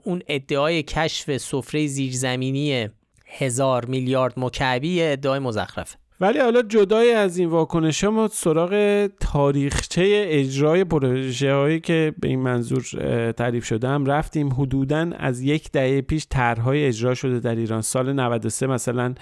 اون 0.09 0.21
ادعای 0.27 0.83
کشف 0.83 1.37
سفره 1.37 1.87
زیرزمینی 1.87 2.89
هزار 3.25 3.85
میلیارد 3.85 4.33
مکعبی 4.39 5.03
ادعای 5.03 5.39
مزخرفه. 5.39 5.97
ولی 6.21 6.39
حالا 6.39 6.61
جدای 6.61 7.11
از 7.13 7.37
این 7.37 7.49
واکنش 7.49 8.03
ما 8.03 8.27
سراغ 8.27 9.05
تاریخچه 9.19 10.25
اجرای 10.27 10.83
پروژه 10.83 11.53
هایی 11.53 11.79
که 11.79 12.13
به 12.19 12.27
این 12.27 12.39
منظور 12.39 12.83
تعریف 13.31 13.65
شده 13.65 13.87
هم 13.87 14.05
رفتیم. 14.05 14.53
حدودا 14.53 15.11
از 15.17 15.41
یک 15.41 15.71
دهه 15.71 16.01
پیش 16.01 16.27
طرحهای 16.29 16.85
اجرا 16.85 17.13
شده 17.13 17.39
در 17.39 17.55
ایران. 17.55 17.81
سال 17.81 18.13
93 18.13 18.67
مثلا 18.67 19.13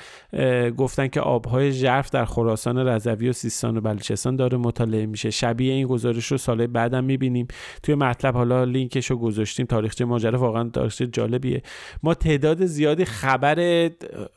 گفتن 0.77 1.07
که 1.07 1.21
آبهای 1.21 1.71
ژرف 1.71 2.09
در 2.09 2.25
خراسان 2.25 2.77
رضوی 2.77 3.29
و 3.29 3.33
سیستان 3.33 3.77
و 3.77 3.81
بلوچستان 3.81 4.35
داره 4.35 4.57
مطالعه 4.57 5.05
میشه. 5.05 5.29
شبیه 5.29 5.73
این 5.73 5.87
گزارش 5.87 6.25
رو 6.25 6.37
سال 6.37 6.67
بعدم 6.67 7.03
می‌بینیم. 7.03 7.47
توی 7.83 7.95
مطلب 7.95 8.33
حالا 8.33 8.63
لینکش 8.63 9.11
رو 9.11 9.17
گذاشتیم. 9.17 9.65
تاریخچه 9.65 10.05
ماجرا 10.05 10.39
واقعا 10.39 10.69
تاریخچه 10.69 11.07
جالبیه. 11.07 11.61
ما 12.03 12.13
تعداد 12.13 12.65
زیادی 12.65 13.05
خبر 13.05 13.89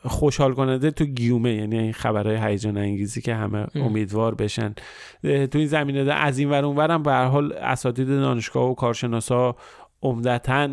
خوشحال 0.05 0.53
کننده 0.53 0.91
تو 0.91 1.05
گیومه 1.05 1.55
یعنی 1.55 1.79
این 1.79 1.93
خبرهای 1.93 2.50
هیجان 2.51 2.77
انگیزی 2.77 3.21
که 3.21 3.35
همه 3.35 3.67
امیدوار 3.75 4.35
بشن. 4.35 4.75
تو 5.23 5.59
این 5.59 5.67
زمینه 5.67 6.05
ده 6.05 6.15
از 6.15 6.39
این 6.39 6.51
ور 6.51 6.65
اون 6.65 6.91
هم 6.91 7.03
به 7.03 7.11
هر 7.11 7.27
حال 7.27 7.53
اساتید 7.53 8.09
دانشگاه 8.09 8.71
و 8.71 8.75
کارشناسا 8.75 9.57
عمدتا 10.03 10.69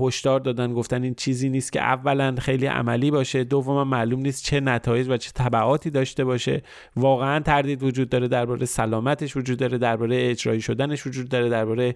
هشدار 0.00 0.40
دادن 0.40 0.72
گفتن 0.72 1.02
این 1.02 1.14
چیزی 1.14 1.48
نیست 1.48 1.72
که 1.72 1.80
اولا 1.82 2.34
خیلی 2.38 2.66
عملی 2.66 3.10
باشه 3.10 3.44
دوما 3.44 3.84
معلوم 3.84 4.20
نیست 4.20 4.44
چه 4.44 4.60
نتایج 4.60 5.08
و 5.08 5.16
چه 5.16 5.30
تبعاتی 5.34 5.90
داشته 5.90 6.24
باشه. 6.24 6.62
واقعا 6.96 7.40
تردید 7.40 7.82
وجود 7.82 8.08
داره 8.08 8.28
درباره 8.28 8.66
سلامتش 8.66 9.36
وجود 9.36 9.58
داره 9.58 9.78
درباره 9.78 10.30
اجرایی 10.30 10.60
شدنش 10.60 11.06
وجود 11.06 11.28
داره 11.28 11.48
درباره 11.48 11.94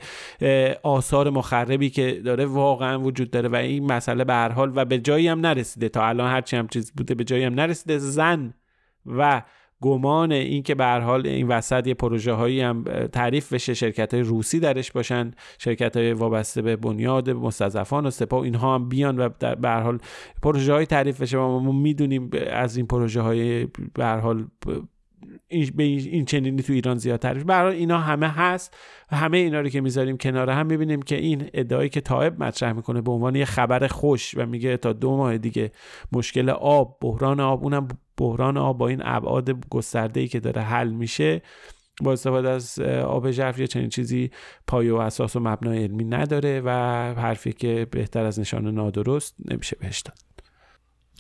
آثار 0.83 1.31
مخربی 1.31 1.91
که 1.91 2.21
داره 2.25 2.47
واقعا 2.47 3.01
وجود 3.01 3.31
داره 3.31 3.49
و 3.49 3.55
این 3.55 3.93
مسئله 3.93 4.25
به 4.25 4.33
هر 4.33 4.49
حال 4.49 4.73
و 4.75 4.85
به 4.85 4.99
جایی 4.99 5.29
هم 5.29 5.41
نرسیده. 5.41 5.89
تا 5.89 6.07
الان 6.07 6.31
هرچی 6.31 6.57
هم 6.57 6.69
چیز 6.69 6.93
بوده 6.97 7.15
به 7.15 7.25
جایی 7.25 7.45
هم 7.45 7.55
نرسیده. 7.55 7.99
زن 7.99 8.55
و 9.07 9.43
گمان 9.83 10.33
این 10.33 10.63
که 10.63 10.75
به 10.75 10.87
حال 10.87 11.27
این 11.27 11.49
وسط 11.49 11.87
یه 11.87 11.95
پروژه 11.95 12.33
هایی 12.33 12.61
هم 12.61 12.85
تعریف 13.13 13.53
بشه 13.53 13.75
شرکت 13.75 14.15
های 14.15 14.23
روسی 14.23 14.61
درش 14.61 14.93
باشن 14.93 15.31
شرکت 15.59 15.97
های 15.97 16.13
وابسته 16.13 16.63
به 16.63 16.77
بنیاد 16.77 17.31
مستضعفان 17.31 18.07
و 18.07 18.11
سپاه 18.11 18.43
اینها 18.43 18.75
هم 18.75 18.89
بیان 18.89 19.19
و 19.19 19.29
به 19.57 19.71
حال 19.71 19.99
پروژه 20.43 20.73
های 20.73 20.87
تعریف 20.87 21.23
بشه. 21.23 21.37
ما 21.37 21.73
می‌دونیم 21.73 22.31
از 22.51 22.77
این 22.77 22.87
پروژه 22.87 23.21
های 23.21 23.67
به 23.95 24.07
حال 24.07 24.47
این 25.53 26.25
چنینی 26.25 26.63
تو 26.63 26.73
ایران 26.73 26.99
زیاد 26.99 27.21
تعریف 27.21 27.51
حال 27.51 27.73
اینا 27.73 27.99
همه 27.99 28.29
هست 28.29 28.77
و 29.13 29.17
همه 29.17 29.39
اینا 29.39 29.61
رو 29.61 29.69
که 29.69 29.81
می‌ذاریم 29.81 30.17
کنار 30.17 30.51
هم 30.51 30.67
می‌بینیم 30.67 31.03
که 31.03 31.17
این 31.17 31.51
ادعایی 31.55 31.89
که 31.89 32.01
طایب 32.01 32.43
مطرح 32.43 32.73
می‌کنه 32.73 33.01
به 33.01 33.11
عنوان 33.11 33.37
یه 33.37 33.45
خبر 33.45 33.87
خوش 33.87 34.35
و 34.37 34.47
میگه 34.47 34.77
تا 34.77 34.93
دو 34.93 35.17
ماه 35.17 35.39
دیگه 35.39 35.73
مشکل 36.13 36.51
آب 36.51 36.99
بحران 37.01 37.41
آب 37.41 37.63
اونم 37.63 37.89
بحران 38.17 38.57
آب 38.57 38.79
با 38.79 38.89
این 38.89 39.01
ابعاد 39.05 39.69
گسترده 39.69 40.21
ای 40.21 40.29
که 40.29 40.41
داره 40.41 40.63
حل 40.63 40.91
میشه 40.91 41.43
با 42.03 42.13
استفاده 42.13 42.49
از 42.49 42.79
آب 43.05 43.31
ژرف 43.31 43.59
یه 43.59 43.67
چنین 43.67 43.89
چیزی 43.89 44.31
پایه 44.67 44.93
و 44.93 44.97
اساس 44.97 45.37
و 45.37 45.41
مبنای 45.41 45.83
علمی 45.83 46.05
نداره 46.05 46.61
و 46.65 46.71
حرفی 47.15 47.53
که 47.53 47.87
بهتر 47.91 48.25
از 48.25 48.41
نشان 48.41 48.69
نادرست 48.75 49.35
نمیشه 49.51 49.77
بهش 49.81 50.01
داد. 50.01 50.32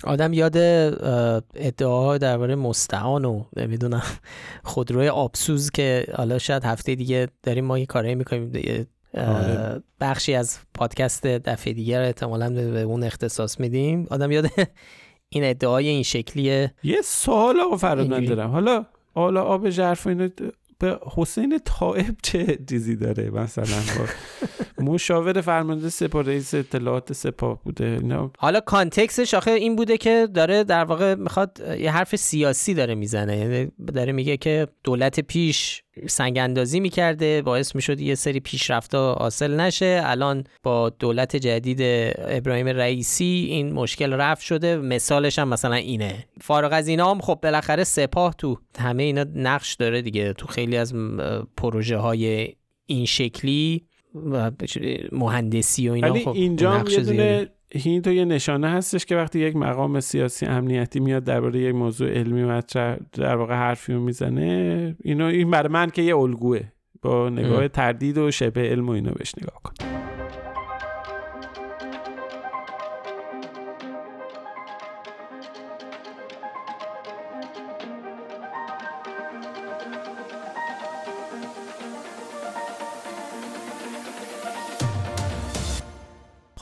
آدم 0.04 0.32
یاد 0.32 0.56
اه، 0.56 1.42
ادعاها 1.54 2.18
درباره 2.18 2.54
مستعان 2.54 3.24
و 3.24 3.44
نمی‌دونم 3.56 4.02
خودروی 4.64 5.08
آبسوز 5.08 5.70
که 5.70 6.06
حالا 6.16 6.38
شاید 6.38 6.64
هفته 6.64 6.94
دیگه 6.94 7.28
داریم 7.42 7.64
ما 7.64 7.78
یه 7.78 7.86
کارایی 7.86 8.14
می‌کنیم 8.14 8.52
آره. 9.14 9.82
بخشی 10.00 10.34
از 10.34 10.58
پادکست 10.74 11.26
دفعه 11.26 11.72
دیگه 11.72 11.98
رو 11.98 12.04
احتمالا 12.04 12.50
به 12.50 12.82
اون 12.82 13.02
اختصاص 13.02 13.60
میدیم 13.60 14.06
آدم 14.10 14.30
یاد 14.30 14.46
این 15.28 15.44
ادعای 15.44 15.88
این 15.88 16.02
شکلیه 16.02 16.74
یه 16.82 16.98
سوال 17.04 17.60
آقا 17.60 17.76
فراد 17.76 18.06
من 18.06 18.12
اینجوری. 18.12 18.36
دارم 18.36 18.50
حالا 18.50 18.86
حالا 19.14 19.42
آب 19.42 19.70
ژرف 19.70 20.06
و 20.06 20.08
اینو 20.08 20.28
به 20.82 20.98
حسین 21.16 21.58
طائب 21.64 22.16
چه 22.22 22.58
چیزی 22.68 22.96
داره 22.96 23.30
مثلا؟ 23.30 23.82
مشاور 24.78 25.40
فرمانده 25.40 25.88
سپاه 25.88 26.22
رئیس 26.22 26.54
اطلاعات 26.54 27.12
سپاه 27.12 27.62
بوده 27.62 27.84
اینا. 27.84 28.30
حالا 28.38 28.60
کانتکستش 28.60 29.34
آخه 29.34 29.50
این 29.50 29.76
بوده 29.76 29.96
که 29.96 30.28
داره 30.34 30.64
در 30.64 30.84
واقع 30.84 31.14
می‌خواد 31.14 31.62
یه 31.78 31.92
حرف 31.92 32.16
سیاسی 32.16 32.74
داره 32.74 32.94
می‌زنه. 32.94 33.36
یعنی 33.36 33.72
داره 33.94 34.12
میگه 34.12 34.36
که 34.36 34.68
دولت 34.84 35.20
پیش 35.20 35.82
سنگ 36.08 36.38
اندازی 36.38 36.80
می‌کرده 36.80 37.42
باعث 37.42 37.74
می‌شد 37.74 38.00
یه 38.00 38.14
سری 38.14 38.40
پیشرفتا 38.40 39.14
حاصل 39.14 39.60
نشه. 39.60 40.02
الان 40.04 40.44
با 40.62 40.90
دولت 40.90 41.36
جدید 41.36 41.78
ابراهیم 42.18 42.66
رئیسی 42.66 43.46
این 43.50 43.72
مشکل 43.72 44.12
رفع 44.12 44.44
شده. 44.44 44.76
مثالش 44.76 45.38
هم 45.38 45.48
مثلا 45.48 45.74
اینه. 45.74 46.24
فارغ 46.40 46.70
از 46.72 46.88
اینا 46.88 47.10
هم 47.10 47.20
خب 47.20 47.38
بالاخره 47.42 47.84
سپاه 47.84 48.34
تو 48.38 48.58
همه 48.78 49.02
اینا 49.02 49.26
نقش 49.34 49.74
داره 49.74 50.02
دیگه. 50.02 50.32
تو 50.32 50.46
خیلی 50.46 50.76
از 50.76 50.94
پروژه 51.56 51.96
های 51.96 52.54
این 52.86 53.06
شکلی 53.06 53.84
و 54.14 54.50
مهندسی 55.12 55.88
و 55.88 55.92
اینا 55.92 56.14
خب 56.14 56.28
اینجا 56.28 56.84
یه 56.88 57.00
دونه 57.00 57.50
این 57.74 58.02
تو 58.02 58.12
یه 58.12 58.24
نشانه 58.24 58.68
هستش 58.68 59.06
که 59.06 59.16
وقتی 59.16 59.38
یک 59.38 59.56
مقام 59.56 60.00
سیاسی 60.00 60.46
امنیتی 60.46 61.00
میاد 61.00 61.24
درباره 61.24 61.60
یک 61.60 61.74
موضوع 61.74 62.10
علمی 62.10 62.44
مطرح 62.44 62.96
در 63.12 63.36
واقع 63.36 63.54
حرفی 63.54 63.92
رو 63.92 64.00
می‌زنه 64.00 64.96
اینو 65.04 65.24
این 65.24 65.50
برای 65.50 65.72
من 65.72 65.90
که 65.90 66.02
یه 66.02 66.16
الگوه. 66.16 66.60
با 67.02 67.28
نگاه 67.28 67.68
تردید 67.68 68.18
و 68.18 68.30
شبه 68.30 68.60
علم 68.60 68.88
و 68.88 68.92
اینو 68.92 69.10
بهش 69.10 69.34
نگاه 69.38 69.60
کن. 69.62 69.72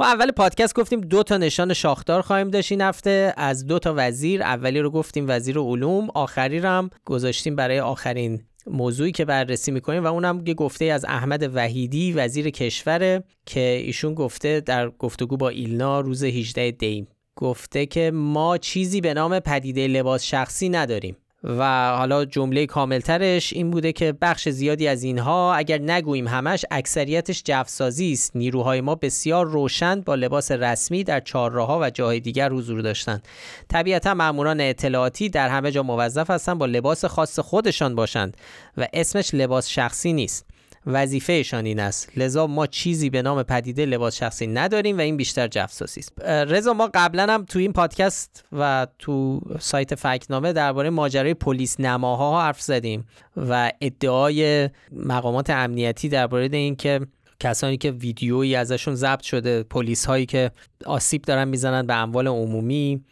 خب 0.00 0.06
اول 0.06 0.30
پادکست 0.30 0.74
گفتیم 0.74 1.00
دو 1.00 1.22
تا 1.22 1.36
نشان 1.36 1.74
شاخدار 1.74 2.22
خواهیم 2.22 2.48
داشت 2.48 2.72
این 2.72 2.80
هفته. 2.80 3.34
از 3.36 3.66
دو 3.66 3.78
تا 3.78 3.94
وزیر 3.96 4.42
اولی 4.42 4.80
رو 4.80 4.90
گفتیم 4.90 5.24
وزیر 5.28 5.58
علوم 5.58 6.08
آخری 6.14 6.60
رو 6.60 6.68
هم 6.68 6.90
گذاشتیم 7.04 7.56
برای 7.56 7.80
آخرین 7.80 8.42
موضوعی 8.66 9.12
که 9.12 9.24
بررسی 9.24 9.70
می‌کنیم 9.70 10.04
و 10.04 10.06
اونم 10.06 10.42
یه 10.46 10.54
گفته 10.54 10.84
از 10.84 11.04
احمد 11.04 11.50
وحیدی 11.54 12.12
وزیر 12.12 12.50
کشوره 12.50 13.24
که 13.46 13.60
ایشون 13.60 14.14
گفته 14.14 14.60
در 14.60 14.88
گفتگو 14.88 15.36
با 15.36 15.48
ایلنا 15.48 16.00
روز 16.00 16.24
18 16.24 16.70
دیم. 16.70 17.08
گفته 17.36 17.86
که 17.86 18.10
ما 18.10 18.58
چیزی 18.58 19.00
به 19.00 19.14
نام 19.14 19.40
پدیده 19.40 19.86
لباس 19.86 20.24
شخصی 20.24 20.68
نداریم. 20.68 21.16
و 21.44 21.90
حالا 21.96 22.24
جمله 22.24 22.66
کاملترش 22.66 23.52
این 23.52 23.70
بوده 23.70 23.92
که 23.92 24.12
بخش 24.12 24.48
زیادی 24.48 24.88
از 24.88 25.02
اینها 25.02 25.54
اگر 25.54 25.78
نگوییم 25.78 26.28
همش 26.28 26.64
اکثریتش 26.70 27.42
جفسازی 27.44 28.12
است. 28.12 28.36
نیروهای 28.36 28.80
ما 28.80 28.94
بسیار 28.94 29.46
روشن 29.46 30.00
با 30.00 30.14
لباس 30.14 30.52
رسمی 30.52 31.04
در 31.04 31.20
چهارراهها 31.20 31.78
و 31.82 31.90
جاهای 31.90 32.20
دیگر 32.20 32.52
حضور 32.52 32.80
داشتند. 32.80 33.28
طبیعتا 33.68 34.14
ماموران 34.14 34.60
اطلاعاتی 34.60 35.28
در 35.28 35.48
همه 35.48 35.70
جا 35.70 35.82
موظف 35.82 36.30
هستند 36.30 36.58
با 36.58 36.66
لباس 36.66 37.04
خاص 37.04 37.38
خودشان 37.38 37.94
باشند 37.94 38.36
و 38.76 38.88
اسمش 38.92 39.34
لباس 39.34 39.68
شخصی 39.68 40.12
نیست. 40.12 40.46
وظیفهشان 40.86 41.66
این 41.66 41.80
است. 41.80 42.18
لذا 42.18 42.46
ما 42.46 42.66
چیزی 42.66 43.10
به 43.10 43.22
نام 43.22 43.42
پدیده 43.42 43.86
لباس 43.86 44.16
شخصی 44.16 44.46
نداریم 44.46 44.98
و 44.98 45.00
این 45.00 45.16
بیشتر 45.16 45.48
جفساسی 45.48 46.00
است. 46.00 46.22
رضا 46.22 46.72
ما 46.72 46.90
قبلا 46.94 47.26
هم 47.34 47.44
تو 47.44 47.58
این 47.58 47.72
پادکست 47.72 48.44
و 48.52 48.86
تو 48.98 49.40
سایت 49.58 49.94
فکنامه 49.94 50.52
درباره 50.52 50.90
ماجرای 50.90 51.34
پلیس 51.34 51.80
نماها 51.80 52.42
حرف 52.42 52.60
زدیم 52.60 53.06
و 53.36 53.72
ادعای 53.80 54.70
مقامات 54.92 55.50
امنیتی 55.50 56.08
درباره 56.08 56.48
اینکه 56.52 57.00
کسانی 57.40 57.76
که 57.76 57.90
ویدیویی 57.90 58.54
ازشون 58.54 58.94
ضبط 58.94 59.22
شده 59.22 59.62
پلیس 59.62 60.04
هایی 60.04 60.26
که 60.26 60.50
آسیب 60.86 61.22
دارن 61.22 61.48
می‌زنن 61.48 61.86
به 61.86 61.94
اموال 61.94 62.28
عمومی 62.28 63.04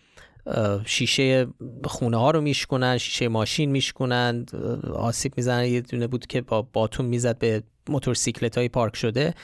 شیشه 0.87 1.47
خونه 1.85 2.17
ها 2.17 2.31
رو 2.31 2.41
میشکنن 2.41 2.99
شیشه 2.99 3.29
ماشین 3.29 3.71
میشکنن 3.71 4.47
آسیب 4.95 5.33
می‌زنن. 5.37 5.65
یه 5.65 5.81
دونه 5.81 6.07
بود 6.07 6.27
که 6.27 6.41
با 6.41 6.63
باتون 6.63 7.07
می‌زد 7.07 7.39
به 7.39 7.63
موتورسیکلت 7.89 8.59
های 8.59 8.69
پارک 8.69 8.97
شده. 8.97 9.35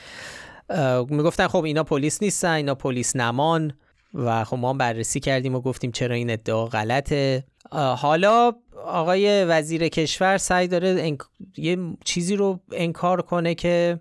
می‌گفتن 1.09 1.47
خب 1.47 1.63
اینا 1.63 1.83
پلیس 1.83 2.23
نیستن 2.23 2.51
اینا 2.51 2.75
پلیس 2.75 3.15
نمان. 3.15 3.73
و 4.13 4.43
خب 4.43 4.57
ما 4.57 4.73
بررسی 4.73 5.19
کردیم 5.19 5.55
و 5.55 5.61
گفتیم 5.61 5.91
چرا 5.91 6.15
این 6.15 6.29
ادعا 6.29 6.65
غلطه. 6.65 7.43
حالا 7.71 8.53
آقای 8.85 9.45
وزیر 9.45 9.87
کشور 9.87 10.37
سعی 10.37 10.67
داره 10.67 11.17
یه 11.57 11.77
چیزی 12.05 12.35
رو 12.35 12.59
انکار 12.71 13.21
کنه 13.21 13.55
که 13.55 13.99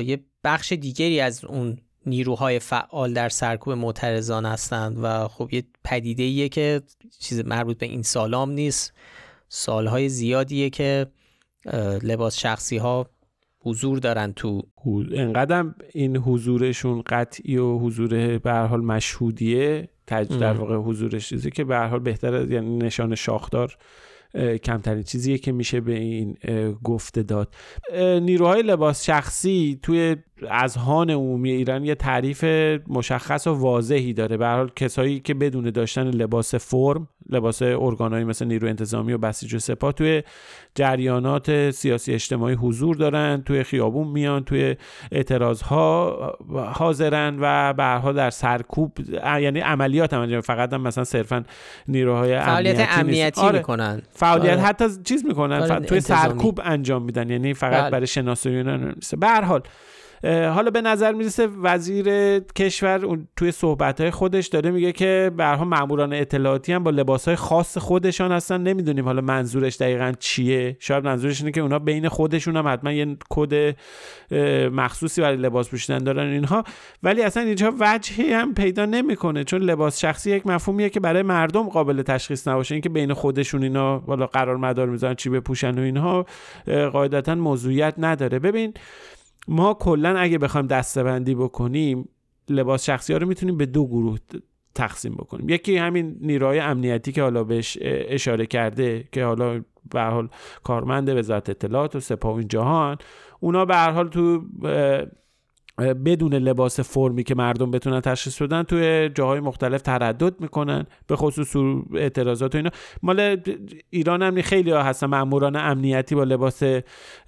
یه 0.00 0.24
بخش 0.44 0.72
دیگری 0.72 1.20
از 1.20 1.44
اون 1.44 1.78
نیروهای 2.06 2.58
فعال 2.58 3.12
در 3.12 3.28
سرکوب 3.28 3.72
معترضان 3.72 4.46
هستند 4.46 4.98
و 5.02 5.28
خب 5.28 5.48
یه 5.52 5.62
پدیده 5.84 6.22
ایه 6.22 6.48
که 6.48 6.82
چیز 7.18 7.44
مربوط 7.44 7.78
به 7.78 7.86
این 7.86 8.02
سالام 8.02 8.50
نیست. 8.50 8.92
سالهای 9.48 10.08
زیادیه 10.08 10.70
که 10.70 11.06
لباس 12.02 12.38
شخصی 12.38 12.76
ها 12.76 13.10
حضور 13.62 13.98
دارن 13.98 14.32
تو 14.32 14.62
انقدر 15.12 15.64
این 15.92 16.16
حضورشون 16.16 17.02
قطعی 17.06 17.56
و 17.56 17.78
حضور 17.78 18.38
به 18.38 18.52
حال 18.52 18.80
مشهودیه 18.80 19.88
در 20.06 20.52
واقع 20.52 20.76
حضورش 20.76 21.28
چیزی 21.28 21.50
که 21.50 21.64
به 21.64 21.78
حال 21.78 21.98
بهتر 21.98 22.50
یعنی 22.50 22.76
نشان 22.76 23.14
شاخدار 23.14 23.76
کمترین 24.62 25.02
چیزیه 25.02 25.38
که 25.38 25.52
میشه 25.52 25.80
به 25.80 25.94
این 25.94 26.36
گفته 26.84 27.22
داد. 27.22 27.54
نیروهای 28.22 28.62
لباس 28.62 29.04
شخصی 29.04 29.78
توی 29.82 30.16
اذهان 30.50 31.10
عمومی 31.10 31.50
ایران 31.50 31.84
یه 31.84 31.94
تعریف 31.94 32.44
مشخص 32.88 33.46
و 33.46 33.54
واضحی 33.54 34.12
داره 34.12 34.36
به 34.36 34.46
حال 34.46 34.70
کسایی 34.76 35.20
که 35.20 35.34
بدون 35.34 35.70
داشتن 35.70 36.06
لباس 36.06 36.54
فرم 36.54 37.08
لباس 37.30 37.62
ارگانایی 37.62 38.24
مثل 38.24 38.44
نیرو 38.46 38.68
انتظامی 38.68 39.12
و 39.12 39.18
بسیج 39.18 39.54
و 39.54 39.58
سپاه 39.58 39.92
توی 39.92 40.22
جریانات 40.74 41.70
سیاسی 41.70 42.14
اجتماعی 42.14 42.54
حضور 42.54 42.96
دارن 42.96 43.42
توی 43.46 43.62
خیابون 43.62 44.08
میان 44.08 44.44
توی 44.44 44.76
اعتراض 45.12 45.62
ها 45.62 46.38
حاضرن 46.74 47.36
و 47.40 47.72
به 47.72 48.12
در 48.12 48.30
سرکوب 48.30 48.98
یعنی 49.40 49.60
عملیات 49.60 50.14
هم 50.14 50.40
فقط 50.40 50.72
هم 50.72 50.80
مثلا 50.80 51.04
صرفا 51.04 51.44
نیروهای 51.88 52.38
فعالیت 52.38 52.74
امنیتی, 52.74 53.00
امنیتی 53.00 53.40
آره. 53.40 53.58
می‌کنن 53.58 54.02
فعالیت 54.10 54.52
آره. 54.52 54.60
حتی 54.60 54.84
چیز 55.04 55.24
می‌کنن 55.24 55.62
آره. 55.62 55.86
توی 55.86 56.00
سرکوب 56.00 56.60
انجام 56.64 57.02
میدن 57.02 57.30
یعنی 57.30 57.54
فقط 57.54 57.80
بله. 57.80 57.90
برای 57.90 58.06
شناسایی 58.06 58.62
به 59.18 59.26
هر 59.26 59.42
حال 59.42 59.62
حالا 60.24 60.70
به 60.70 60.80
نظر 60.80 61.12
می‌رسه 61.12 61.46
وزیر 61.62 62.38
کشور 62.38 63.18
توی 63.36 63.52
صحبت 63.52 64.10
خودش 64.10 64.46
داره 64.46 64.70
میگه 64.70 64.92
که 64.92 65.30
برها 65.36 65.64
ماموران 65.64 66.12
اطلاعاتی 66.12 66.72
هم 66.72 66.84
با 66.84 66.90
لباس 66.90 67.24
های 67.28 67.36
خاص 67.36 67.78
خودشان 67.78 68.32
هستن. 68.32 68.62
نمی‌دونیم 68.62 69.04
حالا 69.04 69.20
منظورش 69.20 69.76
دقیقا 69.76 70.12
چیه. 70.18 70.76
شاید 70.80 71.04
منظورش 71.04 71.40
اینه 71.40 71.52
که 71.52 71.60
اونا 71.60 71.78
بین 71.78 72.08
خودشون 72.08 72.56
هم 72.56 72.68
حتما 72.68 72.92
یه 72.92 73.16
کد 73.30 73.76
مخصوصی 74.72 75.20
برای 75.20 75.36
لباس 75.36 75.68
پوشیدن 75.68 75.98
دارن 75.98 76.30
اینها. 76.30 76.64
ولی 77.02 77.22
اصلا 77.22 77.42
اینجا 77.42 77.74
وجهی 77.80 78.32
هم 78.32 78.54
پیدا 78.54 78.84
نمی‌کنه 78.86 79.44
چون 79.44 79.62
لباس 79.62 80.00
شخصی 80.00 80.30
یک 80.30 80.46
مفهومیه 80.46 80.88
که 80.88 81.00
برای 81.00 81.22
مردم 81.22 81.68
قابل 81.68 82.02
تشخیص 82.02 82.48
نباشه. 82.48 82.74
اینکه 82.74 82.88
بین 82.88 83.12
خودشون 83.12 83.62
اینا 83.62 83.98
والا 83.98 84.26
قرار 84.26 84.56
مدار 84.56 84.88
می‌ذارن 84.88 85.14
چی 85.14 85.30
بپوشن 85.30 85.78
و 85.78 85.82
اینها 85.82 86.26
قاعدتا 86.66 87.34
موضوعیت 87.34 87.94
نداره. 87.98 88.38
ببین 88.38 88.74
ما 89.48 89.74
کلا 89.74 90.18
اگه 90.18 90.38
بخوایم 90.38 90.66
دستبندی 90.66 91.34
بکنیم 91.34 92.08
لباس 92.48 92.84
شخصی 92.84 93.12
ها 93.12 93.18
رو 93.18 93.28
می‌تونیم 93.28 93.56
به 93.56 93.66
دو 93.66 93.86
گروه 93.86 94.18
تقسیم 94.74 95.14
بکنیم. 95.14 95.48
یکی 95.48 95.76
همین 95.76 96.16
نیروهای 96.20 96.58
امنیتی 96.58 97.12
که 97.12 97.22
حالا 97.22 97.44
بهش 97.44 97.78
اشاره 97.82 98.46
کرده 98.46 99.08
که 99.12 99.24
حالا 99.24 99.62
به 99.90 100.02
حال 100.02 100.28
کارمند 100.64 101.08
وزارت 101.08 101.50
اطلاعات 101.50 101.96
و 101.96 102.00
سپاه 102.00 102.36
این 102.36 102.48
جهان 102.48 102.96
اونا 103.40 103.64
به 103.64 103.76
هر 103.76 103.90
حال 103.90 104.08
تو 104.08 104.44
بدون 105.80 106.34
لباس 106.34 106.80
فرمی 106.80 107.24
که 107.24 107.34
مردم 107.34 107.70
بتونن 107.70 108.00
تشخیص 108.00 108.42
بدن 108.42 108.62
توی 108.62 109.08
جاهای 109.08 109.40
مختلف 109.40 109.82
تردد 109.82 110.40
می‌کنن 110.40 110.86
به 111.06 111.16
خصوص 111.16 111.56
اعتراضات 111.94 112.54
و 112.54 112.58
اینا. 112.58 112.70
مال 113.02 113.36
ایران 113.90 114.22
هم 114.22 114.42
خیلی 114.42 114.70
ها 114.70 114.82
هستن 114.82 115.06
ماموران 115.06 115.56
امنیتی 115.56 116.14
با 116.14 116.24
لباس 116.24 116.62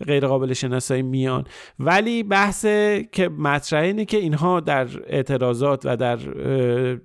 غیر 0.07 0.26
قابل 0.26 0.53
شناسایی 0.53 1.03
میان. 1.03 1.44
ولی 1.78 2.22
بحث 2.22 2.66
که 3.12 3.28
مطرحه 3.38 3.86
اینه 3.86 4.05
که 4.05 4.16
اینها 4.16 4.61
در 4.61 4.86
اعتراضات 5.07 5.86
و 5.86 5.96
در 5.96 6.18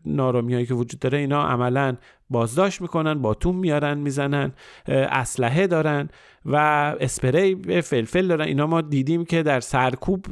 نارامی 0.06 0.54
هایی 0.54 0.66
که 0.66 0.74
وجود 0.74 1.00
داره 1.00 1.18
اینا 1.18 1.48
عملا 1.48 1.96
بازداشت 2.30 2.82
می‌کنن 2.82 3.22
باتون 3.22 3.56
میارن 3.56 3.98
می‌زنن 3.98 4.54
اسلحه 4.88 5.68
دارن 5.68 6.10
و 6.46 6.56
اسپری 7.00 7.82
فلفل 7.82 8.28
دارن. 8.28 8.46
اینا 8.46 8.68
ما 8.68 8.82
دیدیم 8.82 9.26
که 9.26 9.44
در 9.44 9.60
سرکوب 9.60 10.26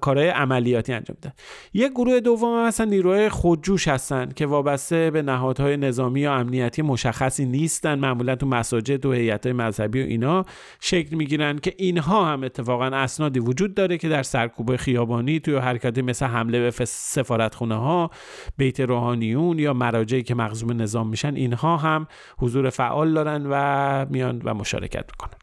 کارهای 0.00 0.28
عملیاتی 0.28 0.92
انجام 0.92 1.16
میدن. 1.22 1.32
یک 1.74 1.90
گروه 1.90 2.20
دوم 2.20 2.66
مثلا 2.66 2.86
نیروهای 2.86 3.28
خودجوش 3.28 3.88
هستن 3.88 4.28
که 4.36 4.46
وابسته 4.46 5.10
به 5.10 5.22
نهادهای 5.22 5.76
نظامی 5.76 6.20
یا 6.20 6.34
امنیتی 6.34 6.82
مشخصی 6.82 7.46
نیستن. 7.46 7.98
معمولا 7.98 8.36
تو 8.36 8.46
مساجد 8.46 9.06
و 9.06 9.12
هیئت‌های 9.12 9.52
مذهبی 9.52 10.02
و 10.02 10.06
اینا 10.06 10.44
شکل 10.80 11.16
می‌گیرن 11.16 11.58
که 11.58 11.74
اینها 11.76 12.24
هم 12.24 12.44
اتفاقا 12.44 12.86
اسنادی 12.86 13.40
وجود 13.40 13.74
داره 13.74 13.98
که 13.98 14.08
در 14.08 14.22
سرکوب 14.22 14.76
خیابانی 14.76 15.40
توی 15.40 15.56
حرکتی 15.56 16.02
مثل 16.02 16.26
حمله 16.26 16.60
به 16.60 16.84
سفارتخونه 16.84 17.74
ها 17.74 18.10
بیت 18.56 18.80
روحانیون 18.80 19.58
یا 19.58 19.72
مراجعی 19.72 20.22
که 20.22 20.34
مخزوم 20.34 20.82
نظام 20.82 21.08
میشن 21.08 21.33
اینها 21.34 21.76
هم 21.76 22.06
حضور 22.38 22.70
فعال 22.70 23.14
دارن 23.14 23.46
و 23.50 24.06
میان 24.10 24.42
و 24.44 24.54
مشارکت 24.54 25.04
می‌کنن. 25.10 25.38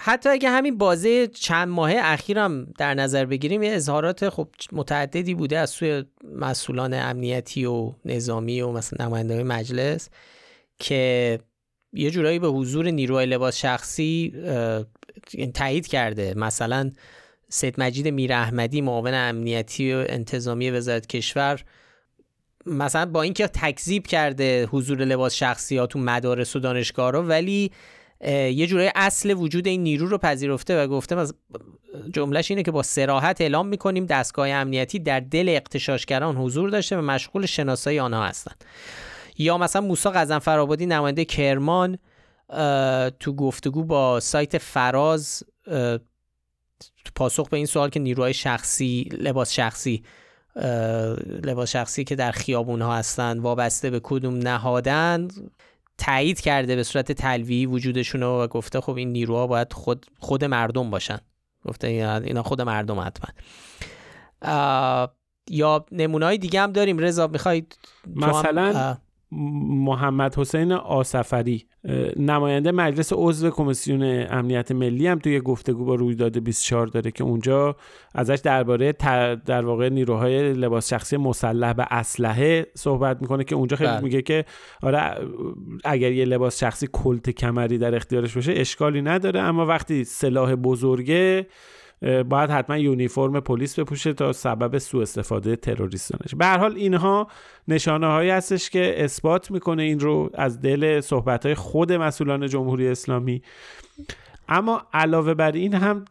حتی 0.00 0.28
اگه 0.28 0.50
همین 0.50 0.78
بازه 0.78 1.26
چند 1.26 1.68
ماه 1.68 1.92
اخیرم 1.96 2.64
در 2.64 2.94
نظر 2.94 3.24
بگیریم 3.24 3.62
یه 3.62 3.72
اظهارات 3.72 4.28
خب 4.28 4.48
متعددی 4.72 5.34
بوده 5.34 5.58
از 5.58 5.70
سوی 5.70 6.04
مسئولان 6.36 6.94
امنیتی 6.94 7.64
و 7.64 7.92
نظامی 8.04 8.60
و 8.60 8.72
مثلا 8.72 9.06
نماینده 9.06 9.42
مجلس 9.42 10.08
که 10.78 11.38
یه 11.92 12.10
جورایی 12.10 12.38
به 12.38 12.48
حضور 12.48 12.90
نیروهای 12.90 13.26
لباس 13.26 13.56
شخصی 13.56 14.34
تایید 15.54 15.86
کرده. 15.86 16.34
مثلا 16.36 16.90
سید 17.48 17.74
مجید 17.80 18.08
میر 18.08 18.32
احمدی 18.32 18.80
معاون 18.80 19.14
امنیتی 19.14 19.94
و 19.94 20.04
انتظامی 20.08 20.70
وزارت 20.70 21.06
کشور 21.06 21.60
مثلا 22.66 23.06
با 23.06 23.22
اینکه 23.22 23.46
تکذیب 23.46 24.06
کرده 24.06 24.66
حضور 24.66 25.04
لباس 25.04 25.34
شخصی 25.34 25.76
ها 25.76 25.86
تو 25.86 25.98
مدارس 25.98 26.56
و 26.56 26.58
دانشگاه 26.58 27.10
رو 27.10 27.22
ولی 27.22 27.70
یه 28.30 28.66
جورای 28.66 28.92
اصل 28.94 29.34
وجود 29.34 29.66
این 29.66 29.82
نیرو 29.82 30.06
رو 30.06 30.18
پذیرفته 30.18 30.82
و 30.82 30.86
گفته 30.86 31.26
جملهش 32.12 32.50
اینه 32.50 32.62
که 32.62 32.70
با 32.70 32.82
سراحت 32.82 33.40
اعلام 33.40 33.68
می‌کنیم 33.68 34.06
دستگاه 34.06 34.48
امنیتی 34.48 34.98
در 34.98 35.20
دل 35.20 35.48
اقتشاشگران 35.48 36.36
حضور 36.36 36.70
داشته 36.70 36.96
و 36.96 37.00
مشغول 37.00 37.46
شناسایی 37.46 37.98
آنها 37.98 38.24
هستند. 38.24 38.64
یا 39.38 39.58
مثلا 39.58 39.82
موسی 39.82 40.08
قزنفر 40.08 40.58
آبادی 40.58 40.86
نماینده 40.86 41.24
کرمان 41.24 41.98
تو 43.20 43.32
گفتگو 43.36 43.84
با 43.84 44.20
سایت 44.20 44.58
فراز 44.58 45.42
پاسخ 47.14 47.48
به 47.48 47.56
این 47.56 47.66
سوال 47.66 47.90
که 47.90 48.00
نیروهای 48.00 48.34
شخصی 48.34 49.08
لباس 49.12 49.52
شخصی 49.52 50.02
لباس 51.44 51.70
شخصی 51.70 52.04
که 52.04 52.16
در 52.16 52.30
خیابون 52.30 52.82
ها 52.82 52.96
هستند 52.96 53.40
وابسته 53.40 53.90
به 53.90 54.00
کدوم 54.02 54.34
نهادن 54.34 55.28
تایید 55.98 56.40
کرده 56.40 56.76
به 56.76 56.82
صورت 56.82 57.12
تلویحی 57.12 57.66
وجودشون 57.66 58.22
و 58.22 58.46
گفته 58.46 58.80
خب 58.80 58.96
این 58.96 59.12
نیروها 59.12 59.46
باید 59.46 59.72
خود 59.72 60.06
خود 60.18 60.44
مردم 60.44 60.90
باشن. 60.90 61.18
گفته 61.64 61.86
اینا 62.24 62.42
خود 62.42 62.62
مردم 62.62 63.00
حتما. 63.00 63.28
یا 65.50 65.86
نمونه 65.92 66.26
های 66.26 66.38
دیگه 66.38 66.60
هم 66.60 66.72
داریم. 66.72 66.98
رضا 66.98 67.26
می‌خواید 67.26 67.78
مثلا 68.16 68.96
محمد 69.32 70.38
حسین 70.38 70.72
آسفری 70.72 71.66
نماینده 72.16 72.72
مجلس 72.72 73.12
عضو 73.12 73.50
کمیسیون 73.50 74.26
امنیت 74.30 74.72
ملی 74.72 75.06
هم 75.06 75.18
توی 75.18 75.40
گفتگو 75.40 75.84
با 75.84 75.94
رویداد 75.94 76.38
24 76.38 76.86
داره 76.86 77.10
که 77.10 77.24
اونجا 77.24 77.76
ازش 78.14 78.40
درباره 78.44 78.92
در 79.46 79.64
واقع 79.64 79.88
نیروهای 79.88 80.52
لباس 80.52 80.90
شخصی 80.90 81.16
مسلح 81.16 81.72
به 81.72 81.86
اسلحه 81.90 82.66
صحبت 82.74 83.22
می‌کنه 83.22 83.44
که 83.44 83.54
اونجا 83.54 83.76
خیلی 83.76 83.90
بله. 83.90 84.00
میگه 84.00 84.22
که 84.22 84.44
آره 84.82 85.00
اگر 85.84 86.12
یه 86.12 86.24
لباس 86.24 86.60
شخصی 86.60 86.88
کلت 86.92 87.30
کمری 87.30 87.78
در 87.78 87.94
اختیارش 87.94 88.34
باشه 88.34 88.52
اشکالی 88.56 89.02
نداره 89.02 89.40
اما 89.40 89.66
وقتی 89.66 90.04
سلاح 90.04 90.54
بزرگه 90.54 91.46
باید 92.02 92.50
حتما 92.50 92.78
یونیفرم 92.78 93.40
پلیس 93.40 93.78
بپوشه 93.78 94.12
تا 94.12 94.32
سبب 94.32 94.78
سوء 94.78 95.02
استفاده 95.02 95.56
تروریستانش 95.56 96.34
به 96.34 96.44
هر 96.46 96.58
حال 96.58 96.76
اینها 96.76 97.28
نشانه 97.68 98.06
هایی 98.06 98.30
هستش 98.30 98.70
که 98.70 99.04
اثبات 99.04 99.50
می‌کنه 99.50 99.82
این 99.82 100.00
رو 100.00 100.30
از 100.34 100.60
دل 100.60 101.00
صحبت 101.00 101.46
های 101.46 101.54
خود 101.54 101.92
مسئولان 101.92 102.48
جمهوری 102.48 102.88
اسلامی. 102.88 103.42
اما 104.48 104.82
علاوه 104.92 105.34
بر 105.34 105.52
این 105.52 105.74
هم 105.74 106.04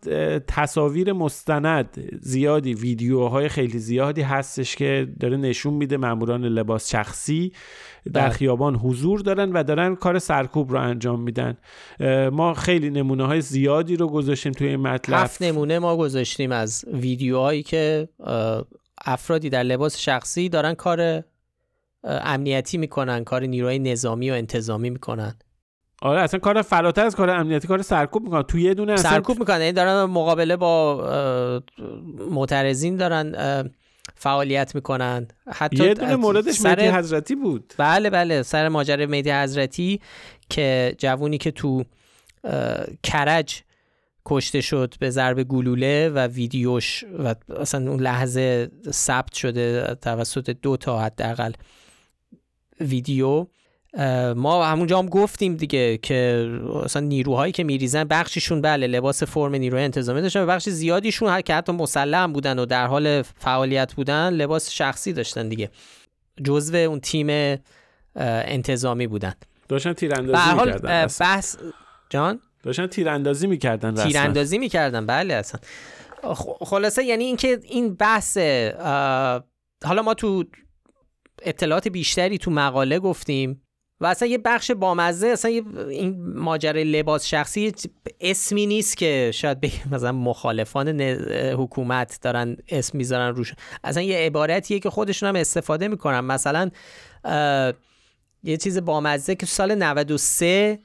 تصاویر 0.48 1.14
مستند 1.14 2.18
زیادی 2.22 2.74
ویدیوهای 2.74 3.50
خیلی 3.50 3.80
زیادی 3.80 4.22
هستش 4.22 4.76
که 4.76 5.08
داره 5.20 5.38
نشون 5.38 5.74
میده 5.74 5.98
ماموران 5.98 6.46
لباس 6.46 6.92
شخصی 6.92 7.52
در 8.14 8.22
بله. 8.22 8.30
خیابان 8.30 8.76
حضور 8.76 9.20
دارن 9.20 9.52
و 9.52 9.64
دارن 9.64 9.96
کار 9.96 10.20
سرکوب 10.20 10.72
رو 10.72 10.80
انجام 10.80 11.22
میدن. 11.22 11.58
ما 12.32 12.54
خیلی 12.54 12.90
نمونه 12.90 13.26
های 13.26 13.42
زیادی 13.42 13.96
رو 13.96 14.08
گذاشتیم 14.08 14.52
توی 14.52 14.68
این 14.68 14.80
مطلب. 14.80 15.20
هفت 15.20 15.42
نمونه 15.42 15.80
ما 15.80 15.98
گذاشتیم 15.98 16.52
از 16.52 16.86
ویدیوهایی 16.94 17.64
که 17.64 18.10
افرادی 19.06 19.50
در 19.50 19.64
لباس 19.64 19.98
شخصی 19.98 20.50
دارن 20.50 20.74
کار 20.74 21.24
امنیتی 22.04 22.78
می‌کنن 22.78 23.24
کار 23.24 23.44
نیروهای 23.44 23.80
نظامی 23.80 24.32
و 24.32 24.34
انتظامی 24.34 24.90
می‌کنن. 24.90 25.36
آره 26.04 26.22
اصلا 26.22 26.40
کار 26.40 26.62
فراتر 26.62 27.06
از 27.06 27.16
کار 27.16 27.30
امنیتی 27.30 27.68
کار 27.68 27.82
سرکوب 27.82 28.24
می‌کنن. 28.24 28.42
توی 28.42 28.62
یه 28.62 28.74
دونه 28.74 28.96
سرکوب 28.96 29.40
می‌کنن. 29.40 29.60
یعنی 29.60 29.72
دارن 29.72 30.04
مقابله 30.04 30.56
با 30.56 31.64
معترضین 32.30 32.96
دارن 32.96 33.72
فعالیت 34.16 34.76
می‌کنن. 34.76 35.28
حتی 35.48 35.86
یه 35.86 35.94
دونه 35.94 36.16
موردش 36.16 36.54
سر... 36.54 36.70
مهدی 36.70 36.98
حضرتی 36.98 37.36
بود. 37.36 37.74
بله 37.78 38.10
بله. 38.10 38.44
سر 38.44 38.70
ماجرای 38.70 39.06
مهدی 39.06 39.32
حضرتی 39.32 40.02
که 40.50 40.96
جوونی 40.98 41.38
که 41.38 41.52
تو 41.52 41.84
کرج 43.04 43.62
کشته 44.26 44.62
شد 44.62 44.94
به 45.00 45.10
ضرب 45.10 45.44
گلوله 45.44 46.10
و 46.10 46.28
ویدیوش 46.28 47.04
و 47.24 47.36
اصلا 47.60 47.92
اون 47.92 48.00
لحظه 48.00 48.72
ثبت 48.92 49.34
شده 49.34 49.96
توسط 50.02 50.50
دو 50.50 50.78
تا 50.78 51.00
حداقل 51.00 51.52
ویدیو. 52.82 53.46
ما 54.36 54.66
همونجا 54.66 55.00
هم 55.00 55.10
گفتیم 55.10 55.56
دیگه 55.56 55.98
که 55.98 56.50
اصلا 56.84 57.02
نیروهایی 57.02 57.52
که 57.52 57.64
میریزن 57.64 58.04
بخشیشون 58.04 58.62
بله 58.62 58.88
لباس 58.88 59.24
فرم 59.24 59.56
نیروی 59.56 59.82
انتظامی 59.82 60.22
داشتن 60.22 60.44
و 60.44 60.46
بخش 60.46 60.70
زیادیشون 60.70 61.42
که 61.42 61.56
حتی 61.56 61.72
مسلح 61.72 62.28
بودن 62.28 62.60
و 62.60 62.66
در 62.66 62.88
حال 62.88 63.22
فعالیت 63.22 63.94
بودن 63.94 64.34
لباس 64.34 64.72
شخصی 64.72 65.14
داشتن 65.14 65.50
دیگه. 65.50 65.70
جزو 66.44 66.76
اون 66.76 67.00
تیم 67.00 67.60
انتظامی 68.16 69.08
بودن. 69.08 69.34
داشتن 69.70 69.94
تیراندازی 69.94 70.54
می‌کردن 70.54 71.08
بحث 71.20 71.58
جان؟ 72.10 72.40
داشتن 72.64 72.88
تیراندازی 72.88 73.48
می‌کردن 73.48 73.96
تیراندازی 73.96 74.58
می‌کردن 74.58 75.06
بله 75.06 75.34
اصلا. 75.34 75.62
خلاصه 76.62 77.04
یعنی 77.04 77.24
اینکه 77.24 77.60
این 77.64 77.96
بحث 77.96 78.38
حالا 79.86 80.02
ما 80.06 80.14
تو 80.14 80.44
اطلاعات 81.42 81.88
بیشتری 81.88 82.38
تو 82.38 82.52
مقاله 82.52 83.00
گفتیم. 83.00 83.63
و 84.04 84.06
اصلا 84.06 84.28
یه 84.28 84.38
بخش 84.38 84.72
بامزه 84.72 85.28
اصلا 85.28 85.52
این 85.52 86.34
ماجرای 86.36 86.84
لباس 86.84 87.26
شخصی 87.26 87.72
اسمی 88.22 88.66
نیست 88.66 88.98
که 88.98 89.32
شاید 89.34 89.62
بگیم 89.62 89.82
مثلا 89.92 90.12
مخالفان 90.12 91.02
حکومت 91.52 92.20
دارن 92.22 92.58
اسم 92.70 92.98
می‌ذارن 92.98 93.36
روش. 93.36 93.54
اصلا 93.84 94.04
یه 94.04 94.18
عبارتیه 94.18 94.80
که 94.80 94.90
خودشون 94.90 95.30
هم 95.30 95.36
استفاده 95.36 95.88
می‌کنن. 95.88 96.20
مثلا 96.20 96.72
یه 98.44 98.58
چیز 98.58 98.78
بامزه 98.78 99.36
که 99.36 99.46
سال 99.46 99.76
93 99.76 100.80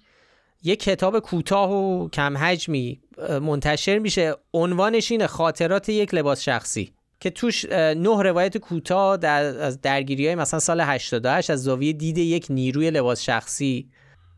یه 0.63 0.77
کتاب 0.77 1.19
کوتاه 1.19 1.73
و 1.73 2.09
کم 2.09 2.39
حجمی 2.39 3.01
منتشر 3.43 3.99
میشه. 3.99 4.35
عنوانش 4.55 5.11
اینه 5.11 5.27
خاطرات 5.27 5.89
یک 5.89 6.15
لباس 6.15 6.43
شخصی. 6.43 6.93
که 7.21 7.31
توش 7.31 7.65
نه 7.73 8.23
روایت 8.23 8.59
کوتاه 8.59 9.17
در 9.17 9.43
از 9.43 9.81
درگیری 9.81 10.27
های 10.27 10.35
مثلا 10.35 10.61
سال 10.61 10.81
88 10.81 11.51
از 11.51 11.63
زاویه 11.63 11.93
دید 11.93 12.19
یک 12.19 12.47
نیروی 12.51 12.91
لباس 12.91 13.23
شخصی 13.23 13.89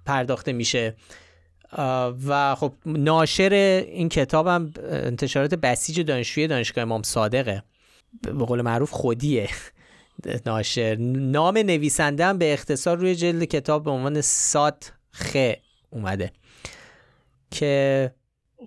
پرداخته 0.06 0.52
میشه. 0.52 0.96
و 2.26 2.54
خب 2.54 2.72
ناشر 2.86 3.52
این 3.88 4.08
کتابم 4.08 4.72
انتشارات 4.82 5.54
بسیج 5.54 6.00
دانشجوی 6.00 6.46
دانشگاه 6.46 6.82
امام 6.82 7.02
صادقه. 7.02 7.62
به 8.22 8.44
قول 8.44 8.62
معروف 8.62 8.90
خودیه 8.90 9.48
ناشر. 10.46 10.96
نام 10.96 11.58
نویسنده 11.58 12.24
هم 12.24 12.38
به 12.38 12.52
اختصار 12.52 12.96
روی 12.96 13.14
جلد 13.14 13.44
کتاب 13.44 13.84
به 13.84 13.90
عنوان 13.90 14.20
سات 14.20 14.92
خ 15.10 15.36
اومده. 15.90 16.32
که 17.50 18.14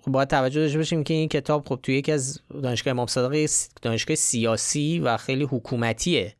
باید 0.06 0.28
توجه 0.28 0.60
داشته 0.60 0.78
باشیم 0.78 1.04
که 1.04 1.14
این 1.14 1.28
کتاب 1.28 1.68
خب 1.68 1.80
توی 1.82 1.96
یکی 1.96 2.12
از 2.12 2.40
دانشگاه 2.62 2.90
امام 2.90 3.06
صادق 3.06 3.48
دانشگاه 3.82 4.14
سیاسی 4.14 5.00
و 5.04 5.16
خیلی 5.16 5.44
حکومتیه. 5.44 6.34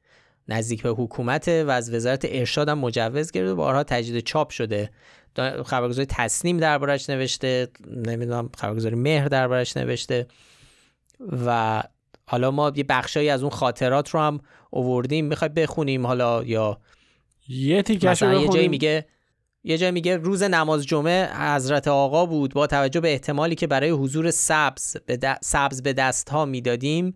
نزدیک 0.48 0.82
به 0.82 0.88
حکومت 0.88 1.48
و 1.48 1.70
از 1.70 1.94
وزارت 1.94 2.24
ارشاد 2.28 2.68
هم 2.68 2.78
مجوز 2.78 3.30
گرفته. 3.30 3.55
بارها 3.55 3.84
تجدید 3.84 4.24
چاپ 4.24 4.50
شده. 4.50 4.90
خبرگزاری 5.64 6.07
تصنیم 6.07 6.57
دربارش 6.57 7.11
نوشته. 7.11 7.68
نمی‌دونم 7.90 8.50
خبرگزاری 8.59 8.96
مهر 8.96 9.28
دربارش 9.28 9.76
نوشته. 9.76 10.26
و 11.46 11.82
حالا 12.26 12.50
ما 12.50 12.72
یه 12.76 12.84
بخشایی 12.84 13.28
از 13.28 13.42
اون 13.42 13.50
خاطرات 13.50 14.11
رو 14.11 14.20
هم 14.20 14.40
اووردیم 14.70 15.24
می‌خوای 15.24 15.48
بخونیم 15.48 16.07
حالا 16.07 16.42
یا 16.42 16.78
یه 17.48 17.82
تیکش 17.82 18.05
مثلا 18.05 18.40
یه 18.40 18.48
جایی 18.48 18.68
میگه 18.68 19.07
یه 19.64 19.78
جای 19.78 19.90
میگه 19.90 20.16
روز 20.16 20.42
نماز 20.42 20.86
جمعه 20.86 21.36
حضرت 21.36 21.88
آقا 21.88 22.26
بود 22.26 22.54
با 22.54 22.66
توجه 22.66 23.00
به 23.00 23.12
احتمالی 23.12 23.54
که 23.54 23.66
برای 23.66 23.90
حضور 23.90 24.30
سبز 24.30 24.96
به, 25.06 25.38
سبز 25.42 25.82
به 25.82 25.92
دست 25.92 26.28
ها 26.28 26.44
می‌دادیم 26.44 27.14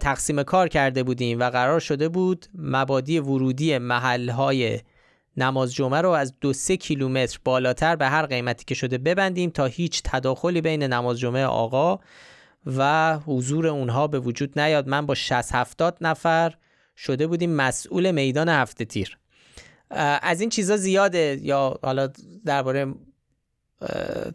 تقسیم 0.00 0.42
کار 0.42 0.68
کرده 0.68 1.02
بودیم 1.02 1.40
و 1.40 1.50
قرار 1.50 1.80
شده 1.80 2.08
بود 2.08 2.46
مبادی 2.54 3.18
ورودی 3.18 3.78
محل 3.78 4.28
های 4.28 4.80
نماز 5.36 5.74
جمعه 5.74 6.00
رو 6.00 6.10
از 6.10 6.34
دو 6.40 6.52
سه 6.52 6.76
کیلومتر 6.76 7.38
بالاتر 7.44 7.96
به 7.96 8.06
هر 8.06 8.26
قیمتی 8.26 8.64
که 8.64 8.74
شده 8.74 8.98
ببندیم 8.98 9.50
تا 9.50 9.64
هیچ 9.64 10.02
تداخلی 10.04 10.60
بین 10.60 10.82
نماز 10.82 11.18
جمعه 11.18 11.44
آقا 11.44 11.98
و 12.66 13.14
حضور 13.18 13.66
اونها 13.66 14.06
به 14.06 14.20
وجود 14.20 14.60
نیاد. 14.60 14.88
من 14.88 15.06
با 15.06 15.14
60 15.14 15.54
70 15.54 15.98
نفر 16.00 16.54
شده 16.96 17.26
بودیم 17.26 17.50
مسئول 17.50 18.10
میدان 18.10 18.48
هفته 18.48 18.84
تیر. 18.84 19.18
از 19.90 20.40
این 20.40 20.50
چیزا 20.50 20.76
زیاده. 20.76 21.38
یا 21.42 21.78
حالا 21.82 22.08
درباره 22.44 22.94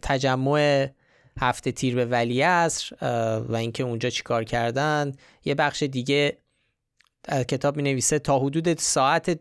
تجمع 0.02 0.88
هفته 1.40 1.72
تیر 1.72 1.94
به 1.94 2.04
ولی 2.04 2.42
اصر 2.42 2.96
و 3.48 3.56
اینکه 3.56 3.82
اونجا 3.82 4.10
چیکار 4.10 4.44
کردن. 4.44 5.12
یه 5.44 5.54
بخش 5.54 5.82
دیگه 5.82 6.38
کتاب 7.48 7.76
می 7.76 7.82
نویسه 7.82 8.18
تا 8.18 8.38
حدود 8.38 8.78
ساعت 8.78 9.40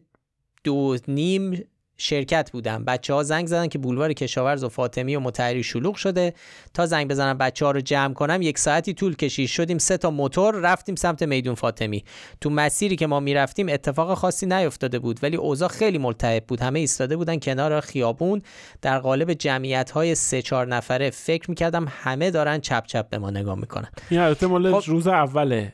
دو 0.63 0.97
نیم 1.07 1.65
شرکت 2.01 2.51
بودم 2.51 2.85
بچه 2.85 3.13
ها 3.13 3.23
زنگ 3.23 3.47
زدن 3.47 3.67
که 3.67 3.77
بولوار 3.77 4.13
کشاورز 4.13 4.63
و 4.63 4.69
فاطمی 4.69 5.15
و 5.15 5.19
متحری 5.19 5.63
شلوغ 5.63 5.95
شده. 5.95 6.33
تا 6.73 6.85
زنگ 6.85 7.07
بزنم 7.07 7.37
بچه 7.37 7.65
ها 7.65 7.71
رو 7.71 7.81
جمع 7.81 8.13
کنم 8.13 8.41
یک 8.41 8.59
ساعتی 8.59 8.93
طول 8.93 9.15
کشید. 9.15 9.47
شدیم 9.47 9.77
سه 9.77 9.97
تا 9.97 10.11
موتور 10.11 10.55
رفتیم 10.55 10.95
سمت 10.95 11.23
میدون 11.23 11.55
فاطمی. 11.55 12.03
تو 12.41 12.49
مسیری 12.49 12.95
که 12.95 13.07
ما 13.07 13.19
می‌رفتیم 13.19 13.69
اتفاق 13.69 14.13
خاصی 14.13 14.45
نیفتاده 14.45 14.99
بود 14.99 15.19
ولی 15.23 15.37
اوضاع 15.37 15.69
خیلی 15.69 15.97
ملتهب 15.97 16.45
بود. 16.47 16.61
همه 16.61 16.79
ایستاده 16.79 17.17
بودن 17.17 17.39
کنار 17.39 17.79
خیابون. 17.79 18.41
در 18.81 18.99
قالب 18.99 19.33
جمعیت 19.33 19.91
های 19.91 20.15
سه 20.15 20.41
چهار 20.41 20.67
نفره 20.67 21.09
فکر 21.09 21.49
می‌کردم 21.49 21.85
همه 21.89 22.31
دارن 22.31 22.59
چپ 22.59 22.85
چپ 22.85 23.09
به 23.09 23.17
ما 23.17 23.29
نگاه 23.29 23.55
می‌کنن. 23.55 23.89
این 24.09 24.19
البته 24.19 24.47
مال 24.47 24.79
خب- 24.79 24.89
روز 24.89 25.07
اوله 25.07 25.73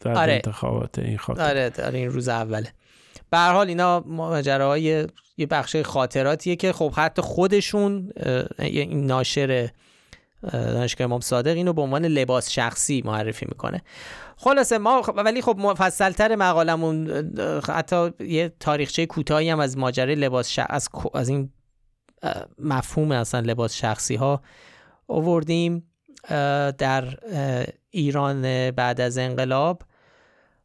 در 0.00 0.18
آره. 0.18 0.32
انتخابات 0.32 0.98
این 0.98 1.18
خاطر. 1.18 1.42
آره 1.42 1.72
آره 1.84 1.98
این 1.98 2.10
روز 2.10 2.28
اوله. 2.28 2.72
به 3.32 3.38
حال 3.38 3.68
اینا 3.68 4.04
ماجراهای 4.06 5.06
یه 5.36 5.46
بخش 5.50 5.76
خاطراتیه 5.76 6.56
که 6.56 6.72
خب 6.72 6.92
حتی 6.96 7.22
خودشون 7.22 8.10
این 8.58 9.06
ناشر 9.06 9.70
اه، 10.44 10.72
دانشگاه 10.72 11.04
امام 11.04 11.20
صادق 11.20 11.56
اینو 11.56 11.72
به 11.72 11.82
عنوان 11.82 12.04
لباس 12.04 12.50
شخصی 12.50 13.02
معرفی 13.04 13.46
می‌کنه 13.48 13.82
خلاصه 14.36 14.78
ما 14.78 15.02
خب- 15.02 15.22
ولی 15.24 15.42
خب 15.42 15.56
مفصلتر 15.58 16.36
مقالمون 16.36 17.10
حتی 17.68 18.10
یه 18.20 18.52
تاریخچه 18.60 19.06
کوتاهی 19.06 19.50
هم 19.50 19.60
از 19.60 19.78
ماجرای 19.78 20.14
لباس. 20.14 20.58
از... 20.68 20.88
از 21.14 21.28
این 21.28 21.52
مفهوم 22.58 23.12
اصلا 23.12 23.40
لباس 23.40 23.74
شخصی 23.74 24.14
ها 24.14 24.42
آوردیم 25.08 25.90
در 26.78 27.04
ایران 27.90 28.70
بعد 28.70 29.00
از 29.00 29.18
انقلاب 29.18 29.82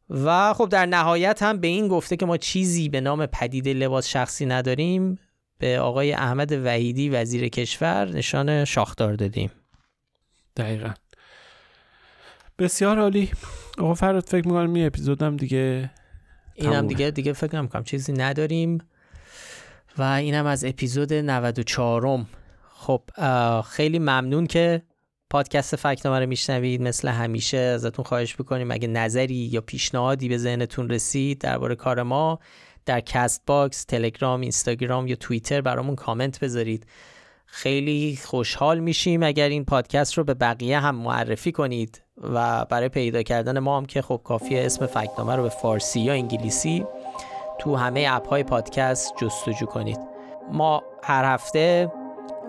و 0.09 0.53
خب 0.53 0.69
در 0.69 0.85
نهایت 0.85 1.43
هم 1.43 1.57
به 1.57 1.67
این 1.67 1.87
گفته 1.87 2.15
که 2.15 2.25
ما 2.25 2.37
چیزی 2.37 2.89
به 2.89 3.01
نام 3.01 3.25
پدیده 3.25 3.73
لباس 3.73 4.07
شخصی 4.07 4.45
نداریم 4.45 5.19
به 5.59 5.79
آقای 5.79 6.13
احمد 6.13 6.51
وحیدی 6.51 7.09
وزیر 7.09 7.47
کشور 7.47 8.09
نشان 8.09 8.65
شاخدار 8.65 9.13
دادیم. 9.13 9.51
دقیقا. 10.57 10.93
بسیار 12.59 12.99
عالی. 12.99 13.31
آقا 13.77 13.93
فرهاد 13.93 14.23
فکر 14.23 14.47
می‌کنم 14.47 14.73
این 14.73 14.85
اپیزودم 14.85 15.37
دیگه 15.37 15.91
اینم. 16.55 16.87
دیگه 16.87 17.11
دیگه 17.11 17.33
فکر 17.33 17.55
نمی‌کنم 17.55 17.83
چیزی 17.83 18.13
نداریم. 18.13 18.77
و 19.97 20.03
اینم 20.03 20.45
از 20.45 20.65
اپیزود 20.65 21.13
94 21.13 22.17
م 22.17 22.25
خب 22.73 23.01
خیلی 23.61 23.99
ممنون 23.99 24.47
که 24.47 24.81
پادکست 25.29 25.75
فکت‌نامه 25.75 26.19
رو 26.19 26.25
میشنوید 26.25 26.81
مثل 26.81 27.07
همیشه 27.07 27.57
ازتون 27.57 28.05
خواهش 28.05 28.35
بکنیم 28.35 28.71
اگه 28.71 28.87
نظری 28.87 29.35
یا 29.35 29.61
پیشنهادی 29.61 30.29
به 30.29 30.37
ذهنتون 30.37 30.89
رسید 30.89 31.39
درباره 31.39 31.75
کار 31.75 32.03
ما 32.03 32.39
در 32.85 32.99
Castbox، 32.99 33.83
تلگرام، 33.83 34.41
اینستاگرام 34.41 35.07
یا 35.07 35.15
توییتر 35.15 35.61
برامون 35.61 35.95
کامنت 35.95 36.39
بذارید. 36.39 36.85
خیلی 37.45 38.19
خوشحال 38.23 38.79
میشیم 38.79 39.23
اگر 39.23 39.49
این 39.49 39.65
پادکست 39.65 40.13
رو 40.13 40.23
به 40.23 40.33
بقیه 40.33 40.79
هم 40.79 40.95
معرفی 40.95 41.51
کنید 41.51 42.01
و 42.17 42.65
برای 42.65 42.89
پیدا 42.89 43.23
کردن 43.23 43.59
ما 43.59 43.77
هم 43.77 43.85
که 43.85 44.01
خب 44.01 44.21
کافیه 44.23 44.65
اسم 44.65 44.85
فکنامه 44.85 45.35
رو 45.35 45.43
به 45.43 45.49
فارسی 45.49 45.99
یا 45.99 46.13
انگلیسی 46.13 46.85
تو 47.59 47.75
همه 47.75 48.07
اپ 48.09 48.27
های 48.27 48.43
پادکست 48.43 49.13
جستجو 49.21 49.65
کنید. 49.65 49.99
ما 50.51 50.83
هر 51.03 51.33
هفته 51.33 51.91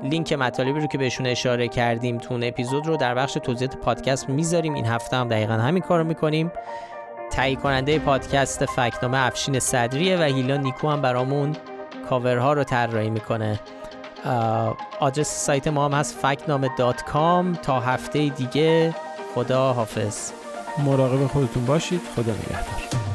لینک 0.03 0.32
مطالبی 0.32 0.80
رو 0.80 0.86
که 0.86 0.99
بهشون 0.99 1.26
اشاره 1.26 1.68
کردیم 1.68 2.18
تو 2.18 2.34
اون 2.34 2.44
اپیزود 2.44 2.86
رو 2.86 2.96
در 2.96 3.14
بخش 3.14 3.34
توضیحات 3.34 3.76
پادکست 3.76 4.28
می‌ذاریم. 4.28 4.74
این 4.74 4.86
هفته 4.86 5.16
هم 5.16 5.28
دقیقا 5.28 5.55
همین 5.55 5.82
کار 5.82 5.99
رو 5.99 6.05
می‌کنیم. 6.05 6.53
تهیه 7.30 7.57
کننده 7.57 7.99
پادکست 7.99 8.66
فکنامه 8.66 9.26
افشین 9.26 9.59
صدریه 9.59 10.16
و 10.18 10.22
هیلا 10.22 10.57
نیکو 10.57 10.88
هم 10.88 11.03
برامون 11.03 11.57
کاورها 12.11 12.53
رو 12.53 12.64
طراحی 12.64 13.11
می‌کنه. 13.11 13.61
آدرس 15.01 15.44
سایت 15.46 15.68
ما 15.68 15.84
هم 15.84 15.92
هست 15.92 16.14
فکنامه 16.14 16.70
دات 16.78 17.03
کام. 17.03 17.53
تا 17.53 17.80
هفته 17.80 18.28
دیگه 18.28 18.94
خدا 19.34 19.72
حافظ. 19.72 20.30
مراقب 20.78 21.26
خودتون 21.26 21.64
باشید. 21.64 22.01
خدا 22.16 22.32
نگهدار. 22.32 23.07